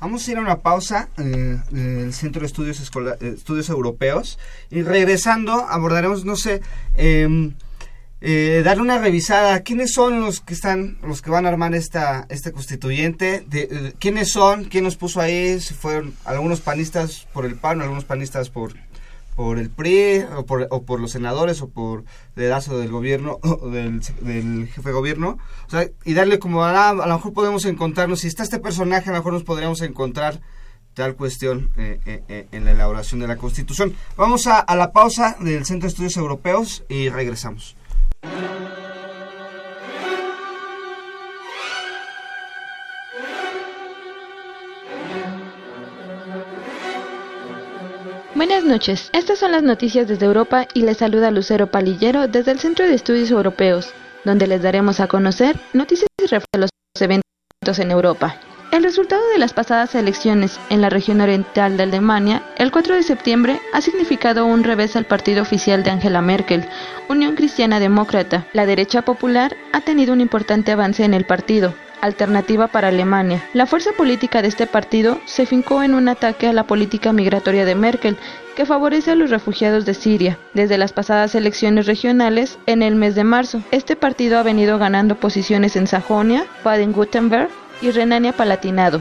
Vamos 0.00 0.26
a 0.26 0.32
ir 0.32 0.38
a 0.38 0.40
una 0.40 0.60
pausa 0.60 1.10
eh, 1.18 1.58
del 1.70 2.14
Centro 2.14 2.40
de 2.40 2.46
Estudios, 2.46 2.80
eh, 2.80 3.34
Estudios 3.36 3.68
Europeos 3.68 4.38
y 4.70 4.80
regresando 4.80 5.52
abordaremos, 5.68 6.24
no 6.24 6.36
sé, 6.36 6.62
em, 6.96 7.52
eh, 8.22 8.62
darle 8.64 8.82
una 8.82 8.98
revisada. 8.98 9.60
¿Quiénes 9.60 9.92
son 9.92 10.20
los 10.20 10.40
que 10.40 10.54
están, 10.54 10.96
los 11.02 11.20
que 11.20 11.30
van 11.30 11.44
a 11.44 11.50
armar 11.50 11.74
esta, 11.74 12.26
este 12.30 12.50
constituyente? 12.50 13.44
De, 13.46 13.94
¿Quiénes 13.98 14.32
son? 14.32 14.64
¿Quién 14.64 14.84
nos 14.84 14.96
puso 14.96 15.20
ahí? 15.20 15.60
Si 15.60 15.74
fueron 15.74 16.14
algunos 16.24 16.62
panistas 16.62 17.26
por 17.34 17.44
el 17.44 17.56
PAN, 17.56 17.82
algunos 17.82 18.04
panistas 18.04 18.48
por 18.48 18.72
por 19.36 19.58
el 19.58 19.70
PRI 19.70 20.24
o 20.36 20.44
por, 20.44 20.66
o 20.70 20.82
por 20.82 21.00
los 21.00 21.12
senadores 21.12 21.62
o 21.62 21.68
por 21.68 22.04
dedazo 22.36 22.78
del 22.78 22.90
gobierno 22.90 23.38
del, 23.72 24.00
del, 24.20 24.68
jefe 24.68 24.88
de 24.88 24.94
gobierno. 24.94 25.38
O 25.66 25.70
sea, 25.70 25.88
y 26.04 26.14
darle 26.14 26.38
como 26.38 26.64
a, 26.64 26.90
a, 26.90 26.94
lo 26.94 27.14
mejor 27.14 27.32
podemos 27.32 27.64
encontrarnos 27.64 28.20
si 28.20 28.28
está 28.28 28.42
este 28.42 28.58
personaje 28.58 29.08
a 29.08 29.12
lo 29.12 29.18
mejor 29.18 29.32
nos 29.32 29.44
podríamos 29.44 29.80
encontrar 29.82 30.40
tal 30.94 31.14
cuestión 31.14 31.70
eh, 31.76 32.00
eh, 32.04 32.22
eh, 32.28 32.48
en 32.52 32.64
la 32.64 32.72
elaboración 32.72 33.20
de 33.20 33.28
la 33.28 33.36
constitución 33.36 33.94
vamos 34.16 34.48
a, 34.48 34.58
a 34.58 34.74
la 34.74 34.92
pausa 34.92 35.36
del 35.40 35.64
Centro 35.64 35.86
de 35.86 35.92
Estudios 35.92 36.16
Europeos 36.16 36.84
y 36.88 37.08
regresamos 37.08 37.76
Buenas 48.40 48.64
noches, 48.64 49.10
estas 49.12 49.38
son 49.38 49.52
las 49.52 49.62
noticias 49.62 50.08
desde 50.08 50.24
Europa 50.24 50.66
y 50.72 50.80
les 50.80 50.96
saluda 50.96 51.30
Lucero 51.30 51.66
Palillero 51.66 52.26
desde 52.26 52.52
el 52.52 52.58
Centro 52.58 52.86
de 52.86 52.94
Estudios 52.94 53.30
Europeos, 53.30 53.92
donde 54.24 54.46
les 54.46 54.62
daremos 54.62 54.98
a 54.98 55.08
conocer 55.08 55.60
noticias 55.74 56.08
referentes 56.18 56.48
a 56.54 56.58
los 56.58 56.70
eventos 57.02 57.78
en 57.78 57.90
Europa. 57.90 58.36
El 58.72 58.82
resultado 58.82 59.20
de 59.28 59.36
las 59.36 59.52
pasadas 59.52 59.94
elecciones 59.94 60.58
en 60.70 60.80
la 60.80 60.88
región 60.88 61.20
oriental 61.20 61.76
de 61.76 61.82
Alemania, 61.82 62.42
el 62.56 62.70
4 62.70 62.94
de 62.94 63.02
septiembre, 63.02 63.60
ha 63.74 63.82
significado 63.82 64.46
un 64.46 64.64
revés 64.64 64.96
al 64.96 65.04
partido 65.04 65.42
oficial 65.42 65.82
de 65.82 65.90
Angela 65.90 66.22
Merkel, 66.22 66.64
Unión 67.10 67.34
Cristiana 67.36 67.78
Demócrata. 67.78 68.46
La 68.54 68.64
derecha 68.64 69.02
popular 69.02 69.54
ha 69.74 69.82
tenido 69.82 70.14
un 70.14 70.22
importante 70.22 70.72
avance 70.72 71.04
en 71.04 71.12
el 71.12 71.26
partido, 71.26 71.74
Alternativa 72.00 72.68
para 72.68 72.88
Alemania. 72.88 73.42
La 73.52 73.66
fuerza 73.66 73.90
política 73.96 74.42
de 74.42 74.48
este 74.48 74.66
partido 74.66 75.20
se 75.24 75.46
fincó 75.46 75.82
en 75.82 75.94
un 75.94 76.08
ataque 76.08 76.46
a 76.46 76.52
la 76.52 76.64
política 76.64 77.12
migratoria 77.12 77.64
de 77.64 77.74
Merkel, 77.74 78.16
que 78.56 78.66
favorece 78.66 79.12
a 79.12 79.14
los 79.14 79.30
refugiados 79.30 79.84
de 79.84 79.94
Siria. 79.94 80.38
Desde 80.54 80.78
las 80.78 80.92
pasadas 80.92 81.34
elecciones 81.34 81.86
regionales, 81.86 82.58
en 82.66 82.82
el 82.82 82.94
mes 82.94 83.14
de 83.14 83.24
marzo, 83.24 83.62
este 83.70 83.96
partido 83.96 84.38
ha 84.38 84.42
venido 84.42 84.78
ganando 84.78 85.14
posiciones 85.14 85.76
en 85.76 85.86
Sajonia, 85.86 86.46
Baden-Württemberg 86.64 87.50
y 87.82 87.90
Renania-Palatinado. 87.90 89.00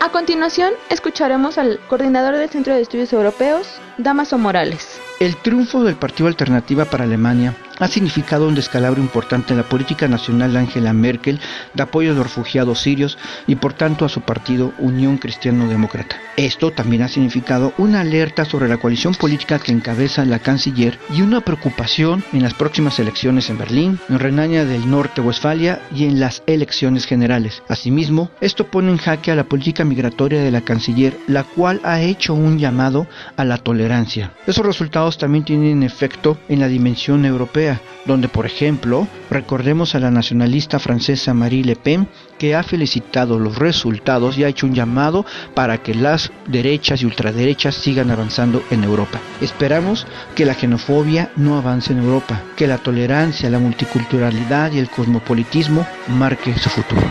A 0.00 0.08
continuación, 0.10 0.72
escucharemos 0.88 1.58
al 1.58 1.78
coordinador 1.88 2.36
del 2.36 2.48
Centro 2.48 2.74
de 2.74 2.80
Estudios 2.80 3.12
Europeos, 3.12 3.66
Damaso 3.98 4.38
Morales. 4.38 4.98
El 5.20 5.36
triunfo 5.36 5.84
del 5.84 5.96
Partido 5.96 6.28
Alternativa 6.28 6.86
para 6.86 7.04
Alemania 7.04 7.54
ha 7.80 7.88
significado 7.88 8.46
un 8.46 8.54
descalabro 8.54 9.00
importante 9.00 9.52
en 9.52 9.56
la 9.56 9.68
política 9.68 10.06
nacional 10.06 10.52
de 10.52 10.60
Angela 10.60 10.92
Merkel 10.92 11.40
de 11.74 11.82
apoyo 11.82 12.12
a 12.12 12.14
los 12.14 12.24
refugiados 12.24 12.80
sirios 12.80 13.18
y 13.46 13.56
por 13.56 13.72
tanto 13.72 14.04
a 14.04 14.08
su 14.08 14.20
partido 14.20 14.72
Unión 14.78 15.16
Cristiano 15.16 15.66
Demócrata. 15.66 16.16
Esto 16.36 16.70
también 16.70 17.02
ha 17.02 17.08
significado 17.08 17.72
una 17.78 18.00
alerta 18.00 18.44
sobre 18.44 18.68
la 18.68 18.76
coalición 18.76 19.14
política 19.14 19.58
que 19.58 19.72
encabeza 19.72 20.24
la 20.24 20.38
canciller 20.38 20.98
y 21.14 21.22
una 21.22 21.40
preocupación 21.40 22.22
en 22.32 22.42
las 22.42 22.54
próximas 22.54 22.98
elecciones 22.98 23.48
en 23.50 23.58
Berlín, 23.58 23.98
en 24.08 24.18
Renania 24.18 24.64
del 24.64 24.88
Norte-Westfalia 24.88 25.80
y 25.94 26.04
en 26.04 26.20
las 26.20 26.42
elecciones 26.46 27.06
generales. 27.06 27.62
Asimismo, 27.68 28.30
esto 28.40 28.66
pone 28.66 28.90
en 28.90 28.98
jaque 28.98 29.30
a 29.30 29.36
la 29.36 29.44
política 29.44 29.84
migratoria 29.84 30.42
de 30.42 30.50
la 30.50 30.60
canciller, 30.60 31.16
la 31.26 31.44
cual 31.44 31.80
ha 31.82 32.00
hecho 32.02 32.34
un 32.34 32.58
llamado 32.58 33.06
a 33.36 33.44
la 33.44 33.58
tolerancia. 33.58 34.32
Esos 34.46 34.66
resultados 34.66 35.16
también 35.16 35.44
tienen 35.44 35.82
efecto 35.82 36.38
en 36.48 36.60
la 36.60 36.68
dimensión 36.68 37.24
europea 37.24 37.69
donde 38.04 38.28
por 38.28 38.46
ejemplo 38.46 39.06
recordemos 39.30 39.94
a 39.94 40.00
la 40.00 40.10
nacionalista 40.10 40.78
francesa 40.78 41.34
Marie 41.34 41.64
Le 41.64 41.76
Pen 41.76 42.08
que 42.38 42.54
ha 42.54 42.62
felicitado 42.62 43.38
los 43.38 43.58
resultados 43.58 44.38
y 44.38 44.44
ha 44.44 44.48
hecho 44.48 44.66
un 44.66 44.74
llamado 44.74 45.26
para 45.54 45.82
que 45.82 45.94
las 45.94 46.32
derechas 46.46 47.02
y 47.02 47.06
ultraderechas 47.06 47.74
sigan 47.74 48.10
avanzando 48.10 48.62
en 48.70 48.84
Europa. 48.84 49.20
Esperamos 49.40 50.06
que 50.34 50.46
la 50.46 50.54
xenofobia 50.54 51.30
no 51.36 51.58
avance 51.58 51.92
en 51.92 51.98
Europa, 51.98 52.40
que 52.56 52.66
la 52.66 52.78
tolerancia, 52.78 53.50
la 53.50 53.58
multiculturalidad 53.58 54.72
y 54.72 54.78
el 54.78 54.88
cosmopolitismo 54.88 55.86
marque 56.08 56.56
su 56.58 56.70
futuro. 56.70 57.10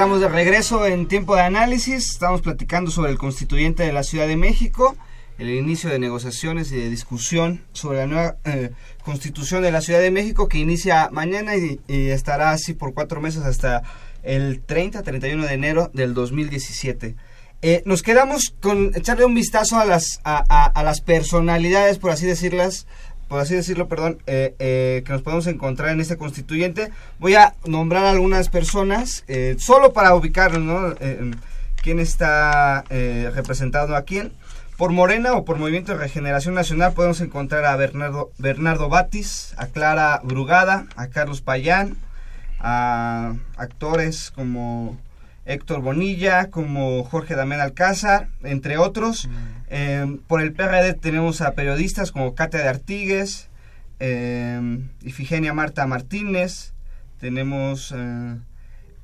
Estamos 0.00 0.22
de 0.22 0.30
regreso 0.30 0.86
en 0.86 1.08
tiempo 1.08 1.34
de 1.36 1.42
análisis. 1.42 2.12
Estamos 2.12 2.40
platicando 2.40 2.90
sobre 2.90 3.10
el 3.10 3.18
constituyente 3.18 3.82
de 3.82 3.92
la 3.92 4.02
Ciudad 4.02 4.26
de 4.26 4.38
México, 4.38 4.96
el 5.36 5.50
inicio 5.50 5.90
de 5.90 5.98
negociaciones 5.98 6.72
y 6.72 6.76
de 6.76 6.88
discusión 6.88 7.66
sobre 7.74 7.98
la 7.98 8.06
nueva 8.06 8.36
eh, 8.46 8.70
constitución 9.04 9.60
de 9.62 9.70
la 9.70 9.82
Ciudad 9.82 10.00
de 10.00 10.10
México 10.10 10.48
que 10.48 10.56
inicia 10.56 11.10
mañana 11.12 11.54
y, 11.54 11.80
estará 11.86 12.52
así 12.52 12.72
por 12.72 12.94
cuatro 12.94 13.20
meses 13.20 13.42
hasta 13.42 13.82
el 14.22 14.66
30-31 14.66 15.46
de 15.46 15.52
enero 15.52 15.90
del 15.92 16.14
2017. 16.14 17.16
Eh, 17.60 17.82
nos 17.84 18.02
quedamos 18.02 18.54
con 18.58 18.92
echarle 18.94 19.26
un 19.26 19.34
vistazo 19.34 19.78
a 19.78 19.84
las, 19.84 20.18
a, 20.24 20.82
las 20.82 21.02
personalidades, 21.02 21.98
por 21.98 22.10
así 22.10 22.24
decirlas, 22.24 22.86
por 23.30 23.38
así 23.38 23.54
decirlo, 23.54 23.86
perdón, 23.86 24.18
eh, 24.26 24.56
eh, 24.58 25.04
que 25.06 25.12
nos 25.12 25.22
podemos 25.22 25.46
encontrar 25.46 25.90
en 25.90 26.00
este 26.00 26.16
constituyente. 26.16 26.90
Voy 27.20 27.36
a 27.36 27.54
nombrar 27.64 28.04
algunas 28.04 28.48
personas, 28.48 29.22
eh, 29.28 29.54
solo 29.56 29.92
para 29.92 30.16
ubicarnos, 30.16 30.60
¿no? 30.60 30.96
Quién 31.80 32.00
está 32.00 32.84
representando 32.90 33.94
a 33.94 34.02
quién. 34.02 34.32
Por 34.76 34.90
Morena 34.90 35.34
o 35.34 35.44
por 35.44 35.58
Movimiento 35.58 35.92
de 35.92 35.98
Regeneración 35.98 36.54
Nacional 36.54 36.92
podemos 36.92 37.20
encontrar 37.20 37.64
a 37.66 37.76
Bernardo, 37.76 38.32
Bernardo 38.38 38.88
Batis, 38.88 39.54
a 39.56 39.68
Clara 39.68 40.20
Brugada, 40.24 40.86
a 40.96 41.06
Carlos 41.06 41.40
Payán, 41.40 41.96
a 42.58 43.34
actores 43.56 44.32
como 44.32 44.98
Héctor 45.50 45.80
Bonilla, 45.80 46.50
como 46.50 47.02
Jorge 47.04 47.34
Damián 47.34 47.60
Alcázar, 47.60 48.28
entre 48.42 48.78
otros. 48.78 49.28
Eh, 49.68 50.18
por 50.26 50.40
el 50.40 50.52
PRD 50.52 50.94
tenemos 50.94 51.40
a 51.40 51.52
periodistas 51.54 52.12
como 52.12 52.34
Katia 52.34 52.60
de 52.60 52.68
Artigues, 52.68 53.48
eh, 53.98 54.60
Ifigenia 55.02 55.52
Marta 55.52 55.86
Martínez, 55.86 56.72
tenemos 57.18 57.92
eh, 57.96 58.36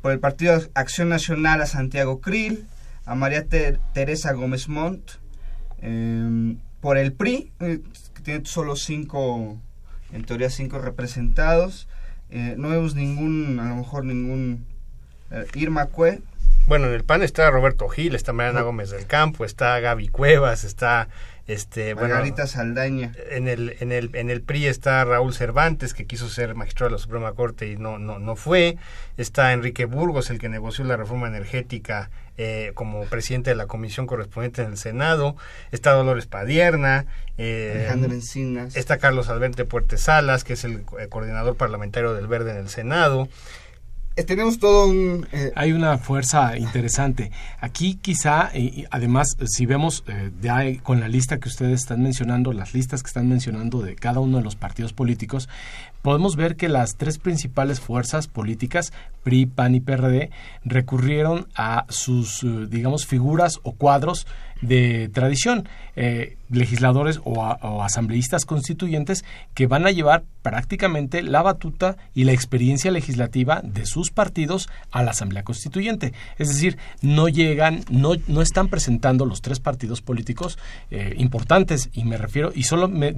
por 0.03 0.12
el 0.12 0.18
Partido 0.20 0.61
Acción 0.74 1.09
Nacional 1.09 1.61
a 1.62 1.66
Santiago 1.66 2.20
Krill, 2.20 2.64
a 3.05 3.14
María 3.14 3.44
Ter- 3.47 3.78
Teresa 3.92 4.32
Gómez 4.32 4.68
Montt, 4.68 5.12
eh, 5.82 6.57
por 6.80 6.97
el 6.99 7.12
PRI, 7.12 7.53
que 7.59 7.80
tiene 8.22 8.44
solo 8.47 8.76
cinco, 8.76 9.59
en 10.12 10.24
teoría 10.24 10.51
cinco 10.51 10.78
representados, 10.78 11.88
no 12.30 12.68
vemos 12.70 12.94
ningún, 12.97 13.59
a 13.61 13.68
lo 13.68 13.76
mejor 13.76 14.05
ningún 14.05 14.64
Irma 15.55 15.86
Cue, 15.86 16.22
Bueno, 16.67 16.89
en 16.89 16.95
el 16.95 17.05
PAN 17.05 17.23
está 17.23 17.49
Roberto 17.51 17.89
Gil, 17.89 18.17
está 18.17 18.33
Mariana 18.33 18.62
Gómez 18.62 18.91
del 18.91 19.07
Campo, 19.07 19.45
está 19.45 19.79
Gaby 19.79 20.09
Cuevas, 20.09 20.64
está 20.64 21.09
este 21.47 21.95
bueno 21.95 22.14
Margarita 22.14 22.49
Saldaña. 22.49 23.12
en 23.31 23.47
el 23.47 23.77
en 23.79 23.93
el 23.93 24.11
en 24.14 24.31
el 24.31 24.43
PRI 24.43 24.67
está 24.67 25.05
Raúl 25.05 25.33
Cervantes 25.33 25.95
que 25.95 26.05
quiso 26.05 26.29
ser 26.29 26.57
magistrado 26.57 26.91
de 26.91 26.97
la 26.97 26.99
Suprema 26.99 27.33
Corte 27.35 27.69
y 27.71 27.77
no 27.77 28.01
no 28.01 28.19
no 28.19 28.35
fue 28.35 28.79
está 29.17 29.53
Enrique 29.53 29.85
Burgos 29.85 30.29
el 30.31 30.41
que 30.41 30.49
negoció 30.49 30.85
la 30.85 30.97
reforma 30.97 31.29
energética 31.29 32.11
eh, 32.37 32.73
como 32.75 33.05
presidente 33.05 33.51
de 33.51 33.57
la 33.57 33.67
comisión 33.67 34.09
correspondiente 34.09 34.62
en 34.62 34.73
el 34.73 34.77
Senado 34.77 35.37
está 35.71 35.93
Dolores 35.93 36.27
Padierna 36.27 37.07
eh, 37.39 37.75
Alejandro 37.77 38.12
Encinas. 38.12 38.75
está 38.75 38.99
Carlos 38.99 39.29
Alberto 39.29 39.64
Puertes 39.67 40.01
Salas 40.01 40.43
que 40.43 40.55
es 40.55 40.64
el 40.64 40.85
eh, 40.99 41.07
coordinador 41.09 41.57
parlamentario 41.57 42.12
del 42.12 42.27
Verde 42.27 42.51
en 42.51 42.57
el 42.57 42.69
Senado 42.69 43.29
tenemos 44.25 44.59
todo 44.59 44.87
un... 44.87 45.27
eh, 45.33 45.53
Hay 45.57 45.73
una 45.73 45.99
fuerza 45.99 46.57
interesante. 46.57 47.31
Aquí 47.61 47.97
quizá, 48.01 48.51
y- 48.57 48.85
además, 48.91 49.37
si 49.47 49.67
vemos 49.67 50.05
eh, 50.07 50.31
ya 50.41 50.62
con 50.83 51.01
la 51.01 51.09
lista 51.09 51.39
que 51.39 51.49
ustedes 51.49 51.81
están 51.81 52.03
mencionando, 52.03 52.53
las 52.53 52.73
listas 52.75 53.03
que 53.03 53.09
están 53.09 53.29
mencionando 53.29 53.83
de 53.83 53.95
cada 53.95 54.21
uno 54.21 54.39
de 54.39 54.45
los 54.45 54.57
partidos 54.57 54.93
políticos, 54.93 55.49
podemos 56.03 56.37
ver 56.37 56.57
que 56.57 56.69
las 56.69 56.97
tres 56.97 57.19
principales 57.19 57.81
fuerzas 57.81 58.27
políticas, 58.29 58.93
PRI, 59.23 59.47
PAN 59.47 59.75
y 59.75 59.81
PRD, 59.81 60.31
recurrieron 60.64 61.47
a 61.55 61.85
sus, 61.89 62.43
eh, 62.43 62.67
digamos, 62.69 63.07
figuras 63.07 63.59
o 63.64 63.73
cuadros 63.73 64.27
de 64.62 65.11
tradición, 65.12 65.69
eh, 65.97 66.37
legisladores 66.51 67.20
o, 67.24 67.82
asambleístas 67.82 68.44
constituyentes 68.44 69.24
que 69.55 69.66
van 69.66 69.86
a 69.86 69.90
llevar 69.90 70.24
prácticamente 70.42 71.22
la 71.22 71.42
batuta 71.42 71.97
y 72.14 72.24
la 72.24 72.32
experiencia 72.32 72.90
legislativa 72.90 73.61
de 73.62 73.86
sus 73.86 74.11
partidos 74.11 74.68
a 74.90 75.03
la 75.03 75.11
Asamblea 75.11 75.42
Constituyente. 75.42 76.12
Es 76.38 76.49
decir, 76.49 76.78
no 77.03 77.28
llegan, 77.28 77.84
no, 77.90 78.12
no 78.28 78.42
están 78.42 78.68
presentando 78.68 79.26
los 79.26 79.42
tres 79.42 79.61
partidos 79.61 80.03
políticos 80.03 80.59
eh, 80.90 81.14
importantes, 81.18 81.90
y 81.92 82.05
me 82.05 82.16
refiero, 82.16 82.53
y 82.55 82.64
solo 82.64 82.88
me, 82.88 83.14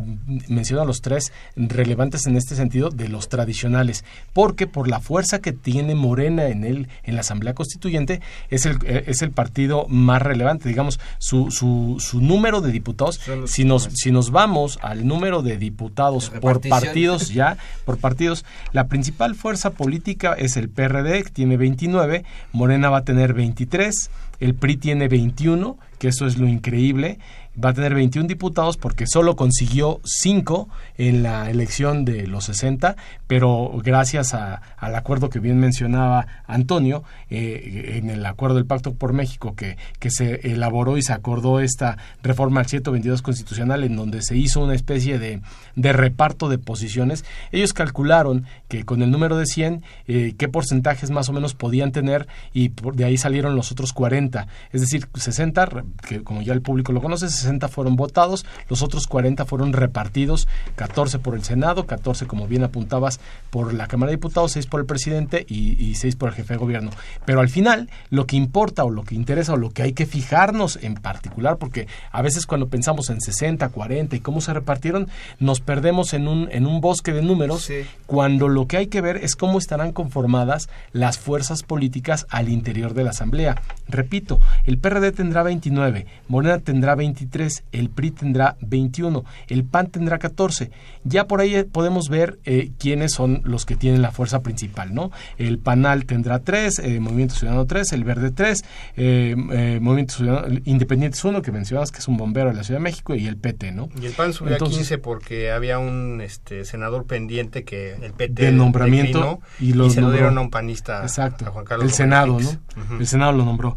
menciono 0.48 0.82
a 0.82 0.86
los 0.86 1.02
tres 1.02 1.32
relevantes 1.56 2.26
en 2.26 2.36
este 2.36 2.54
sentido 2.54 2.90
de 2.90 3.08
los 3.08 3.28
tradicionales, 3.28 4.04
porque 4.32 4.66
por 4.66 4.88
la 4.88 5.00
fuerza 5.00 5.40
que 5.40 5.52
tiene 5.52 5.94
Morena 5.94 6.48
en 6.48 6.64
el, 6.64 6.88
en 7.02 7.14
la 7.14 7.20
Asamblea 7.20 7.54
Constituyente, 7.54 8.20
es 8.50 8.66
el, 8.66 8.78
eh, 8.84 9.04
es 9.06 9.22
el 9.22 9.32
partido 9.32 9.86
más 9.88 10.22
relevante, 10.22 10.68
digamos, 10.68 10.98
su, 11.18 11.50
su, 11.50 11.96
su 11.98 12.20
número 12.20 12.60
de 12.60 12.72
diputados, 12.72 13.17
si 13.46 13.64
nos, 13.64 13.88
si 13.94 14.10
nos 14.10 14.30
vamos 14.30 14.78
al 14.82 15.06
número 15.06 15.42
de 15.42 15.56
diputados 15.56 16.30
por 16.30 16.60
partidos, 16.68 17.30
ya 17.30 17.58
por 17.84 17.98
partidos. 17.98 18.44
La 18.72 18.88
principal 18.88 19.34
fuerza 19.34 19.70
política 19.70 20.34
es 20.34 20.56
el 20.56 20.68
PRD, 20.68 21.24
que 21.24 21.30
tiene 21.30 21.56
29, 21.56 22.24
Morena 22.52 22.90
va 22.90 22.98
a 22.98 23.04
tener 23.04 23.34
23, 23.34 24.10
el 24.40 24.54
PRI 24.54 24.76
tiene 24.76 25.08
21, 25.08 25.78
que 25.98 26.08
eso 26.08 26.26
es 26.26 26.38
lo 26.38 26.46
increíble, 26.46 27.18
va 27.62 27.70
a 27.70 27.74
tener 27.74 27.94
21 27.94 28.28
diputados 28.28 28.76
porque 28.76 29.06
solo 29.06 29.34
consiguió 29.34 30.00
5 30.04 30.68
en 30.96 31.22
la 31.22 31.50
elección 31.50 32.04
de 32.04 32.26
los 32.26 32.44
60, 32.44 32.96
pero 33.26 33.72
gracias 33.82 34.34
al 34.34 34.94
acuerdo 34.94 35.28
que 35.28 35.40
bien 35.40 35.58
mencionaba 35.58 36.26
Antonio, 36.46 37.02
eh, 37.30 37.94
en 37.96 38.10
el 38.10 38.24
acuerdo 38.26 38.56
del 38.56 38.66
Pacto 38.66 38.94
por 38.94 39.12
México 39.12 39.54
que, 39.56 39.76
que 39.98 40.10
se 40.10 40.50
elaboró 40.52 40.96
y 40.98 41.02
se 41.02 41.12
acordó 41.12 41.58
esta 41.60 41.98
reforma 42.22 42.60
al 42.60 42.66
122 42.66 43.22
constitucional 43.22 43.82
en 43.82 43.96
donde 43.96 44.22
se 44.22 44.36
hizo 44.36 44.60
una 44.62 44.74
especie 44.74 45.18
de, 45.18 45.40
de 45.74 45.92
reparto 45.92 46.48
de 46.48 46.58
posiciones, 46.58 47.24
ellos 47.50 47.72
calcularon 47.72 48.44
que 48.68 48.84
con 48.84 49.02
el 49.02 49.10
número 49.10 49.36
de 49.36 49.46
100, 49.46 49.82
eh, 50.06 50.34
qué 50.38 50.48
porcentajes 50.48 51.10
más 51.10 51.28
o 51.28 51.32
menos 51.32 51.54
podían 51.54 51.90
tener 51.92 52.28
y 52.52 52.68
por- 52.68 52.94
de 52.94 53.04
ahí 53.04 53.16
salieron 53.16 53.56
los 53.56 53.72
otros 53.72 53.92
40, 53.92 54.46
es 54.72 54.80
decir, 54.80 55.08
60, 55.14 55.66
re- 55.66 55.84
que 56.06 56.22
como 56.22 56.42
ya 56.42 56.52
el 56.52 56.62
público 56.62 56.92
lo 56.92 57.00
conoce, 57.00 57.28
60 57.28 57.47
fueron 57.68 57.96
votados, 57.96 58.44
los 58.68 58.82
otros 58.82 59.06
40 59.06 59.44
fueron 59.44 59.72
repartidos, 59.72 60.46
14 60.76 61.18
por 61.18 61.34
el 61.34 61.44
Senado, 61.44 61.86
14 61.86 62.26
como 62.26 62.46
bien 62.46 62.62
apuntabas 62.64 63.20
por 63.50 63.72
la 63.74 63.86
Cámara 63.86 64.10
de 64.10 64.16
Diputados, 64.16 64.52
6 64.52 64.66
por 64.66 64.80
el 64.80 64.86
presidente 64.86 65.44
y, 65.48 65.82
y 65.82 65.94
6 65.94 66.16
por 66.16 66.28
el 66.30 66.34
jefe 66.34 66.54
de 66.54 66.58
gobierno. 66.58 66.90
Pero 67.24 67.40
al 67.40 67.48
final, 67.48 67.88
lo 68.10 68.26
que 68.26 68.36
importa 68.36 68.84
o 68.84 68.90
lo 68.90 69.02
que 69.04 69.14
interesa 69.14 69.54
o 69.54 69.56
lo 69.56 69.70
que 69.70 69.82
hay 69.82 69.92
que 69.92 70.06
fijarnos 70.06 70.78
en 70.82 70.94
particular, 70.94 71.56
porque 71.56 71.86
a 72.12 72.22
veces 72.22 72.46
cuando 72.46 72.68
pensamos 72.68 73.10
en 73.10 73.20
60, 73.20 73.68
40 73.70 74.16
y 74.16 74.20
cómo 74.20 74.40
se 74.40 74.52
repartieron, 74.52 75.08
nos 75.38 75.60
perdemos 75.60 76.12
en 76.14 76.28
un, 76.28 76.48
en 76.52 76.66
un 76.66 76.80
bosque 76.80 77.12
de 77.12 77.22
números, 77.22 77.62
Sí. 77.62 77.84
cuando 78.06 78.48
lo 78.48 78.66
que 78.66 78.76
hay 78.76 78.86
que 78.88 79.00
ver 79.00 79.16
es 79.18 79.36
cómo 79.36 79.58
estarán 79.58 79.92
conformadas 79.92 80.68
las 80.92 81.18
fuerzas 81.18 81.62
políticas 81.62 82.26
al 82.30 82.48
interior 82.48 82.94
de 82.94 83.04
la 83.04 83.10
Asamblea. 83.10 83.60
Repito, 83.88 84.40
el 84.64 84.78
PRD 84.78 85.12
tendrá 85.12 85.42
29, 85.42 86.06
Morena 86.28 86.58
tendrá 86.58 86.94
23, 86.94 87.28
el 87.72 87.90
PRI 87.90 88.10
tendrá 88.10 88.56
21, 88.60 89.24
el 89.48 89.64
PAN 89.64 89.88
tendrá 89.88 90.18
14. 90.18 90.70
Ya 91.04 91.26
por 91.26 91.40
ahí 91.40 91.54
eh, 91.54 91.64
podemos 91.64 92.08
ver 92.08 92.38
eh, 92.44 92.70
quiénes 92.78 93.12
son 93.12 93.40
los 93.44 93.64
que 93.66 93.76
tienen 93.76 94.02
la 94.02 94.10
fuerza 94.10 94.40
principal, 94.42 94.94
¿no? 94.94 95.10
El 95.36 95.58
PANAL 95.58 96.04
tendrá 96.06 96.40
3, 96.40 96.78
eh, 96.80 97.00
Movimiento 97.00 97.34
Ciudadano 97.34 97.66
3, 97.66 97.92
el 97.92 98.04
Verde 98.04 98.30
3, 98.30 98.64
eh, 98.96 99.34
eh, 99.52 99.78
Movimiento 99.80 100.14
Ciudadano 100.14 100.58
Independientes 100.64 101.24
1, 101.24 101.42
que 101.42 101.52
mencionabas 101.52 101.90
que 101.92 101.98
es 101.98 102.08
un 102.08 102.16
bombero 102.16 102.50
de 102.50 102.56
la 102.56 102.64
Ciudad 102.64 102.80
de 102.80 102.84
México, 102.84 103.14
y 103.14 103.26
el 103.26 103.36
PT, 103.36 103.72
¿no? 103.72 103.88
y 104.00 104.06
el 104.06 104.12
PAN 104.12 104.32
subió 104.32 104.52
Entonces- 104.52 104.76
a 104.76 104.78
15 104.80 104.98
porque 104.98 105.50
había 105.50 105.78
un 105.78 106.20
este 106.20 106.64
senador 106.64 107.06
pendiente 107.06 107.64
que 107.64 107.94
el 107.94 108.12
PT 108.12 108.42
de 108.44 108.52
nombramiento 108.52 109.40
y, 109.60 109.72
lo 109.72 109.88
se 109.90 110.00
lo 110.00 110.10
dieron 110.10 110.38
a 110.38 110.40
un 110.40 110.50
panista 110.50 111.02
Exacto. 111.02 111.46
a 111.46 111.50
Juan 111.50 111.64
Carlos 111.64 111.86
el 111.86 111.92
Senado, 111.92 112.38
Félix. 112.38 112.58
¿no? 112.76 112.98
El 112.98 113.06
Senado 113.06 113.32
lo 113.32 113.44
nombró. 113.44 113.76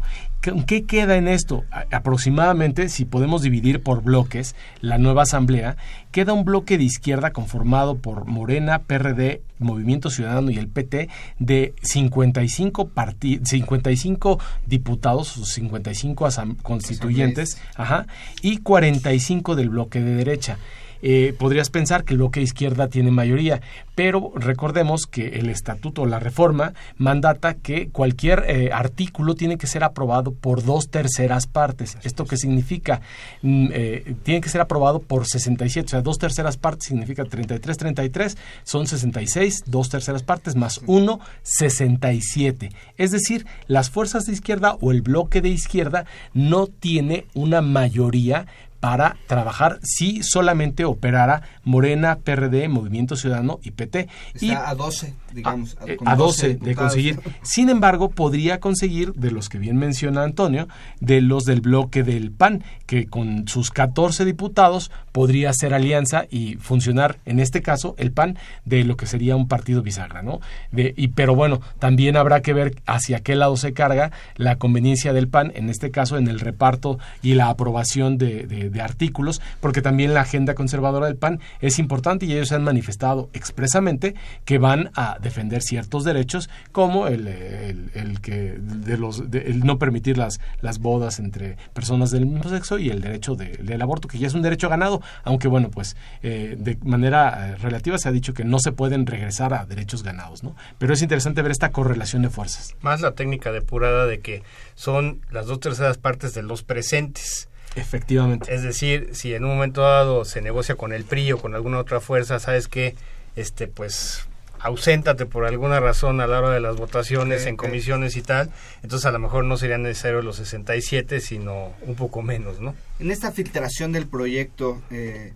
¿Qué, 0.66 0.84
queda 0.84 1.16
en 1.16 1.28
esto? 1.28 1.62
Aproximadamente, 1.92 2.88
si 2.88 3.04
podemos 3.04 3.42
dividir 3.42 3.80
por 3.80 4.02
bloques 4.02 4.56
la 4.80 4.98
nueva 4.98 5.22
asamblea, 5.22 5.76
queda 6.10 6.32
un 6.32 6.44
bloque 6.44 6.78
de 6.78 6.84
izquierda 6.84 7.30
conformado 7.30 7.96
por 7.98 8.26
Morena, 8.26 8.80
PRD, 8.80 9.40
Movimiento 9.60 10.10
Ciudadano 10.10 10.50
y 10.50 10.58
el 10.58 10.66
PT 10.66 11.08
de 11.38 11.74
55 11.82 12.88
parti 12.88 13.40
55 13.44 14.40
diputados, 14.66 15.36
o 15.38 15.44
55 15.44 16.26
asam- 16.26 16.56
constituyentes, 16.62 17.58
ajá, 17.76 18.06
y 18.42 18.58
45 18.58 19.54
del 19.54 19.68
bloque 19.68 20.00
de 20.00 20.14
derecha. 20.16 20.58
Eh, 21.02 21.34
podrías 21.38 21.68
pensar 21.68 22.04
que 22.04 22.14
el 22.14 22.18
bloque 22.18 22.40
de 22.40 22.44
izquierda 22.44 22.88
tiene 22.88 23.10
mayoría, 23.10 23.60
pero 23.94 24.32
recordemos 24.36 25.06
que 25.06 25.40
el 25.40 25.50
estatuto 25.50 26.06
la 26.06 26.20
reforma 26.20 26.74
mandata 26.96 27.54
que 27.54 27.88
cualquier 27.88 28.44
eh, 28.46 28.70
artículo 28.72 29.34
tiene 29.34 29.58
que 29.58 29.66
ser 29.66 29.84
aprobado 29.84 30.32
por 30.32 30.64
dos 30.64 30.88
terceras 30.88 31.46
partes. 31.46 31.98
¿Esto 32.02 32.24
qué 32.24 32.36
significa? 32.36 33.00
Mm, 33.42 33.68
eh, 33.72 34.14
tiene 34.22 34.40
que 34.40 34.48
ser 34.48 34.60
aprobado 34.60 35.00
por 35.00 35.26
67, 35.26 35.86
o 35.86 35.90
sea, 35.90 36.02
dos 36.02 36.18
terceras 36.18 36.56
partes 36.56 36.86
significa 36.88 37.24
33, 37.24 37.76
33, 37.76 38.38
son 38.62 38.86
66, 38.86 39.64
dos 39.66 39.88
terceras 39.88 40.22
partes 40.22 40.56
más 40.56 40.80
1, 40.86 41.20
67. 41.42 42.70
Es 42.96 43.10
decir, 43.10 43.46
las 43.66 43.90
fuerzas 43.90 44.26
de 44.26 44.32
izquierda 44.32 44.76
o 44.80 44.92
el 44.92 45.02
bloque 45.02 45.40
de 45.40 45.48
izquierda 45.48 46.06
no 46.32 46.66
tiene 46.66 47.26
una 47.34 47.60
mayoría 47.60 48.46
para 48.82 49.16
trabajar 49.28 49.78
si 49.84 50.24
solamente 50.24 50.84
operara 50.84 51.42
Morena, 51.62 52.18
PRD, 52.18 52.68
Movimiento 52.68 53.14
Ciudadano 53.14 53.60
y 53.62 53.70
PT. 53.70 54.08
Está 54.34 54.44
y 54.44 54.50
a 54.50 54.74
12, 54.74 55.14
digamos. 55.32 55.76
a, 56.04 56.10
a 56.10 56.16
12, 56.16 56.56
de 56.56 56.74
conseguir. 56.74 57.20
Sin 57.42 57.68
embargo, 57.68 58.10
podría 58.10 58.58
conseguir, 58.58 59.12
de 59.12 59.30
los 59.30 59.48
que 59.48 59.58
bien 59.58 59.76
menciona 59.76 60.24
Antonio, 60.24 60.66
de 60.98 61.20
los 61.20 61.44
del 61.44 61.60
bloque 61.60 62.02
del 62.02 62.32
PAN, 62.32 62.64
que 62.86 63.06
con 63.06 63.46
sus 63.46 63.70
14 63.70 64.24
diputados 64.24 64.90
podría 65.12 65.50
hacer 65.50 65.74
alianza 65.74 66.24
y 66.28 66.56
funcionar, 66.56 67.20
en 67.24 67.38
este 67.38 67.62
caso, 67.62 67.94
el 67.98 68.10
PAN, 68.10 68.36
de 68.64 68.82
lo 68.82 68.96
que 68.96 69.06
sería 69.06 69.36
un 69.36 69.46
partido 69.46 69.82
bisagra, 69.82 70.22
¿no? 70.22 70.40
De, 70.72 70.92
y, 70.96 71.08
pero 71.08 71.36
bueno, 71.36 71.60
también 71.78 72.16
habrá 72.16 72.42
que 72.42 72.52
ver 72.52 72.82
hacia 72.86 73.20
qué 73.20 73.36
lado 73.36 73.56
se 73.56 73.74
carga 73.74 74.10
la 74.34 74.56
conveniencia 74.56 75.12
del 75.12 75.28
PAN, 75.28 75.52
en 75.54 75.68
este 75.68 75.92
caso, 75.92 76.18
en 76.18 76.26
el 76.26 76.40
reparto 76.40 76.98
y 77.22 77.34
la 77.34 77.48
aprobación 77.48 78.18
de, 78.18 78.48
de, 78.48 78.71
de 78.72 78.80
artículos, 78.80 79.40
porque 79.60 79.82
también 79.82 80.14
la 80.14 80.22
agenda 80.22 80.54
conservadora 80.54 81.06
del 81.06 81.16
PAN 81.16 81.40
es 81.60 81.78
importante 81.78 82.26
y 82.26 82.32
ellos 82.32 82.52
han 82.52 82.64
manifestado 82.64 83.28
expresamente 83.32 84.14
que 84.44 84.58
van 84.58 84.90
a 84.94 85.18
defender 85.20 85.62
ciertos 85.62 86.04
derechos 86.04 86.48
como 86.72 87.06
el, 87.06 87.26
el, 87.26 88.20
que 88.20 88.56
de 88.58 88.96
los 88.96 89.30
de, 89.30 89.42
el 89.42 89.60
no 89.60 89.78
permitir 89.78 90.18
las, 90.18 90.40
las 90.60 90.78
bodas 90.78 91.18
entre 91.18 91.56
personas 91.74 92.10
del 92.10 92.26
mismo 92.26 92.48
sexo 92.48 92.78
y 92.78 92.90
el 92.90 93.00
derecho 93.00 93.34
de, 93.34 93.56
del 93.58 93.82
aborto 93.82 94.08
que 94.08 94.18
ya 94.18 94.26
es 94.26 94.34
un 94.34 94.42
derecho 94.42 94.68
ganado 94.68 95.02
aunque 95.24 95.48
bueno 95.48 95.70
pues 95.70 95.96
eh, 96.22 96.56
de 96.58 96.78
manera 96.82 97.50
eh, 97.50 97.56
relativa 97.56 97.98
se 97.98 98.08
ha 98.08 98.12
dicho 98.12 98.34
que 98.34 98.44
no 98.44 98.58
se 98.58 98.72
pueden 98.72 99.06
regresar 99.06 99.54
a 99.54 99.66
derechos 99.66 100.02
ganados 100.02 100.42
no 100.42 100.54
pero 100.78 100.94
es 100.94 101.02
interesante 101.02 101.42
ver 101.42 101.52
esta 101.52 101.70
correlación 101.70 102.22
de 102.22 102.30
fuerzas. 102.30 102.74
Más 102.80 103.00
la 103.00 103.12
técnica 103.12 103.52
depurada 103.52 104.06
de 104.06 104.20
que 104.20 104.42
son 104.74 105.20
las 105.30 105.46
dos 105.46 105.60
terceras 105.60 105.98
partes 105.98 106.34
de 106.34 106.42
los 106.42 106.62
presentes 106.62 107.48
Efectivamente. 107.76 108.54
Es 108.54 108.62
decir, 108.62 109.10
si 109.12 109.34
en 109.34 109.44
un 109.44 109.50
momento 109.50 109.80
dado 109.82 110.24
se 110.24 110.42
negocia 110.42 110.74
con 110.74 110.92
el 110.92 111.04
PRI 111.04 111.32
o 111.32 111.38
con 111.38 111.54
alguna 111.54 111.78
otra 111.78 112.00
fuerza, 112.00 112.38
sabes 112.38 112.68
que 112.68 112.94
este 113.36 113.66
pues 113.66 114.26
auséntate 114.60 115.26
por 115.26 115.44
alguna 115.46 115.80
razón 115.80 116.20
a 116.20 116.26
la 116.26 116.38
hora 116.38 116.50
de 116.50 116.60
las 116.60 116.76
votaciones 116.76 117.42
Sí, 117.42 117.48
en 117.48 117.54
sí. 117.54 117.56
comisiones 117.56 118.16
y 118.16 118.22
tal, 118.22 118.50
entonces 118.82 119.06
a 119.06 119.10
lo 119.10 119.18
mejor 119.18 119.44
no 119.44 119.56
serían 119.56 119.82
necesarios 119.82 120.24
los 120.24 120.36
67, 120.36 121.20
sino 121.20 121.72
un 121.82 121.96
poco 121.96 122.22
menos, 122.22 122.60
¿no? 122.60 122.74
En 123.00 123.10
esta 123.10 123.32
filtración 123.32 123.90
del 123.90 124.06
proyecto, 124.06 124.80
eh, 124.90 125.32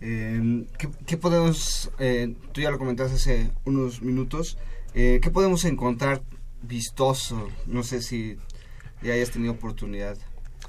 eh, 0.00 0.64
¿qué, 0.78 0.88
qué 1.06 1.16
podemos, 1.16 1.90
eh, 1.98 2.34
tú 2.52 2.60
ya 2.60 2.70
lo 2.70 2.78
comentaste 2.78 3.16
hace 3.16 3.50
unos 3.64 4.00
minutos, 4.00 4.58
eh, 4.94 5.18
¿qué 5.20 5.30
podemos 5.30 5.64
encontrar 5.64 6.22
vistoso? 6.62 7.48
No 7.66 7.82
sé 7.82 8.00
si 8.00 8.36
ya 9.02 9.14
hayas 9.14 9.30
tenido 9.32 9.54
oportunidad. 9.54 10.16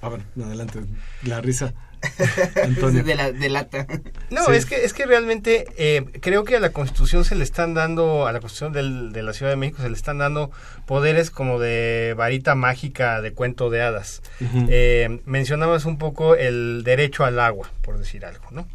A 0.02 0.10
ver, 0.10 0.22
adelante, 0.42 0.80
la 1.24 1.42
risa. 1.42 1.74
Antonio. 2.64 3.04
de, 3.04 3.16
la, 3.16 3.32
de 3.34 3.50
lata. 3.50 3.86
No, 4.30 4.46
Sí. 4.46 4.54
es 4.54 4.66
que 4.66 4.86
es 4.86 4.94
que 4.94 5.06
realmente 5.06 5.66
eh, 5.78 6.06
creo 6.22 6.46
que 6.46 6.56
a 6.56 6.62
la 6.62 6.70
Constitución 6.70 7.26
se 7.26 7.36
le 7.36 7.44
están 7.44 7.74
dando, 7.74 8.26
a 8.26 8.32
la 8.32 8.40
Constitución 8.40 8.72
del- 8.72 9.12
de 9.12 9.22
la 9.22 9.34
Ciudad 9.34 9.52
de 9.52 9.58
México 9.58 9.82
se 9.82 9.90
le 9.90 9.96
están 9.96 10.18
dando 10.20 10.50
poderes 10.86 11.30
como 11.30 11.60
de 11.60 12.14
varita 12.18 12.56
mágica 12.56 13.22
de 13.22 13.34
cuento 13.34 13.70
de 13.70 13.82
hadas. 13.82 14.22
Eh, 14.70 15.20
mencionabas 15.26 15.84
un 15.84 15.98
poco 15.98 16.36
el 16.38 16.84
derecho 16.86 17.26
al 17.26 17.38
agua, 17.40 17.70
por 17.82 17.98
decir 17.98 18.26
algo, 18.26 18.46
¿no? 18.52 18.66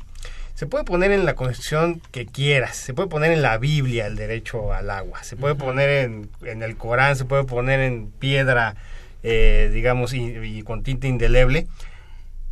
Se 0.55 0.67
puede 0.67 0.85
poner 0.85 1.11
en 1.11 1.25
la 1.25 1.35
Constitución 1.35 2.01
que 2.13 2.27
quieras, 2.27 2.77
se 2.77 2.93
puede 2.95 3.09
poner 3.09 3.33
en 3.33 3.41
la 3.43 3.57
Biblia 3.59 4.07
el 4.07 4.17
derecho 4.17 4.73
al 4.75 4.89
agua, 4.91 5.25
se 5.25 5.35
puede 5.37 5.55
poner 5.57 5.89
en, 6.05 6.29
en 6.43 6.63
el 6.63 6.77
Corán, 6.77 7.17
se 7.17 7.25
puede 7.25 7.43
poner 7.45 7.81
en 7.81 8.09
piedra, 8.11 8.77
eh, 9.25 9.69
digamos, 9.73 10.13
y, 10.15 10.21
y 10.37 10.63
con 10.63 10.85
tinta 10.85 11.09
indeleble, 11.09 11.67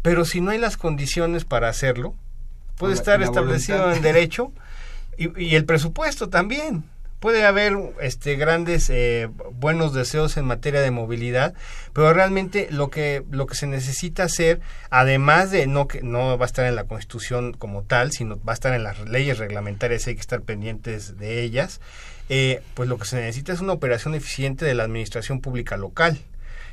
pero 0.03 0.25
si 0.25 0.41
no 0.41 0.51
hay 0.51 0.59
las 0.59 0.77
condiciones 0.77 1.45
para 1.45 1.69
hacerlo, 1.69 2.17
puede 2.77 2.95
La- 2.95 2.99
estar 2.99 3.21
la 3.21 3.27
establecido 3.27 3.79
voluntad. 3.79 3.97
en 3.99 4.03
derecho 4.03 4.53
y, 5.17 5.41
y 5.41 5.55
el 5.55 5.65
presupuesto 5.65 6.29
también. 6.29 6.83
Puede 7.21 7.45
haber 7.45 7.79
este 8.01 8.35
grandes 8.35 8.91
eh, 8.91 9.29
buenos 9.53 9.95
deseos 9.95 10.37
en 10.37 10.45
materia 10.45 10.81
de 10.81 10.91
movilidad, 10.91 11.55
pero 11.93 12.13
realmente 12.13 12.67
lo 12.73 12.91
que 12.91 13.23
lo 13.31 13.47
que 13.47 13.55
se 13.55 13.69
necesita 13.69 14.25
hacer, 14.25 14.61
además 14.91 15.53
de 15.53 15.69
no 15.69 15.87
que 15.87 16.03
no 16.03 16.37
va 16.37 16.45
a 16.45 16.49
estar 16.49 16.67
en 16.67 16.75
la 16.75 16.83
Constitución 16.83 17.53
como 17.53 17.83
tal, 17.85 18.11
sino 18.11 18.41
va 18.43 18.53
a 18.53 18.55
estar 18.55 18.75
en 18.75 18.83
las 18.83 18.99
leyes 19.09 19.39
reglamentarias, 19.39 20.09
hay 20.09 20.17
que 20.17 20.21
estar 20.21 20.41
pendientes 20.43 21.17
de 21.17 21.43
ellas. 21.45 21.81
eh, 22.29 22.61
pues 22.75 22.89
lo 22.89 22.99
que 22.99 23.05
se 23.05 23.17
necesita 23.21 23.53
es 23.53 23.61
una 23.61 23.73
operación 23.75 24.17
eficiente 24.17 24.65
de 24.65 24.75
la 24.75 24.83
administración 24.83 25.41
pública 25.41 25.77
local. 25.77 26.19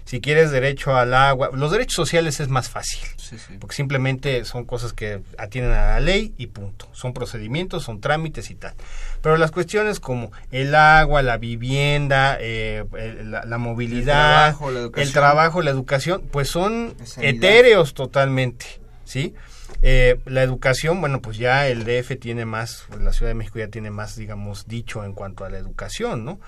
Si 0.06 0.22
quieres 0.22 0.50
derecho 0.52 0.96
al 0.96 1.14
agua, 1.14 1.52
los 1.54 1.72
derechos 1.72 1.94
sociales 1.96 2.40
es 2.40 2.48
más 2.48 2.68
fácil 2.70 3.00
Sí, 3.18 3.38
sí. 3.38 3.58
porque 3.60 3.76
simplemente 3.76 4.44
son 4.46 4.66
cosas 4.66 4.92
que 4.94 5.22
atienden 5.38 5.74
a 5.74 5.86
la 5.92 6.00
ley 6.00 6.34
y 6.38 6.48
punto. 6.48 6.88
Son 6.94 7.14
procedimientos, 7.14 7.84
son 7.84 8.02
trámites 8.02 8.50
y 8.50 8.56
tal. 8.56 8.74
Pero 9.22 9.38
las 9.38 9.52
cuestiones 9.52 10.00
como 10.00 10.32
el 10.52 10.74
agua, 10.74 11.22
la 11.22 11.38
vivienda, 11.38 12.38
eh, 12.40 12.84
la, 13.24 13.46
la 13.46 13.58
movilidad, 13.60 14.48
El 14.48 14.54
trabajo, 14.56 14.72
la 14.72 14.80
educación. 14.80 15.08
el 15.08 15.14
trabajo, 15.14 15.62
la 15.62 15.70
educación, 15.72 16.24
pues 16.32 16.50
son 16.50 16.96
etéreos 17.18 17.94
totalmente, 17.94 18.66
¿sí? 19.06 19.36
Eh, 19.82 20.20
la 20.26 20.44
educación, 20.44 21.00
bueno, 21.00 21.22
pues 21.22 21.38
ya 21.38 21.68
el 21.68 21.86
DF 21.86 22.20
tiene 22.20 22.46
más, 22.46 22.86
la 23.00 23.14
Ciudad 23.14 23.30
de 23.30 23.36
México 23.36 23.60
ya 23.60 23.70
tiene 23.70 23.92
más, 23.92 24.16
digamos, 24.16 24.68
dicho 24.68 25.04
en 25.06 25.14
cuanto 25.14 25.46
a 25.46 25.50
la 25.50 25.58
educación, 25.58 26.26
¿no? 26.26 26.40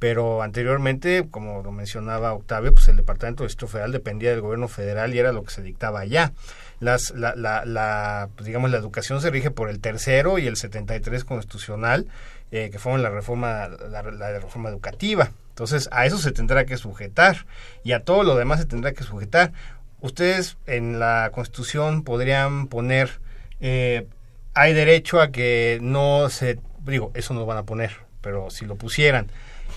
Pero 0.00 0.42
anteriormente, 0.42 1.28
como 1.30 1.62
lo 1.62 1.72
mencionaba 1.72 2.32
Octavio, 2.32 2.72
pues 2.72 2.88
el 2.88 2.96
Departamento 2.96 3.42
de 3.42 3.48
Distrito 3.48 3.70
Federal 3.70 3.92
dependía 3.92 4.30
del 4.30 4.40
gobierno 4.40 4.66
federal 4.66 5.14
y 5.14 5.18
era 5.18 5.30
lo 5.30 5.42
que 5.42 5.50
se 5.50 5.62
dictaba 5.62 6.00
allá. 6.00 6.32
Las, 6.80 7.10
la, 7.10 7.34
la, 7.36 7.66
la, 7.66 8.30
pues, 8.34 8.46
digamos, 8.46 8.70
la 8.70 8.78
educación 8.78 9.20
se 9.20 9.28
rige 9.28 9.50
por 9.50 9.68
el 9.68 9.80
tercero 9.80 10.38
y 10.38 10.46
el 10.46 10.56
73 10.56 11.24
constitucional, 11.24 12.06
eh, 12.50 12.70
que 12.72 12.78
fueron 12.78 13.02
la 13.02 13.10
reforma, 13.10 13.68
la, 13.68 14.02
la 14.02 14.38
reforma 14.38 14.70
educativa. 14.70 15.32
Entonces, 15.50 15.90
a 15.92 16.06
eso 16.06 16.16
se 16.16 16.32
tendrá 16.32 16.64
que 16.64 16.78
sujetar 16.78 17.44
y 17.84 17.92
a 17.92 18.02
todo 18.02 18.22
lo 18.22 18.36
demás 18.36 18.60
se 18.60 18.66
tendrá 18.66 18.92
que 18.92 19.04
sujetar. 19.04 19.52
Ustedes 20.00 20.56
en 20.66 20.98
la 20.98 21.30
Constitución 21.32 22.02
podrían 22.04 22.66
poner, 22.66 23.20
eh, 23.60 24.06
hay 24.54 24.72
derecho 24.72 25.20
a 25.20 25.30
que 25.30 25.78
no 25.82 26.28
se, 26.30 26.58
digo, 26.86 27.10
eso 27.14 27.34
no 27.34 27.40
lo 27.40 27.46
van 27.46 27.58
a 27.58 27.64
poner, 27.64 27.92
pero 28.20 28.50
si 28.50 28.64
lo 28.66 28.76
pusieran, 28.76 29.30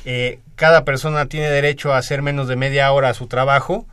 eh, 0.05 0.39
cada 0.55 0.85
persona 0.85 1.27
tiene 1.27 1.49
derecho 1.49 1.93
a 1.93 1.97
hacer 1.97 2.21
menos 2.21 2.47
de 2.47 2.55
media 2.55 2.91
hora 2.91 3.09
a 3.09 3.13
su 3.13 3.27
trabajo, 3.27 3.85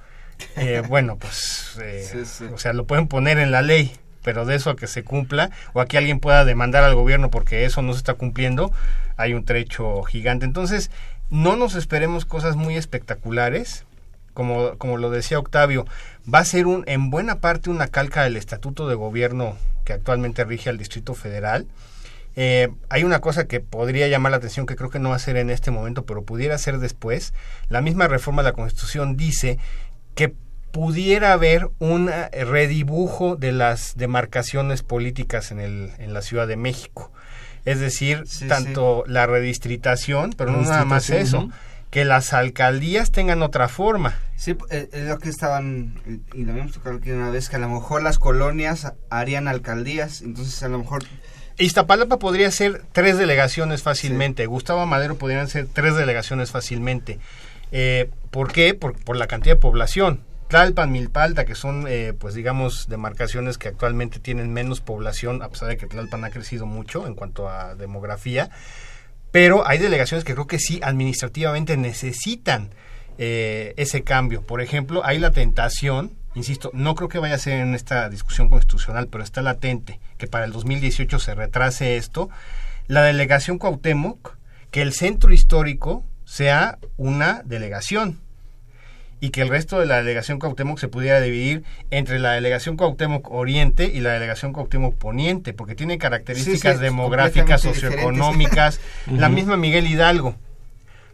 eh, 0.57 0.83
bueno, 0.89 1.17
pues, 1.17 1.79
eh, 1.83 2.07
Sí, 2.11 2.25
sí. 2.25 2.45
o 2.53 2.59
sea, 2.59 2.73
lo 2.73 2.87
pueden 2.87 3.09
poner 3.09 3.39
en 3.39 3.51
la 3.51 3.63
ley, 3.63 3.93
pero 4.23 4.45
de 4.45 4.55
eso 4.57 4.71
a 4.71 4.77
que 4.77 4.87
se 4.87 5.03
cumpla 5.03 5.51
o 5.73 5.81
a 5.81 5.87
que 5.87 5.99
alguien 5.99 6.21
pueda 6.21 6.45
demandar 6.45 6.85
al 6.85 6.95
gobierno 6.95 7.31
porque 7.31 7.65
eso 7.65 7.83
no 7.83 7.93
se 7.93 7.99
está 7.99 8.15
cumpliendo, 8.15 8.73
hay 9.17 9.35
un 9.35 9.45
trecho 9.45 10.03
gigante. 10.03 10.45
Entonces, 10.47 10.91
no 11.31 11.57
nos 11.57 11.75
esperemos 11.75 12.25
cosas 12.25 12.57
muy 12.57 12.77
espectaculares. 12.77 13.85
Como, 14.33 14.79
como 14.79 14.97
lo 14.97 15.11
decía 15.11 15.41
Octavio, 15.41 15.87
va 16.33 16.41
a 16.41 16.45
ser 16.45 16.67
un, 16.67 16.85
en 16.87 17.11
buena 17.11 17.41
parte 17.41 17.71
una 17.71 17.89
calca 17.89 18.23
del 18.23 18.37
estatuto 18.37 18.89
de 18.89 18.95
gobierno 18.95 19.57
que 19.85 19.93
actualmente 19.93 20.45
rige 20.45 20.71
al 20.71 20.79
Distrito 20.79 21.15
Federal. 21.15 21.67
Eh, 22.37 22.69
hay 22.89 23.03
una 23.05 23.21
cosa 23.21 23.47
que 23.47 23.61
podría 23.61 24.07
llamar 24.09 24.31
la 24.31 24.39
atención 24.39 24.67
que 24.67 24.77
creo 24.77 24.91
que 24.91 25.01
no 25.01 25.11
va 25.11 25.17
a 25.17 25.21
ser 25.21 25.37
en 25.37 25.51
este 25.51 25.71
momento, 25.71 26.07
pero 26.07 26.23
pudiera 26.23 26.57
ser 26.59 26.79
después. 26.79 27.35
La 27.69 27.81
misma 27.81 28.07
reforma 28.07 28.43
de 28.43 28.51
la 28.51 28.55
Constitución 28.55 29.17
dice 29.17 29.59
que 30.15 30.33
pudiera 30.71 31.33
haber 31.33 31.69
un 31.81 32.09
eh, 32.09 32.45
redibujo 32.45 33.37
de 33.37 33.53
las 33.53 33.97
demarcaciones 33.97 34.83
políticas 34.83 35.51
en, 35.51 35.61
el, 35.61 35.91
en 35.99 36.15
la 36.15 36.23
Ciudad 36.23 36.47
de 36.47 36.57
México. 36.57 37.11
Es 37.65 37.81
decir, 37.81 38.23
Sí, 38.27 38.49
tanto 38.49 39.05
la 39.07 39.27
redistritación, 39.27 40.33
pero 40.37 40.53
no 40.53 40.63
nada 40.63 40.85
más 40.85 41.11
eso, 41.11 41.51
que 41.91 42.05
las 42.05 42.33
alcaldías 42.33 43.11
tengan 43.11 43.43
otra 43.43 43.69
forma. 43.69 44.15
Sí, 44.37 44.57
eh, 44.71 44.89
es 44.93 45.09
lo 45.09 45.19
que 45.19 45.29
estaban, 45.29 46.01
eh, 46.07 46.21
y 46.35 46.45
lo 46.45 46.53
habíamos 46.53 46.73
tocado 46.73 46.97
aquí 46.97 47.11
una 47.11 47.31
vez, 47.31 47.49
que 47.49 47.57
a 47.57 47.59
lo 47.59 47.69
mejor 47.69 48.03
las 48.03 48.19
colonias 48.19 48.93
harían 49.11 49.49
alcaldías, 49.49 50.23
entonces 50.23 50.63
a 50.63 50.69
lo 50.69 50.79
mejor... 50.79 51.05
Iztapalapa 51.59 52.19
podría 52.19 52.51
ser 52.51 52.85
tres 52.93 53.19
delegaciones 53.19 53.83
fácilmente. 53.83 54.47
Gustavo 54.47 54.87
Madero 54.87 55.17
podrían 55.17 55.47
ser 55.47 55.67
tres 55.71 55.95
delegaciones 55.95 56.51
fácilmente. 56.53 57.19
Eh, 57.71 58.11
¿Por 58.31 58.51
qué? 58.51 58.73
Por, 58.73 58.95
por 58.95 59.17
la 59.17 59.27
cantidad 59.27 59.57
de 59.57 59.61
población. 59.61 60.23
Tlalpan, 60.51 60.91
Milpalta, 60.91 61.45
que 61.45 61.55
son, 61.55 61.85
eh, 61.87 62.13
pues 62.19 62.35
digamos, 62.35 62.89
demarcaciones 62.89 63.57
que 63.57 63.69
actualmente 63.69 64.19
tienen 64.19 64.53
menos 64.53 64.81
población, 64.81 65.43
a 65.43 65.49
pesar 65.49 65.69
de 65.69 65.77
que 65.77 65.87
Tlalpan 65.87 66.25
ha 66.25 66.31
crecido 66.31 66.67
mucho 66.67 67.07
en 67.07 67.15
cuanto 67.15 67.49
a 67.49 67.77
demografía. 67.77 68.51
Pero 69.33 69.67
hay 69.67 69.79
delegaciones 69.79 70.25
que 70.25 70.35
creo 70.35 70.47
que 70.47 70.59
sí 70.59 70.81
administrativamente 70.83 71.77
necesitan 71.77 72.71
eh, 73.19 73.75
ese 73.77 74.03
cambio. 74.03 74.43
Por 74.43 74.61
ejemplo, 74.61 75.05
hay 75.05 75.19
la 75.19 75.31
tentación, 75.31 76.13
insisto, 76.35 76.71
no 76.75 76.95
creo 76.95 77.09
que 77.09 77.19
vaya 77.19 77.35
a 77.35 77.39
ser 77.39 77.61
en 77.61 77.75
esta 77.75 78.09
discusión 78.09 78.49
constitucional, 78.49 79.09
pero 79.09 79.23
está 79.23 79.43
latente 79.43 80.01
que 80.19 80.27
para 80.27 80.45
el 80.45 80.53
2018 80.53 81.19
se 81.19 81.35
retrase 81.35 81.97
esto. 81.97 82.31
La 82.87 83.03
delegación 83.03 83.59
Cuauhtémoc, 83.59 84.37
que 84.71 84.83
el 84.83 84.93
centro 84.93 85.33
histórico 85.33 86.05
sea 86.25 86.79
una 86.97 87.43
delegación 87.45 88.21
y 89.21 89.31
que 89.31 89.43
el 89.43 89.49
resto 89.49 89.79
de 89.79 89.87
la 89.87 89.99
delegación 89.99 90.39
Cuauhtémoc 90.39 90.79
se 90.79 90.89
pudiera 90.89 91.21
dividir 91.21 91.63
entre 91.91 92.19
la 92.19 92.33
delegación 92.33 92.77
Cuauhtémoc 92.77 93.31
Oriente 93.31 93.91
y 93.93 94.01
la 94.01 94.13
delegación 94.13 94.53
Cuauhtémoc 94.53 94.97
Poniente, 94.97 95.53
porque 95.53 95.75
tiene 95.75 95.99
características 95.99 96.73
Sí, 96.73 96.79
sí, 96.79 96.85
demográficas, 96.85 97.61
socioeconómicas, 97.61 98.81
la 99.07 99.29
misma 99.29 99.57
Miguel 99.57 99.87
Hidalgo. 99.87 100.35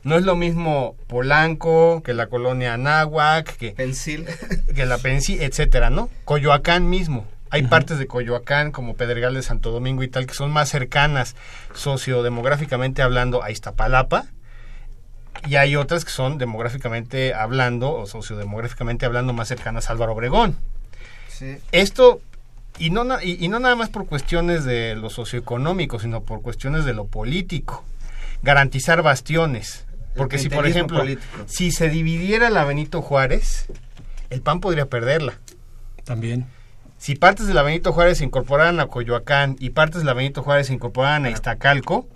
No 0.05 0.17
es 0.17 0.23
lo 0.23 0.37
mismo 0.37 0.95
Polanco 1.09 2.03
que 2.05 2.15
la 2.15 2.29
colonia 2.29 2.75
Anáhuac, 2.75 3.57
que, 3.57 3.73
Pensil. 3.73 4.27
que 4.75 4.87
la 4.87 4.99
Pensi, 4.99 5.39
etcétera, 5.41 5.91
¿no? 5.91 6.09
Coyoacán 6.25 6.89
mismo. 6.89 7.27
Hay 7.51 7.63
partes 7.63 7.99
de 7.99 8.07
Coyoacán 8.07 8.71
como 8.71 8.95
Pedregal 8.95 9.35
de 9.35 9.43
Santo 9.43 9.71
Domingo 9.71 10.03
y 10.03 10.09
tal 10.09 10.27
que 10.27 10.35
son 10.35 10.51
más 10.51 10.69
cercanas 10.69 11.37
sociodemográficamente 11.75 13.03
hablando 13.03 13.43
a 13.43 13.51
Iztapalapa 13.51 14.27
y 15.47 15.57
hay 15.57 15.77
otras 15.77 16.05
que 16.05 16.11
son 16.11 16.39
demográficamente 16.39 17.35
hablando 17.35 17.93
o 17.93 18.07
sociodemográficamente 18.07 19.07
hablando 19.07 19.33
más 19.33 19.49
cercanas 19.49 19.89
a 19.89 19.93
Álvaro 19.93 20.13
Obregón. 20.13 20.57
Sí. 21.29 21.59
Esto 21.73 22.21
y 22.79 22.91
no 22.91 23.05
y, 23.21 23.45
y 23.45 23.49
no 23.49 23.59
nada 23.59 23.77
más 23.77 23.89
por 23.89 24.07
cuestiones 24.07 24.65
de 24.65 24.95
lo 24.97 25.11
socioeconómico, 25.11 25.99
sino 25.99 26.23
por 26.23 26.43
cuestiones 26.43 26.85
de 26.85 26.95
lo 26.95 27.07
político. 27.07 27.85
Garantizar 28.43 29.03
bastiones, 29.03 29.87
porque 30.15 30.39
si 30.39 30.49
por 30.49 30.67
ejemplo, 30.67 30.99
político. 30.99 31.45
si 31.47 31.71
se 31.71 31.89
dividiera 31.89 32.51
la 32.51 32.65
Benito 32.65 33.03
Juárez, 33.03 33.67
el 34.31 34.41
PAN 34.41 34.61
podría 34.61 34.87
perderla. 34.87 35.35
También. 36.05 36.47
Si 36.99 37.15
partes 37.15 37.47
de 37.47 37.55
la 37.55 37.63
Benito 37.63 37.93
Juárez 37.93 38.19
se 38.19 38.25
incorporaran 38.25 38.81
a 38.81 38.87
Coyoacán 38.87 39.57
y 39.59 39.71
partes 39.71 40.01
de 40.01 40.07
la 40.07 40.15
Benito 40.15 40.43
Juárez 40.43 40.69
se 40.69 40.75
incorporaran 40.75 41.27
a 41.27 41.31
Iztacalco, 41.31 42.09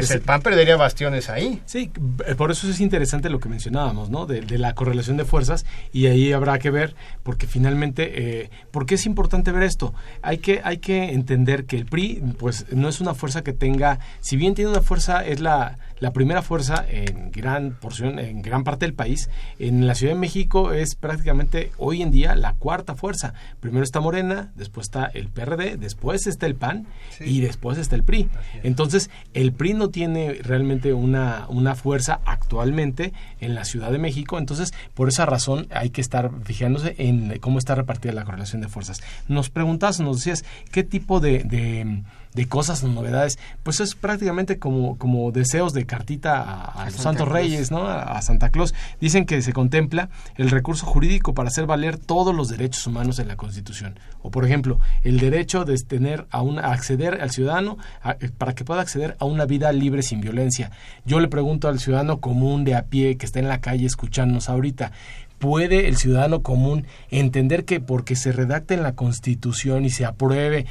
pues 0.00 0.10
el. 0.10 0.20
PAN 0.20 0.42
perdería 0.42 0.76
bastiones 0.76 1.30
ahí. 1.30 1.60
Sí, 1.66 1.90
por 2.36 2.50
eso 2.50 2.68
es 2.68 2.80
interesante 2.80 3.30
lo 3.30 3.40
que 3.40 3.48
mencionábamos, 3.48 4.10
¿no? 4.10 4.26
De, 4.26 4.40
de 4.40 4.58
la 4.58 4.74
correlación 4.74 5.16
de 5.16 5.24
fuerzas 5.24 5.64
y 5.92 6.06
ahí 6.06 6.32
habrá 6.32 6.58
que 6.58 6.70
ver, 6.70 6.94
porque 7.22 7.46
finalmente, 7.46 8.42
eh, 8.42 8.50
¿por 8.70 8.86
qué 8.86 8.96
es 8.96 9.06
importante 9.06 9.52
ver 9.52 9.62
esto? 9.62 9.94
Hay 10.22 10.38
que, 10.38 10.60
hay 10.64 10.78
que 10.78 11.12
entender 11.12 11.66
que 11.66 11.76
el 11.76 11.86
PRI, 11.86 12.22
pues, 12.38 12.66
no 12.72 12.88
es 12.88 13.00
una 13.00 13.14
fuerza 13.14 13.42
que 13.42 13.52
tenga, 13.52 14.00
si 14.20 14.36
bien 14.36 14.54
tiene 14.54 14.70
una 14.70 14.82
fuerza, 14.82 15.24
es 15.24 15.40
la, 15.40 15.78
la 16.04 16.12
primera 16.12 16.42
fuerza 16.42 16.84
en 16.86 17.30
gran 17.30 17.78
porción, 17.80 18.18
en 18.18 18.42
gran 18.42 18.62
parte 18.62 18.84
del 18.84 18.92
país, 18.92 19.30
en 19.58 19.86
la 19.86 19.94
Ciudad 19.94 20.12
de 20.12 20.20
México 20.20 20.72
es 20.72 20.96
prácticamente 20.96 21.72
hoy 21.78 22.02
en 22.02 22.10
día 22.10 22.36
la 22.36 22.52
cuarta 22.52 22.94
fuerza. 22.94 23.32
Primero 23.60 23.82
está 23.82 24.00
Morena, 24.00 24.52
después 24.54 24.88
está 24.88 25.06
el 25.06 25.30
PRD, 25.30 25.78
después 25.78 26.26
está 26.26 26.44
el 26.44 26.56
PAN 26.56 26.86
y 27.20 27.40
después 27.40 27.78
está 27.78 27.96
el 27.96 28.04
PRI. 28.04 28.28
Entonces, 28.62 29.08
el 29.32 29.54
PRI 29.54 29.72
no 29.72 29.88
tiene 29.88 30.34
realmente 30.42 30.92
una, 30.92 31.46
una 31.48 31.74
fuerza 31.74 32.20
actualmente 32.26 33.14
en 33.40 33.54
la 33.54 33.64
Ciudad 33.64 33.90
de 33.90 33.96
México, 33.98 34.36
entonces 34.36 34.74
por 34.92 35.08
esa 35.08 35.24
razón 35.24 35.68
hay 35.70 35.88
que 35.88 36.02
estar 36.02 36.30
fijándose 36.44 36.96
en 36.98 37.38
cómo 37.38 37.58
está 37.58 37.76
repartida 37.76 38.12
la 38.12 38.24
correlación 38.24 38.60
de 38.60 38.68
fuerzas. 38.68 39.02
Nos 39.26 39.48
preguntas, 39.48 40.00
nos 40.00 40.18
decías, 40.18 40.44
¿qué 40.70 40.84
tipo 40.84 41.20
de, 41.20 41.44
de, 41.44 42.02
de 42.34 42.46
cosas 42.46 42.82
novedades? 42.84 43.38
Pues 43.62 43.80
es 43.80 43.94
prácticamente 43.94 44.58
como, 44.58 44.98
como 44.98 45.32
deseos 45.32 45.72
de 45.72 45.86
cartita 45.86 46.42
a, 46.42 46.82
a 46.82 46.84
los 46.90 46.94
Santos. 46.94 47.28
Reyes, 47.28 47.70
¿no? 47.70 47.86
A, 47.86 48.02
a 48.02 48.22
Santa 48.22 48.50
Claus. 48.50 48.74
Dicen 49.00 49.24
que 49.24 49.40
se 49.40 49.52
contempla 49.52 50.10
el 50.36 50.50
recurso 50.50 50.84
jurídico 50.84 51.32
para 51.32 51.48
hacer 51.48 51.66
valer 51.66 51.96
todos 51.96 52.34
los 52.34 52.48
derechos 52.48 52.86
humanos 52.86 53.18
en 53.18 53.28
la 53.28 53.36
Constitución. 53.36 53.98
O, 54.22 54.30
por 54.30 54.44
ejemplo, 54.44 54.78
el 55.02 55.18
derecho 55.20 55.64
de 55.64 55.76
tener 55.78 56.26
a, 56.30 56.42
una, 56.42 56.72
acceder 56.72 57.20
al 57.22 57.30
ciudadano 57.30 57.78
a- 58.02 58.16
eh, 58.20 58.30
para 58.36 58.54
que 58.54 58.64
pueda 58.64 58.80
acceder 58.80 59.16
a 59.20 59.24
una 59.24 59.44
vida 59.46 59.72
libre 59.72 60.02
sin 60.02 60.20
violencia. 60.20 60.70
Yo 61.04 61.20
le 61.20 61.28
pregunto 61.28 61.68
al 61.68 61.78
ciudadano 61.78 62.20
común 62.20 62.64
de 62.64 62.74
a 62.74 62.86
pie 62.86 63.16
que 63.16 63.26
está 63.26 63.38
en 63.38 63.48
la 63.48 63.60
calle 63.60 63.86
escuchándonos 63.86 64.48
ahorita, 64.48 64.92
¿puede 65.38 65.88
el 65.88 65.96
ciudadano 65.96 66.42
común 66.42 66.86
entender 67.10 67.64
que 67.64 67.80
porque 67.80 68.16
se 68.16 68.32
redacte 68.32 68.74
en 68.74 68.82
la 68.82 68.94
Constitución 68.94 69.84
y 69.84 69.90
se 69.90 70.04
apruebe 70.04 70.66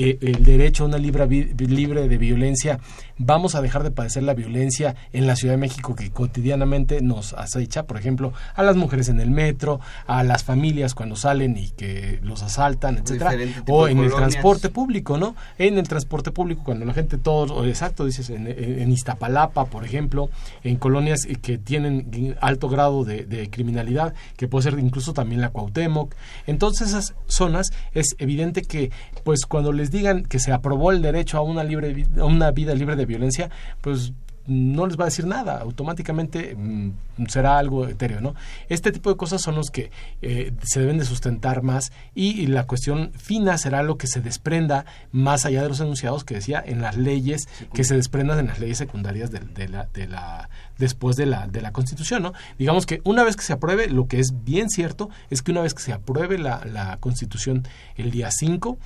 eh, 0.00 0.18
el 0.20 0.44
derecho 0.44 0.84
a 0.84 0.86
una 0.86 0.98
libre, 0.98 1.26
vi- 1.26 1.52
libre 1.66 2.06
de 2.08 2.18
violencia, 2.18 2.78
vamos 3.16 3.56
a 3.56 3.62
dejar 3.62 3.82
de 3.82 3.90
padecer 3.90 4.22
la 4.22 4.34
violencia 4.34 4.94
en 5.12 5.26
la 5.26 5.34
Ciudad 5.34 5.54
de 5.54 5.58
México 5.58 5.96
que 5.96 6.10
cotidianamente 6.10 7.00
nos 7.02 7.32
acecha, 7.32 7.82
por 7.82 7.96
ejemplo, 7.98 8.32
a 8.54 8.62
las 8.62 8.76
mujeres 8.76 9.08
en 9.08 9.18
el 9.20 9.30
metro, 9.32 9.80
a 10.06 10.22
las 10.22 10.44
familias 10.44 10.94
cuando 10.94 11.16
salen 11.16 11.56
y 11.56 11.70
que 11.70 12.20
los 12.22 12.42
asaltan, 12.44 12.98
etcétera, 12.98 13.30
o 13.68 13.88
en 13.88 13.98
el 13.98 14.10
transporte 14.30 14.68
público, 14.68 15.18
¿no? 15.18 15.34
En 15.58 15.78
el 15.78 15.88
transporte 15.88 16.30
público 16.30 16.62
cuando 16.64 16.84
la 16.84 16.94
gente 16.94 17.18
todo, 17.18 17.66
exacto, 17.66 18.04
dices 18.04 18.30
en, 18.30 18.92
Iztapalapa, 18.92 19.64
por 19.66 19.84
ejemplo, 19.84 20.30
en 20.62 20.76
colonias 20.76 21.26
que 21.42 21.58
tienen 21.58 22.36
alto 22.40 22.68
grado 22.68 23.04
de, 23.04 23.24
de 23.24 23.50
criminalidad, 23.50 24.14
que 24.36 24.46
puede 24.48 24.70
ser 24.70 24.78
incluso 24.78 25.12
también 25.12 25.40
la 25.40 25.50
Cuauhtémoc. 25.50 26.14
Entonces 26.46 26.88
esas 26.88 27.14
zonas 27.26 27.72
es 27.94 28.14
evidente 28.18 28.62
que 28.62 28.90
pues 29.24 29.44
cuando 29.46 29.72
les 29.72 29.87
digan 29.90 30.24
que 30.24 30.38
se 30.38 30.52
aprobó 30.52 30.92
el 30.92 31.02
derecho 31.02 31.38
a 31.38 31.42
una 31.42 31.64
libre 31.64 32.06
a 32.18 32.24
una 32.24 32.50
vida 32.50 32.74
libre 32.74 32.96
de 32.96 33.06
violencia, 33.06 33.50
pues 33.80 34.12
no 34.48 34.86
les 34.86 34.98
va 34.98 35.04
a 35.04 35.06
decir 35.06 35.26
nada, 35.26 35.60
automáticamente 35.60 36.56
mm, 36.56 37.26
será 37.28 37.58
algo 37.58 37.86
etéreo, 37.86 38.20
¿no? 38.20 38.34
Este 38.70 38.90
tipo 38.90 39.10
de 39.10 39.16
cosas 39.16 39.42
son 39.42 39.54
los 39.54 39.70
que 39.70 39.90
eh, 40.22 40.52
se 40.62 40.80
deben 40.80 40.98
de 40.98 41.04
sustentar 41.04 41.62
más 41.62 41.92
y, 42.14 42.40
y 42.40 42.46
la 42.46 42.66
cuestión 42.66 43.12
fina 43.12 43.58
será 43.58 43.82
lo 43.82 43.98
que 43.98 44.06
se 44.06 44.22
desprenda 44.22 44.86
más 45.12 45.44
allá 45.44 45.62
de 45.62 45.68
los 45.68 45.80
enunciados 45.80 46.24
que 46.24 46.34
decía 46.34 46.62
en 46.64 46.80
las 46.80 46.96
leyes 46.96 47.46
que 47.74 47.84
se 47.84 47.94
desprendan 47.94 48.38
en 48.38 48.46
las 48.46 48.58
leyes 48.58 48.78
secundarias 48.78 49.30
de, 49.30 49.40
de 49.40 49.68
la, 49.68 49.86
de 49.92 50.06
la 50.06 50.48
después 50.78 51.16
de 51.16 51.26
la 51.26 51.46
de 51.46 51.60
la 51.60 51.72
Constitución, 51.72 52.22
¿no? 52.22 52.32
Digamos 52.58 52.86
que 52.86 53.02
una 53.04 53.24
vez 53.24 53.36
que 53.36 53.44
se 53.44 53.52
apruebe, 53.52 53.88
lo 53.88 54.08
que 54.08 54.18
es 54.18 54.32
bien 54.44 54.70
cierto 54.70 55.10
es 55.28 55.42
que 55.42 55.52
una 55.52 55.60
vez 55.60 55.74
que 55.74 55.82
se 55.82 55.92
apruebe 55.92 56.38
la, 56.38 56.64
la 56.64 56.96
Constitución 56.96 57.68
el 57.96 58.10
día 58.10 58.30
5 58.30 58.78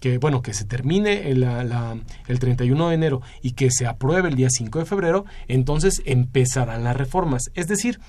que 0.00 0.18
bueno 0.18 0.42
que 0.42 0.54
se 0.54 0.64
termine 0.64 1.30
el, 1.30 1.40
la- 1.40 1.96
el 2.26 2.38
31 2.38 2.88
de 2.88 2.94
enero 2.94 3.22
y 3.42 3.52
que 3.52 3.70
se 3.70 3.86
apruebe 3.86 4.28
el 4.30 4.34
día 4.34 4.48
5 4.50 4.78
de 4.80 4.84
febrero, 4.86 5.24
entonces 5.46 6.02
empezarán 6.06 6.82
las 6.84 6.96
reformas. 6.96 7.50
Es 7.54 7.68
decir, 7.68 8.00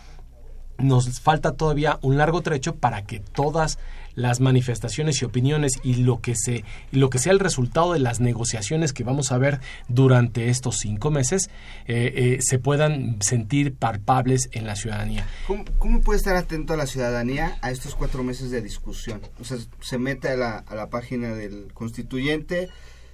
nos 0.78 1.20
falta 1.20 1.52
todavía 1.52 2.00
un 2.02 2.18
largo 2.18 2.42
trecho 2.42 2.76
para 2.76 3.04
que 3.04 3.20
todas 3.20 3.78
las 4.16 4.40
manifestaciones 4.40 5.22
y 5.22 5.26
opiniones 5.26 5.80
y 5.84 5.96
lo 5.96 6.20
que 6.22 6.36
se 6.36 6.64
lo 6.92 7.10
que 7.10 7.20
sea 7.20 7.32
el 7.32 7.40
resultado 7.40 7.94
de 7.94 8.00
las 8.00 8.20
negociaciones 8.20 8.94
que 8.94 9.04
vamos 9.04 9.32
a 9.32 9.38
ver 9.38 9.60
durante 9.88 10.50
estos 10.50 10.78
cinco 10.80 11.12
meses 11.12 11.50
eh, 11.88 12.12
eh, 12.16 12.38
se 12.42 12.60
puedan 12.60 13.18
sentir 13.22 13.74
palpables 13.76 14.50
en 14.52 14.68
la 14.68 14.76
ciudadanía. 14.76 15.26
¿Cómo, 15.48 15.66
cómo 15.80 16.02
puede 16.02 16.18
estar 16.18 16.36
atento 16.36 16.74
a 16.74 16.78
la 16.78 16.88
ciudadanía 16.88 17.58
a 17.62 17.72
estos 17.72 17.96
cuatro 17.96 18.24
meses 18.24 18.52
de 18.52 18.62
discusión? 18.62 19.22
O 19.40 19.44
sea, 19.44 19.58
se 19.80 19.98
mete 19.98 20.30
a 20.30 20.36
la, 20.36 20.58
a 20.58 20.76
la 20.76 20.90
página 20.90 21.34
del 21.34 21.72
constituyente, 21.74 22.70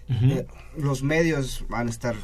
eh, 0.09 0.45
los 0.77 1.03
medios 1.03 1.65
van 1.69 1.87
a 1.87 1.89
estar 1.89 2.15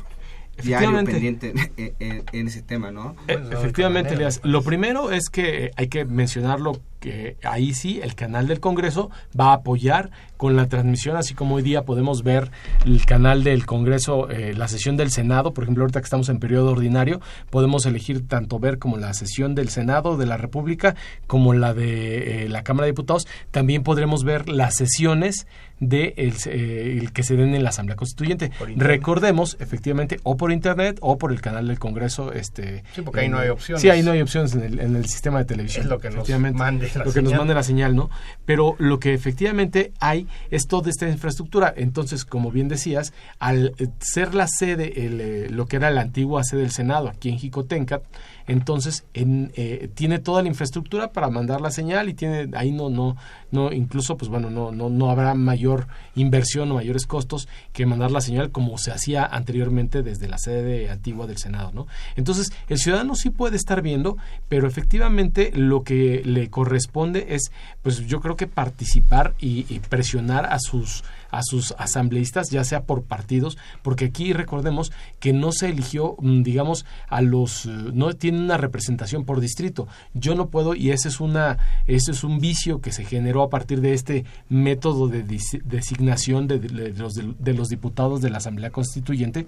diario 0.63 1.03
pendiente 1.03 1.53
en, 1.78 1.95
en- 1.99 2.24
en 2.32 2.47
ese 2.47 2.61
tema, 2.61 2.91
¿no? 2.91 3.15
Efectivamente, 3.28 4.13
Elias. 4.13 4.39
Lo 4.43 4.61
primero 4.61 5.11
es 5.11 5.30
que 5.30 5.71
hay 5.76 5.88
que 5.88 6.05
mencionarlo 6.05 6.80
que 7.04 7.36
ahí 7.43 7.74
sí 7.74 7.99
el 8.01 8.16
canal 8.16 8.47
del 8.47 8.62
Congreso 8.62 9.12
va 9.38 9.49
a 9.49 9.56
apoyar 9.56 10.10
con 10.38 10.56
la 10.56 10.68
transmisión, 10.68 11.18
así 11.18 11.34
como 11.34 11.56
hoy 11.56 11.62
día 11.62 11.84
podemos 11.84 12.24
ver 12.24 12.49
el 12.86 13.06
canal 13.06 13.43
del 13.43 13.66
Congreso, 13.66 14.30
eh, 14.30 14.54
la 14.54 14.70
sesión 14.70 14.95
del 14.95 15.12
Senado, 15.12 15.54
por 15.54 15.66
ejemplo, 15.66 15.84
ahorita 15.84 15.99
que 15.99 16.06
estamos 16.06 16.30
en 16.30 16.39
periodo 16.39 16.72
ordinario, 16.72 17.20
podemos 17.49 17.86
elegir 17.86 18.26
tanto 18.26 18.58
ver 18.58 18.80
como 18.80 18.97
la 18.97 19.14
sesión 19.14 19.54
del 19.54 19.68
Senado 19.68 20.16
de 20.16 20.26
la 20.26 20.38
República 20.38 20.95
como 21.28 21.54
la 21.54 21.74
de 21.74 22.45
eh, 22.45 22.49
la 22.49 22.64
Cámara 22.64 22.86
de 22.86 22.93
Diputados. 22.93 23.28
También 23.51 23.84
podremos 23.84 24.24
ver 24.24 24.47
las 24.47 24.76
sesiones 24.76 25.45
de 25.80 26.14
el, 26.18 26.34
eh, 26.45 26.99
el 27.01 27.12
que 27.12 27.24
se 27.24 27.36
den 27.36 27.54
en 27.56 27.64
la 27.64 27.70
Asamblea 27.70 27.97
Constituyente. 27.97 28.51
Recordemos, 28.78 29.58
efectivamente, 29.60 30.20
o 30.24 30.38
por 30.38 30.51
internet 30.51 30.97
o 31.01 31.18
por 31.18 31.32
el 31.32 31.41
canal 31.41 31.68
del 31.68 31.80
Congreso. 31.80 32.32
Este, 32.32 32.84
Sí, 32.93 33.01
porque 33.01 33.22
ahí 33.22 33.30
no 33.30 33.39
hay 33.39 33.49
opciones. 33.49 33.82
Sí, 33.82 33.89
ahí 33.89 34.04
no 34.04 34.12
hay 34.12 34.22
opciones 34.22 34.54
en 34.56 34.64
el, 34.64 34.80
en 34.80 34.95
el 34.95 35.06
sistema 35.06 35.39
de 35.39 35.45
televisión. 35.45 35.84
Es 35.84 35.89
lo 35.89 35.99
que 35.99 36.10
nos 36.10 36.30
mande 36.54 36.89
la 37.00 37.06
Lo 37.06 37.14
que 37.14 37.22
nos 37.22 37.34
mande 37.34 37.54
la 37.54 37.64
señal, 37.64 37.96
¿no? 37.96 38.10
Pero 38.46 38.76
lo 38.80 39.00
que 39.00 39.14
efectivamente 39.14 39.91
hay 40.00 40.28
es 40.52 40.68
toda 40.68 40.89
esta 40.89 41.08
infraestructura. 41.08 41.74
Entonces, 41.76 42.26
como 42.26 42.52
bien 42.52 42.68
decías, 42.68 43.14
al 43.39 43.74
eh, 43.78 43.88
ser 44.00 44.36
la 44.36 44.48
sede, 44.48 45.06
el, 45.06 45.22
eh, 45.22 45.50
lo 45.50 45.68
que 45.68 45.78
era 45.78 45.91
la 45.91 46.02
antigua 46.02 46.44
sede 46.44 46.62
del 46.62 46.72
Senado 46.72 47.10
aquí 47.10 47.30
en 47.30 47.38
Jicotencat, 47.38 48.04
entonces 48.48 49.06
en, 49.14 49.52
eh, 49.56 49.89
tiene 49.94 50.20
toda 50.20 50.41
la 50.41 50.50
infraestructura 50.50 51.12
para 51.12 51.30
mandar 51.30 51.62
la 51.62 51.72
señal 51.72 52.10
y 52.10 52.14
tiene 52.14 52.50
ahí 52.56 52.72
no 52.72 52.89
no 52.89 53.16
no 53.52 53.72
incluso 53.72 54.18
pues 54.18 54.30
bueno 54.30 54.50
no 54.50 54.72
no 54.72 54.89
no 54.89 55.10
habrá 55.10 55.34
mayor 55.34 55.88
inversión 56.16 56.72
o 56.72 56.76
mayores 56.76 57.06
costos 57.06 57.48
que 57.72 57.86
mandar 57.86 58.12
la 58.12 58.22
señal 58.22 58.52
como 58.52 58.78
se 58.78 58.91
hacía 58.91 59.26
anteriormente 59.26 60.04
desde 60.04 60.28
la 60.28 60.38
sede 60.38 60.89
antigua 60.89 61.28
del 61.28 61.38
Senado 61.38 61.72
no 61.74 61.88
entonces 62.16 62.52
el 62.68 62.78
ciudadano 62.78 63.16
sí 63.16 63.30
puede 63.30 63.56
estar 63.56 63.82
viendo 63.82 64.18
pero 64.50 64.68
efectivamente 64.68 65.52
lo 65.54 65.84
que 65.84 66.22
le 66.26 66.50
corresponde 66.50 67.28
es 67.30 67.52
pues 67.82 68.06
yo 68.08 68.20
creo 68.20 68.36
que 68.36 68.48
participar 68.48 69.34
y, 69.39 69.66
y 69.74 69.80
presionar 69.80 70.46
a 70.46 70.60
sus 70.60 71.04
a 71.34 71.42
sus 71.42 71.74
asambleístas, 71.80 72.52
ya 72.52 72.64
sea 72.64 72.84
por 72.84 73.04
partidos, 73.04 73.58
porque 73.82 74.06
aquí 74.06 74.34
recordemos 74.34 74.92
que 75.20 75.34
no 75.34 75.52
se 75.52 75.70
eligió, 75.70 76.16
mm, 76.20 76.44
digamos, 76.44 76.86
a 77.10 77.22
los, 77.22 77.66
eh, 77.66 77.70
no 77.94 78.14
tiene 78.14 78.40
una 78.40 78.58
representación 78.58 79.26
por 79.26 79.40
distrito. 79.40 79.88
Yo 80.14 80.36
no 80.36 80.50
puedo, 80.50 80.76
y 80.76 80.92
ese 80.92 81.08
es 81.08 81.20
una, 81.20 81.58
ese 81.88 82.12
es 82.12 82.24
un 82.24 82.40
vicio 82.40 82.82
que 82.82 82.92
se 82.92 83.04
generó 83.04 83.42
a 83.42 83.50
partir 83.50 83.82
de 83.82 83.94
este 83.94 84.26
método 84.48 85.08
de 85.08 85.24
designación 85.24 86.48
de, 86.48 86.60
los, 86.96 87.16
de, 87.16 87.54
los, 87.54 87.70
diputados 87.70 88.22
de 88.22 88.30
la 88.30 88.38
Asamblea 88.38 88.70
Constituyente. 88.70 89.48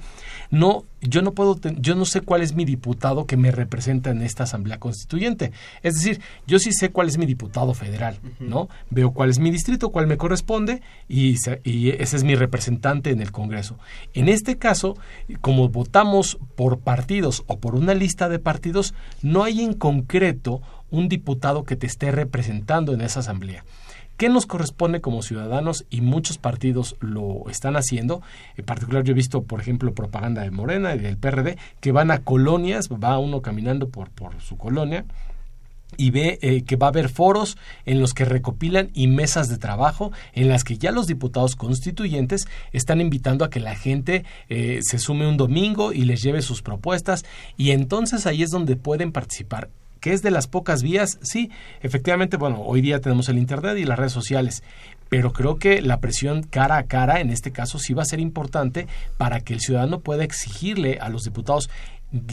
No, 0.50 0.86
yo 1.02 1.22
no 1.22 1.34
puedo, 1.34 1.60
yo 1.80 1.94
no 1.94 2.06
sé 2.06 2.22
cuál 2.22 2.42
es 2.42 2.56
mi 2.56 2.66
diputado 2.66 3.28
que 3.28 3.38
me 3.38 3.52
representa 3.52 4.10
en 4.10 4.24
esta 4.24 4.44
Asamblea 4.44 4.80
Constituyente. 4.80 5.52
Es 5.84 5.94
decir, 5.96 6.20
yo 6.48 6.58
sí 6.58 6.74
sé 6.74 6.90
cuál 6.90 7.10
es 7.10 7.20
mi 7.20 7.28
diputado 7.28 7.76
federal, 7.76 8.18
¿no? 8.40 8.70
Veo 8.90 9.12
cuál 9.12 9.30
es 9.30 9.38
mi 9.38 9.52
distrito, 9.52 9.92
cuál 9.92 10.08
me 10.08 10.18
corresponde 10.18 10.82
y, 11.08 11.36
y 11.64 11.75
ese 11.90 12.16
es 12.16 12.24
mi 12.24 12.36
representante 12.36 13.12
en 13.12 13.22
el 13.22 13.32
Congreso. 13.32 13.78
En 14.14 14.30
este 14.30 14.58
caso, 14.58 14.98
como 15.42 15.70
votamos 15.70 16.38
por 16.56 16.80
partidos 16.80 17.44
o 17.48 17.60
por 17.60 17.76
una 17.76 17.94
lista 17.94 18.30
de 18.30 18.40
partidos, 18.40 18.94
no 19.22 19.44
hay 19.44 19.62
en 19.62 19.74
concreto 19.74 20.62
un 20.92 21.10
diputado 21.10 21.64
que 21.64 21.76
te 21.76 21.88
esté 21.88 22.12
representando 22.12 22.94
en 22.94 23.02
esa 23.02 23.22
asamblea. 23.22 23.64
¿Qué 24.18 24.30
nos 24.30 24.46
corresponde 24.46 25.02
como 25.02 25.22
ciudadanos? 25.22 25.86
Y 25.90 26.00
muchos 26.00 26.38
partidos 26.38 26.96
lo 27.02 27.50
están 27.50 27.76
haciendo. 27.76 28.22
En 28.56 28.64
particular, 28.64 29.04
yo 29.04 29.12
he 29.12 29.16
visto, 29.16 29.44
por 29.44 29.60
ejemplo, 29.60 29.94
propaganda 29.94 30.42
de 30.42 30.52
Morena 30.52 30.96
y 30.96 31.00
del 31.00 31.18
PRD, 31.18 31.58
que 31.82 31.92
van 31.92 32.12
a 32.12 32.20
colonias, 32.20 32.88
va 32.90 33.20
uno 33.20 33.42
caminando 33.42 33.90
por 33.90 34.10
su 34.40 34.58
colonia 34.58 35.04
y 35.98 36.12
ve 36.12 36.40
eh, 36.42 36.64
que 36.64 36.76
va 36.76 36.88
a 36.88 36.90
haber 36.90 37.10
foros 37.10 37.58
en 37.86 38.00
los 38.00 38.14
que 38.14 38.26
recopilan 38.26 38.90
y 38.94 39.08
mesas 39.08 39.50
de 39.50 39.58
trabajo 39.58 40.12
en 40.34 40.50
las 40.50 40.64
que 40.64 40.78
ya 40.78 40.92
los 40.92 41.08
diputados 41.08 41.56
constituyentes 41.56 42.48
están 42.72 43.02
invitando 43.02 43.46
a 43.46 43.50
que 43.50 43.60
la 43.60 43.76
gente 43.76 44.26
eh, 44.50 44.80
se 44.82 45.00
sume 45.00 45.28
un 45.28 45.38
domingo 45.38 45.94
y 45.94 46.06
les 46.06 46.22
lleve 46.22 46.42
sus 46.42 46.62
propuestas. 46.62 47.26
Y 47.58 47.72
entonces 47.72 48.26
ahí 48.26 48.44
es 48.44 48.52
donde 48.52 48.76
pueden 48.76 49.12
participar 49.12 49.70
que 50.06 50.14
es 50.14 50.22
de 50.22 50.30
las 50.30 50.46
pocas 50.46 50.84
vías, 50.84 51.18
sí, 51.24 51.50
efectivamente, 51.82 52.38
bueno, 52.38 52.62
hoy 52.62 52.82
día 52.82 53.02
tenemos 53.02 53.28
el 53.28 53.40
Internet 53.40 53.76
y 53.80 53.86
las 53.86 53.98
redes 53.98 54.12
sociales, 54.12 54.62
pero 55.10 55.34
creo 55.34 55.58
que 55.58 55.82
la 55.82 56.00
presión 56.00 56.44
cara 56.44 56.78
a 56.78 56.84
cara 56.84 57.22
en 57.22 57.32
este 57.32 57.52
caso 57.52 57.80
sí 57.80 57.96
va 57.96 58.04
a 58.04 58.06
ser 58.06 58.20
importante 58.20 58.88
para 59.18 59.40
que 59.40 59.54
el 59.54 59.62
ciudadano 59.62 60.02
pueda 60.02 60.24
exigirle 60.24 61.00
a 61.00 61.10
los 61.10 61.24
diputados 61.24 61.72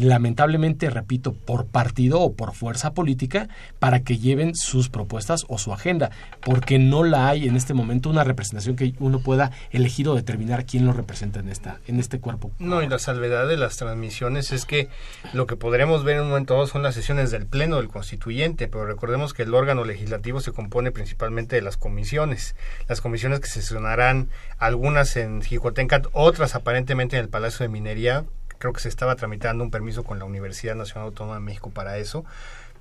lamentablemente, 0.01 0.91
repito, 0.91 1.33
por 1.33 1.67
partido 1.67 2.21
o 2.21 2.35
por 2.35 2.55
fuerza 2.55 2.95
política 2.95 3.49
para 3.79 4.01
que 4.01 4.19
lleven 4.19 4.55
sus 4.55 4.89
propuestas 4.89 5.45
o 5.49 5.59
su 5.59 5.73
agenda, 5.73 6.11
porque 6.41 6.79
no 6.79 7.05
la 7.05 7.29
hay 7.29 7.49
en 7.49 7.57
este 7.57 7.75
momento 7.75 8.11
una 8.11 8.25
representación 8.25 8.77
que 8.77 8.95
uno 8.99 9.21
pueda 9.21 9.51
elegir 9.71 10.09
o 10.09 10.15
determinar 10.15 10.67
quién 10.67 10.87
lo 10.87 10.93
representa 10.93 11.41
en 11.41 11.49
esta 11.49 11.81
en 11.87 11.99
este 11.99 12.21
cuerpo. 12.21 12.51
No, 12.59 12.83
y 12.83 12.89
la 12.89 12.99
salvedad 12.99 13.47
de 13.49 13.57
las 13.57 13.77
transmisiones 13.77 14.53
es 14.53 14.65
que 14.65 14.89
lo 15.33 15.47
que 15.47 15.57
podremos 15.57 16.05
ver 16.05 16.17
en 16.17 16.23
un 16.23 16.29
momento 16.29 16.55
dado 16.55 16.67
son 16.67 16.83
las 16.83 16.95
sesiones 16.95 17.31
del 17.31 17.47
Pleno 17.47 17.77
del 17.77 17.89
Constituyente, 17.89 18.69
pero 18.69 18.87
recordemos 18.87 19.35
que 19.35 19.43
el 19.43 19.55
órgano 19.55 19.85
legislativo 19.85 20.41
se 20.41 20.53
compone 20.53 20.93
principalmente 20.93 21.57
de 21.57 21.63
las 21.63 21.77
comisiones, 21.77 22.55
las 22.89 23.01
comisiones 23.01 23.41
que 23.41 23.49
sesionarán 23.49 24.29
algunas 24.59 25.17
en 25.17 25.43
Jicotencat, 25.43 26.07
otras 26.13 26.55
aparentemente 26.55 27.17
en 27.17 27.23
el 27.23 27.29
Palacio 27.29 27.65
de 27.65 27.69
Minería, 27.69 28.25
creo 28.63 28.73
que 28.73 28.81
se 28.81 28.89
estaba 28.89 29.17
tramitando 29.17 29.65
un 29.65 29.73
permiso 29.73 30.05
con 30.05 30.21
la 30.21 30.25
Universidad 30.25 30.77
Nacional 30.77 31.09
Autónoma 31.09 31.35
de 31.35 31.41
México 31.41 31.71
para 31.71 31.99
eso. 31.99 32.25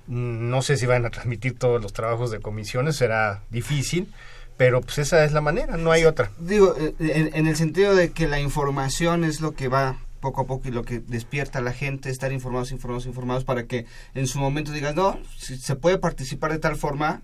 Mm, 0.06 0.48
no 0.48 0.62
sé 0.62 0.76
si 0.76 0.86
van 0.86 1.04
a 1.04 1.10
transmitir 1.10 1.58
todos 1.58 1.82
los 1.82 1.92
trabajos 1.92 2.30
de 2.30 2.38
comisiones, 2.38 2.94
será 2.94 3.42
difícil, 3.50 4.06
pero 4.56 4.80
pues 4.80 4.98
esa 4.98 5.24
es 5.24 5.32
la 5.32 5.40
manera, 5.40 5.76
no 5.76 5.90
hay 5.90 6.04
otra. 6.04 6.30
Digo, 6.38 6.76
eh, 6.78 7.32
en, 7.34 7.48
el 7.48 7.56
sentido 7.56 7.96
de 7.96 8.12
que 8.12 8.28
la 8.28 8.38
información 8.38 9.24
es 9.24 9.40
lo 9.40 9.56
que 9.56 9.66
va 9.66 9.98
poco 10.20 10.42
a 10.42 10.46
poco 10.46 10.68
y 10.68 10.70
lo 10.70 10.84
que 10.84 11.00
despierta 11.00 11.58
a 11.58 11.62
la 11.62 11.72
gente, 11.72 12.10
estar 12.10 12.30
informados, 12.30 12.70
informados, 12.70 13.06
informados, 13.06 13.42
para 13.42 13.64
que 13.64 13.84
en 14.14 14.28
su 14.28 14.38
momento 14.38 14.70
digan, 14.70 14.94
no, 14.94 15.18
si 15.36 15.56
se 15.56 15.74
puede 15.74 15.98
participar 15.98 16.52
de 16.52 16.60
tal 16.60 16.76
forma, 16.76 17.22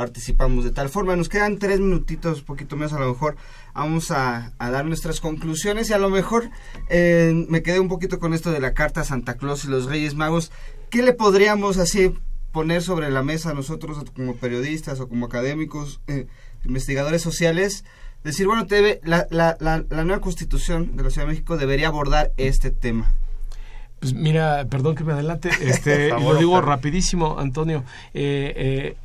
participamos 0.00 0.64
de 0.64 0.70
tal 0.70 0.88
forma. 0.88 1.14
Nos 1.14 1.28
quedan 1.28 1.58
tres 1.58 1.78
minutitos, 1.78 2.40
poquito 2.40 2.74
más 2.74 2.94
a 2.94 2.98
lo 2.98 3.10
mejor. 3.10 3.36
Vamos 3.74 4.10
a, 4.10 4.54
dar 4.58 4.86
nuestras 4.86 5.20
conclusiones 5.20 5.90
y 5.90 5.92
a 5.92 5.98
lo 5.98 6.08
mejor 6.08 6.48
eh, 6.88 7.44
me 7.50 7.62
quedé 7.62 7.80
un 7.80 7.88
poquito 7.88 8.18
con 8.18 8.32
esto 8.32 8.50
de 8.50 8.60
la 8.60 8.72
carta 8.72 9.04
Santa 9.04 9.34
Claus 9.36 9.66
y 9.66 9.68
los 9.68 9.84
Reyes 9.84 10.14
Magos. 10.14 10.52
¿Qué 10.88 11.02
le 11.02 11.12
podríamos 11.12 11.76
así 11.76 12.14
poner 12.50 12.80
sobre 12.80 13.10
la 13.10 13.22
mesa 13.22 13.52
nosotros 13.52 13.98
como 14.16 14.36
periodistas 14.36 15.00
o 15.00 15.08
como 15.08 15.26
académicos, 15.26 16.00
eh, 16.06 16.28
investigadores 16.64 17.20
sociales? 17.20 17.84
Decir, 18.24 18.46
bueno, 18.46 18.66
la, 19.02 19.26
la, 19.28 19.58
la, 19.60 20.04
nueva 20.04 20.22
constitución 20.22 20.96
de 20.96 21.02
la 21.02 21.10
Ciudad 21.10 21.26
de 21.26 21.32
México 21.32 21.58
debería 21.58 21.88
abordar 21.88 22.32
este 22.38 22.70
tema. 22.70 23.14
Pues 23.98 24.14
mira, 24.14 24.66
perdón 24.70 24.94
que 24.94 25.04
me 25.04 25.12
adelante, 25.12 25.50
este, 25.60 26.08
lo 26.08 26.36
digo 26.36 26.58
rapidísimo, 26.62 27.38
Antonio. 27.38 27.84
Eh, 28.14 28.54
eh, 28.56 28.96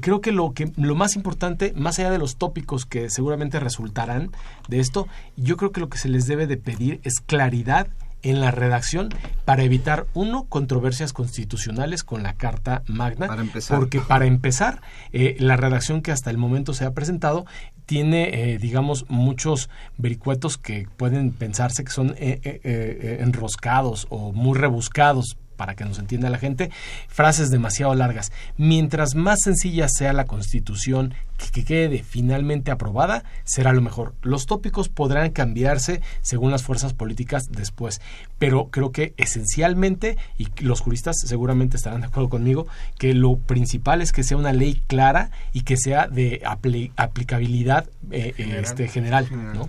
creo 0.00 0.20
que 0.20 0.32
lo 0.32 0.52
que 0.52 0.72
lo 0.76 0.94
más 0.94 1.16
importante, 1.16 1.72
más 1.74 1.98
allá 1.98 2.10
de 2.10 2.18
los 2.18 2.36
tópicos 2.36 2.86
que 2.86 3.10
seguramente 3.10 3.60
resultarán 3.60 4.30
de 4.68 4.80
esto, 4.80 5.08
yo 5.36 5.56
creo 5.56 5.72
que 5.72 5.80
lo 5.80 5.88
que 5.88 5.98
se 5.98 6.08
les 6.08 6.26
debe 6.26 6.46
de 6.46 6.56
pedir 6.56 7.00
es 7.02 7.20
claridad 7.20 7.88
en 8.22 8.40
la 8.40 8.50
redacción 8.50 9.08
para 9.44 9.62
evitar, 9.62 10.06
uno, 10.14 10.44
controversias 10.44 11.12
constitucionales 11.12 12.04
con 12.04 12.22
la 12.22 12.34
Carta 12.34 12.82
Magna. 12.86 13.26
Para 13.26 13.42
empezar. 13.42 13.78
Porque 13.78 14.00
para 14.00 14.26
empezar, 14.26 14.82
eh, 15.12 15.36
la 15.38 15.56
redacción 15.56 16.02
que 16.02 16.12
hasta 16.12 16.30
el 16.30 16.36
momento 16.36 16.74
se 16.74 16.84
ha 16.84 16.92
presentado 16.92 17.46
tiene, 17.86 18.52
eh, 18.52 18.58
digamos, 18.58 19.06
muchos 19.08 19.68
vericuetos 19.96 20.58
que 20.58 20.86
pueden 20.96 21.32
pensarse 21.32 21.82
que 21.82 21.90
son 21.90 22.14
eh, 22.18 23.18
enroscados 23.20 24.06
o 24.10 24.32
muy 24.32 24.56
rebuscados 24.56 25.36
para 25.60 25.74
que 25.74 25.84
nos 25.84 25.98
entienda 25.98 26.30
la 26.30 26.38
gente, 26.38 26.70
frases 27.06 27.50
demasiado 27.50 27.94
largas. 27.94 28.32
Mientras 28.56 29.14
más 29.14 29.40
sencilla 29.44 29.90
sea 29.90 30.14
la 30.14 30.24
constitución 30.24 31.12
que 31.52 31.66
quede 31.66 32.02
finalmente 32.02 32.70
aprobada, 32.70 33.24
será 33.44 33.74
lo 33.74 33.82
mejor. 33.82 34.14
Los 34.22 34.46
tópicos 34.46 34.88
podrán 34.88 35.32
cambiarse 35.32 36.00
según 36.22 36.50
las 36.50 36.62
fuerzas 36.62 36.94
políticas 36.94 37.50
después, 37.50 38.00
pero 38.38 38.68
creo 38.70 38.90
que 38.90 39.12
esencialmente, 39.18 40.16
y 40.38 40.48
los 40.62 40.80
juristas 40.80 41.16
seguramente 41.26 41.76
estarán 41.76 42.00
de 42.00 42.06
acuerdo 42.06 42.30
conmigo, 42.30 42.66
que 42.96 43.12
lo 43.12 43.36
principal 43.36 44.00
es 44.00 44.12
que 44.12 44.22
sea 44.22 44.38
una 44.38 44.54
ley 44.54 44.82
clara 44.86 45.30
y 45.52 45.60
que 45.64 45.76
sea 45.76 46.08
de 46.08 46.40
aplicabilidad 46.96 47.86
eh, 48.10 48.32
general, 48.34 48.64
este, 48.64 48.88
general, 48.88 49.28
¿no? 49.54 49.68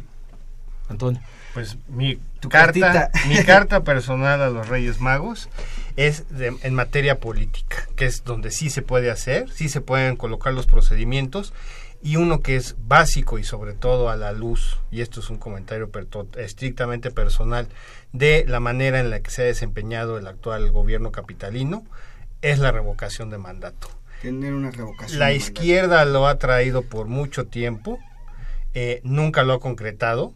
Antonio. 0.87 1.19
Pues 1.53 1.77
mi 1.89 2.17
carta, 2.49 3.11
mi 3.27 3.43
carta 3.43 3.83
personal 3.83 4.41
a 4.41 4.49
los 4.49 4.69
Reyes 4.69 5.01
Magos 5.01 5.49
es 5.95 6.25
en 6.39 6.73
materia 6.73 7.19
política, 7.19 7.87
que 7.95 8.05
es 8.05 8.23
donde 8.23 8.51
sí 8.51 8.69
se 8.69 8.81
puede 8.81 9.11
hacer, 9.11 9.49
sí 9.51 9.69
se 9.69 9.81
pueden 9.81 10.15
colocar 10.15 10.53
los 10.53 10.67
procedimientos 10.67 11.53
y 12.03 12.15
uno 12.15 12.39
que 12.39 12.55
es 12.55 12.75
básico 12.87 13.37
y 13.37 13.43
sobre 13.43 13.73
todo 13.73 14.09
a 14.09 14.15
la 14.15 14.31
luz, 14.31 14.79
y 14.89 15.01
esto 15.01 15.19
es 15.19 15.29
un 15.29 15.37
comentario 15.37 15.89
estrictamente 16.37 17.11
personal, 17.11 17.67
de 18.11 18.45
la 18.47 18.59
manera 18.59 18.99
en 18.99 19.09
la 19.09 19.19
que 19.19 19.29
se 19.29 19.43
ha 19.43 19.45
desempeñado 19.45 20.17
el 20.17 20.27
actual 20.27 20.71
gobierno 20.71 21.11
capitalino, 21.11 21.85
es 22.41 22.59
la 22.59 22.71
revocación 22.71 23.29
de 23.29 23.37
mandato. 23.37 23.87
Tener 24.21 24.53
una 24.53 24.71
revocación. 24.71 25.19
La 25.19 25.33
izquierda 25.33 26.03
lo 26.05 26.27
ha 26.27 26.37
traído 26.39 26.81
por 26.81 27.07
mucho 27.07 27.45
tiempo, 27.45 27.99
eh, 28.73 29.01
nunca 29.03 29.43
lo 29.43 29.53
ha 29.53 29.59
concretado, 29.59 30.33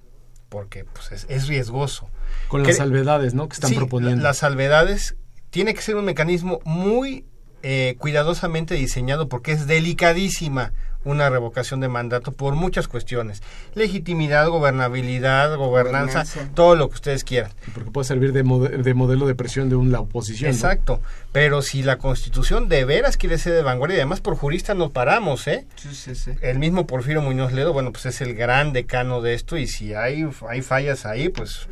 porque 0.49 0.85
pues, 0.85 1.25
es, 1.27 1.47
riesgoso. 1.47 2.09
Con 2.47 2.63
las 2.63 2.77
salvedades, 2.77 3.33
¿no? 3.33 3.49
Que 3.49 3.55
están 3.55 3.73
proponiendo. 3.73 4.23
Las 4.23 4.37
salvedades 4.37 5.15
tiene 5.55 5.73
que 5.73 5.81
ser 5.81 5.95
un 5.95 6.03
mecanismo 6.03 6.59
muy 6.65 7.23
eh, 7.63 7.95
cuidadosamente 7.99 8.75
diseñado 8.75 9.29
porque 9.29 9.53
es 9.53 9.67
delicadísima 9.67 10.73
una 11.05 11.29
revocación 11.29 11.79
de 11.79 11.87
mandato 11.87 12.33
por 12.33 12.55
muchas 12.55 12.89
cuestiones. 12.89 13.41
Legitimidad, 13.73 14.49
gobernabilidad, 14.49 15.55
gobernanza, 15.55 16.25
todo 16.55 16.75
lo 16.75 16.89
que 16.89 16.95
ustedes 16.95 17.23
quieran. 17.23 17.51
Porque 17.73 17.89
puede 17.89 18.03
servir 18.03 18.33
de, 18.33 18.43
de 18.43 18.93
modelo 18.95 19.27
de 19.27 19.35
presión 19.35 19.69
de 19.69 19.77
una 19.77 20.01
oposición. 20.01 20.51
Exacto. 20.51 20.99
Pero 21.31 21.61
si 21.61 21.83
la 21.83 21.99
constitución 21.99 22.67
de 22.67 22.83
veras 22.83 23.15
quiere 23.15 23.37
ser 23.37 23.53
de 23.53 23.63
vanguardia, 23.63 23.95
y 23.95 23.99
además 24.01 24.19
por 24.19 24.35
juristas 24.35 24.75
nos 24.75 24.91
paramos, 24.91 25.47
¿eh? 25.47 25.65
Sí, 25.77 25.95
sí, 25.95 26.15
sí. 26.15 26.31
El 26.41 26.59
mismo 26.59 26.85
Porfirio 26.85 27.21
Muñoz 27.21 27.53
Ledo, 27.53 27.71
bueno, 27.71 27.93
pues 27.93 28.07
es 28.07 28.19
el 28.19 28.35
gran 28.35 28.73
decano 28.73 29.21
de 29.21 29.35
esto 29.35 29.55
y 29.55 29.67
si 29.67 29.93
hay, 29.93 30.27
hay 30.49 30.61
fallas 30.61 31.05
ahí, 31.05 31.29
pues 31.29 31.69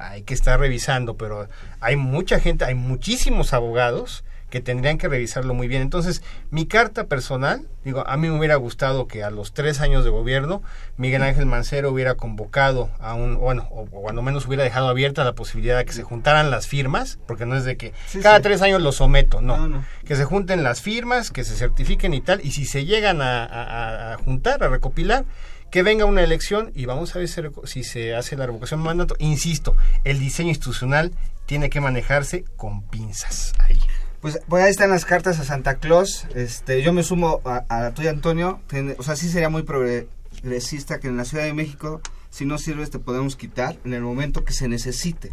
hay 0.00 0.22
que 0.22 0.34
estar 0.34 0.58
revisando, 0.58 1.16
pero 1.16 1.48
hay 1.80 1.96
mucha 1.96 2.40
gente, 2.40 2.64
hay 2.64 2.74
muchísimos 2.74 3.52
abogados 3.52 4.24
que 4.50 4.60
tendrían 4.60 4.96
que 4.96 5.08
revisarlo 5.08 5.52
muy 5.52 5.68
bien. 5.68 5.82
Entonces, 5.82 6.22
mi 6.50 6.66
carta 6.66 7.06
personal, 7.06 7.66
digo, 7.84 8.06
a 8.06 8.16
mí 8.16 8.28
me 8.28 8.38
hubiera 8.38 8.56
gustado 8.56 9.06
que 9.06 9.22
a 9.22 9.30
los 9.30 9.52
tres 9.52 9.80
años 9.80 10.04
de 10.04 10.10
gobierno 10.10 10.62
Miguel 10.96 11.22
Ángel 11.22 11.44
Mancero 11.44 11.90
hubiera 11.90 12.14
convocado 12.14 12.88
a 12.98 13.14
un, 13.14 13.36
bueno, 13.36 13.68
o, 13.70 13.84
cuando 13.84 14.22
menos 14.22 14.46
hubiera 14.46 14.64
dejado 14.64 14.88
abierta 14.88 15.22
la 15.24 15.34
posibilidad 15.34 15.76
de 15.76 15.84
que 15.84 15.92
se 15.92 16.02
juntaran 16.02 16.50
las 16.50 16.66
firmas, 16.66 17.18
porque 17.26 17.44
no 17.44 17.56
es 17.56 17.64
de 17.64 17.76
que 17.76 17.92
cada 18.22 18.40
tres 18.40 18.62
años 18.62 18.80
lo 18.80 18.92
someto, 18.92 19.42
no. 19.42 19.84
Que 20.06 20.16
se 20.16 20.24
junten 20.24 20.62
las 20.62 20.80
firmas, 20.80 21.30
que 21.30 21.44
se 21.44 21.54
certifiquen 21.54 22.14
y 22.14 22.22
tal, 22.22 22.40
y 22.42 22.52
si 22.52 22.64
se 22.64 22.86
llegan 22.86 23.20
a 23.20 24.16
juntar, 24.24 24.62
a 24.62 24.68
recopilar, 24.68 25.26
que 25.70 25.82
venga 25.82 26.04
una 26.04 26.22
elección 26.22 26.72
y 26.74 26.86
vamos 26.86 27.14
a 27.14 27.18
ver 27.18 27.28
si 27.64 27.84
se 27.84 28.14
hace 28.14 28.36
la 28.36 28.46
revocación 28.46 28.80
de 28.80 28.86
mandato. 28.86 29.16
Insisto, 29.18 29.76
el 30.04 30.18
diseño 30.18 30.50
institucional 30.50 31.12
tiene 31.46 31.70
que 31.70 31.80
manejarse 31.80 32.44
con 32.56 32.82
pinzas 32.82 33.52
ahí. 33.58 33.78
Pues, 34.20 34.40
pues 34.48 34.64
ahí 34.64 34.70
están 34.70 34.90
las 34.90 35.04
cartas 35.04 35.38
a 35.38 35.44
Santa 35.44 35.76
Claus. 35.76 36.26
Este, 36.34 36.82
yo 36.82 36.92
me 36.92 37.02
sumo 37.02 37.40
a, 37.44 37.64
a 37.68 37.80
la 37.80 37.94
tuya, 37.94 38.10
Antonio. 38.10 38.60
o 38.96 39.02
sea, 39.02 39.14
sí 39.14 39.28
sería 39.28 39.48
muy 39.48 39.62
progresista 39.62 40.98
que 40.98 41.08
en 41.08 41.16
la 41.16 41.24
Ciudad 41.24 41.44
de 41.44 41.52
México, 41.52 42.00
si 42.30 42.44
no 42.44 42.58
sirves, 42.58 42.90
te 42.90 42.98
podemos 42.98 43.36
quitar 43.36 43.78
en 43.84 43.94
el 43.94 44.02
momento 44.02 44.44
que 44.44 44.52
se 44.52 44.68
necesite. 44.68 45.30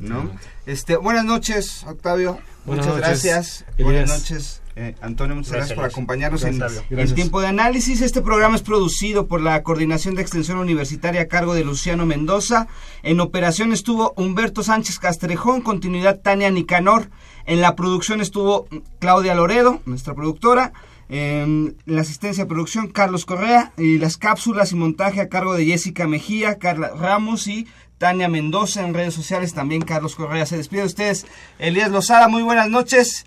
¿no? 0.00 0.30
Este, 0.64 0.96
buenas 0.96 1.24
noches, 1.24 1.84
Octavio. 1.86 2.38
muchas 2.64 2.96
gracias. 2.96 3.64
Buenas 3.78 4.08
noches. 4.08 4.61
Eh, 4.74 4.94
Antonio, 5.02 5.36
muchas 5.36 5.52
gracias, 5.52 5.76
por 5.76 5.84
acompañarnos 5.84 6.44
en 6.44 6.58
el 6.90 7.14
tiempo 7.14 7.42
de 7.42 7.48
análisis. 7.48 8.00
Este 8.00 8.22
programa 8.22 8.56
es 8.56 8.62
producido 8.62 9.26
por 9.26 9.42
la 9.42 9.62
Coordinación 9.62 10.14
de 10.14 10.22
Extensión 10.22 10.56
Universitaria 10.58 11.22
a 11.22 11.26
cargo 11.26 11.54
de 11.54 11.62
Luciano 11.62 12.06
Mendoza. 12.06 12.68
En 13.02 13.20
operación 13.20 13.72
estuvo 13.72 14.14
Humberto 14.16 14.62
Sánchez 14.62 14.98
Castrejón, 14.98 15.60
continuidad 15.60 16.20
Tania 16.20 16.50
Nicanor. 16.50 17.10
En 17.44 17.60
la 17.60 17.76
producción 17.76 18.22
estuvo 18.22 18.66
Claudia 18.98 19.34
Loredo, 19.34 19.82
nuestra 19.84 20.14
productora. 20.14 20.72
En 21.10 21.76
la 21.84 22.00
asistencia 22.00 22.44
de 22.44 22.48
producción, 22.48 22.88
Carlos 22.88 23.26
Correa. 23.26 23.72
Y 23.76 23.98
las 23.98 24.16
cápsulas 24.16 24.72
y 24.72 24.76
montaje 24.76 25.20
a 25.20 25.28
cargo 25.28 25.52
de 25.54 25.66
Jessica 25.66 26.06
Mejía, 26.06 26.58
Carla 26.58 26.92
Ramos 26.98 27.46
y 27.46 27.66
Tania 27.98 28.28
Mendoza. 28.28 28.82
En 28.82 28.94
redes 28.94 29.12
sociales 29.12 29.52
también 29.52 29.82
Carlos 29.82 30.14
Correa. 30.14 30.46
Se 30.46 30.56
despide 30.56 30.80
de 30.80 30.86
ustedes. 30.86 31.26
Elías 31.58 31.90
Lozada, 31.90 32.28
muy 32.28 32.42
buenas 32.42 32.70
noches. 32.70 33.26